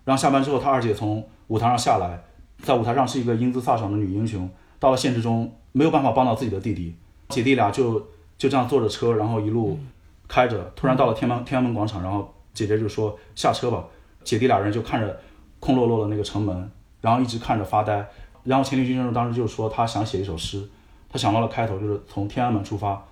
[0.04, 2.22] 然后下班之后他二姐从舞台上下来，
[2.62, 4.48] 在舞台上是一个英姿飒爽的女英雄，
[4.78, 6.94] 到了现实中没有办法帮到自己的弟弟，
[7.28, 8.00] 姐弟俩就
[8.36, 9.78] 就这样坐着车，然后一路
[10.26, 13.84] 开着，突然到了天安天安门广场，然后姐姐就说下车吧，
[14.24, 15.20] 姐弟俩人就看着
[15.60, 16.70] 空落落的那个城门，
[17.00, 18.04] 然后一直看着发呆，
[18.44, 20.68] 然后钱理君先生当时就说他想写一首诗，
[21.08, 23.04] 他想到了开头就是从天安门出发。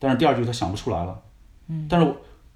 [0.00, 1.22] 但是第二句他想不出来了，
[1.68, 2.14] 嗯，但是，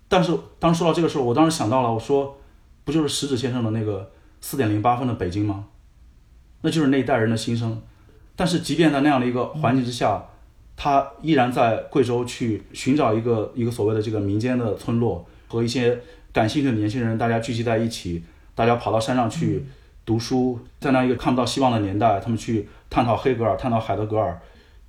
[0.09, 2.37] 但是当说到这个时候，我当时想到了，我说，
[2.85, 4.11] 不就是石子先生的那个
[4.41, 5.67] 四点零八分的北京吗？
[6.63, 7.83] 那就是那一代人的心声。
[8.35, 10.25] 但是即便在那样的一个环境之下，
[10.75, 16.01] 他依然在贵州去寻找一个一个所谓的这个民间的村落，和一些
[16.33, 19.67] 感兴趣的年轻人大家聚集在一起，大家跑到山上去
[20.07, 24.41] 读书，在那一个看不到希望的年代，他们去探讨黑格尔，探讨海德格尔，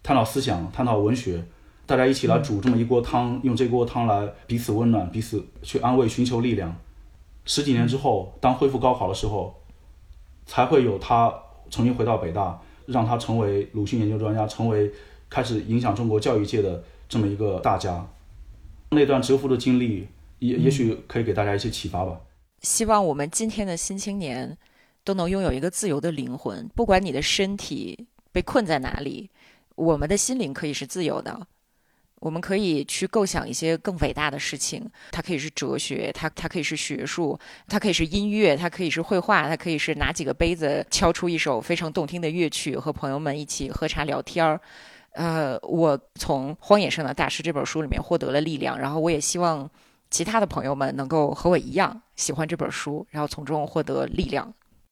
[0.01, 1.43] 探讨思想，探讨文学。
[1.85, 6.75] 大家一起来煮这么一锅汤，用这锅汤来彼此温暖、彼此去安慰、寻求力量。
[7.45, 9.55] 十几年之后，当恢复高考的时候，
[10.47, 11.31] 才会有他
[11.69, 14.91] 重新回到北大，让他成为鲁迅研究专家，成为
[15.29, 18.07] 开始影响中国教育界的这么一个大家。
[18.89, 20.07] 那段蛰伏的经历，
[20.39, 22.19] 也也许可以给大家一些启发吧。
[22.61, 24.57] 希望我们今天的新青年
[25.03, 29.29] 都能拥有一个自由的灵魂，不管你的身体被困在哪里，
[29.75, 31.45] 我们的心灵可以是自由的。
[32.25, 44.59] 我们可以去构想一些更伟大的事情，它可以是哲学，它它可以是学术，它可以是音乐，它可以是绘画，它可以是拿几个杯子敲出一首非常动听的乐曲，和朋友们一起喝茶聊天儿。
[45.11, 49.69] 呃，我从《荒野上的大师》这本书里面获得了力量，然后我也希望
[50.09, 54.51] 其他的朋友们能够和我一样喜欢这本书，然后从中获得力量。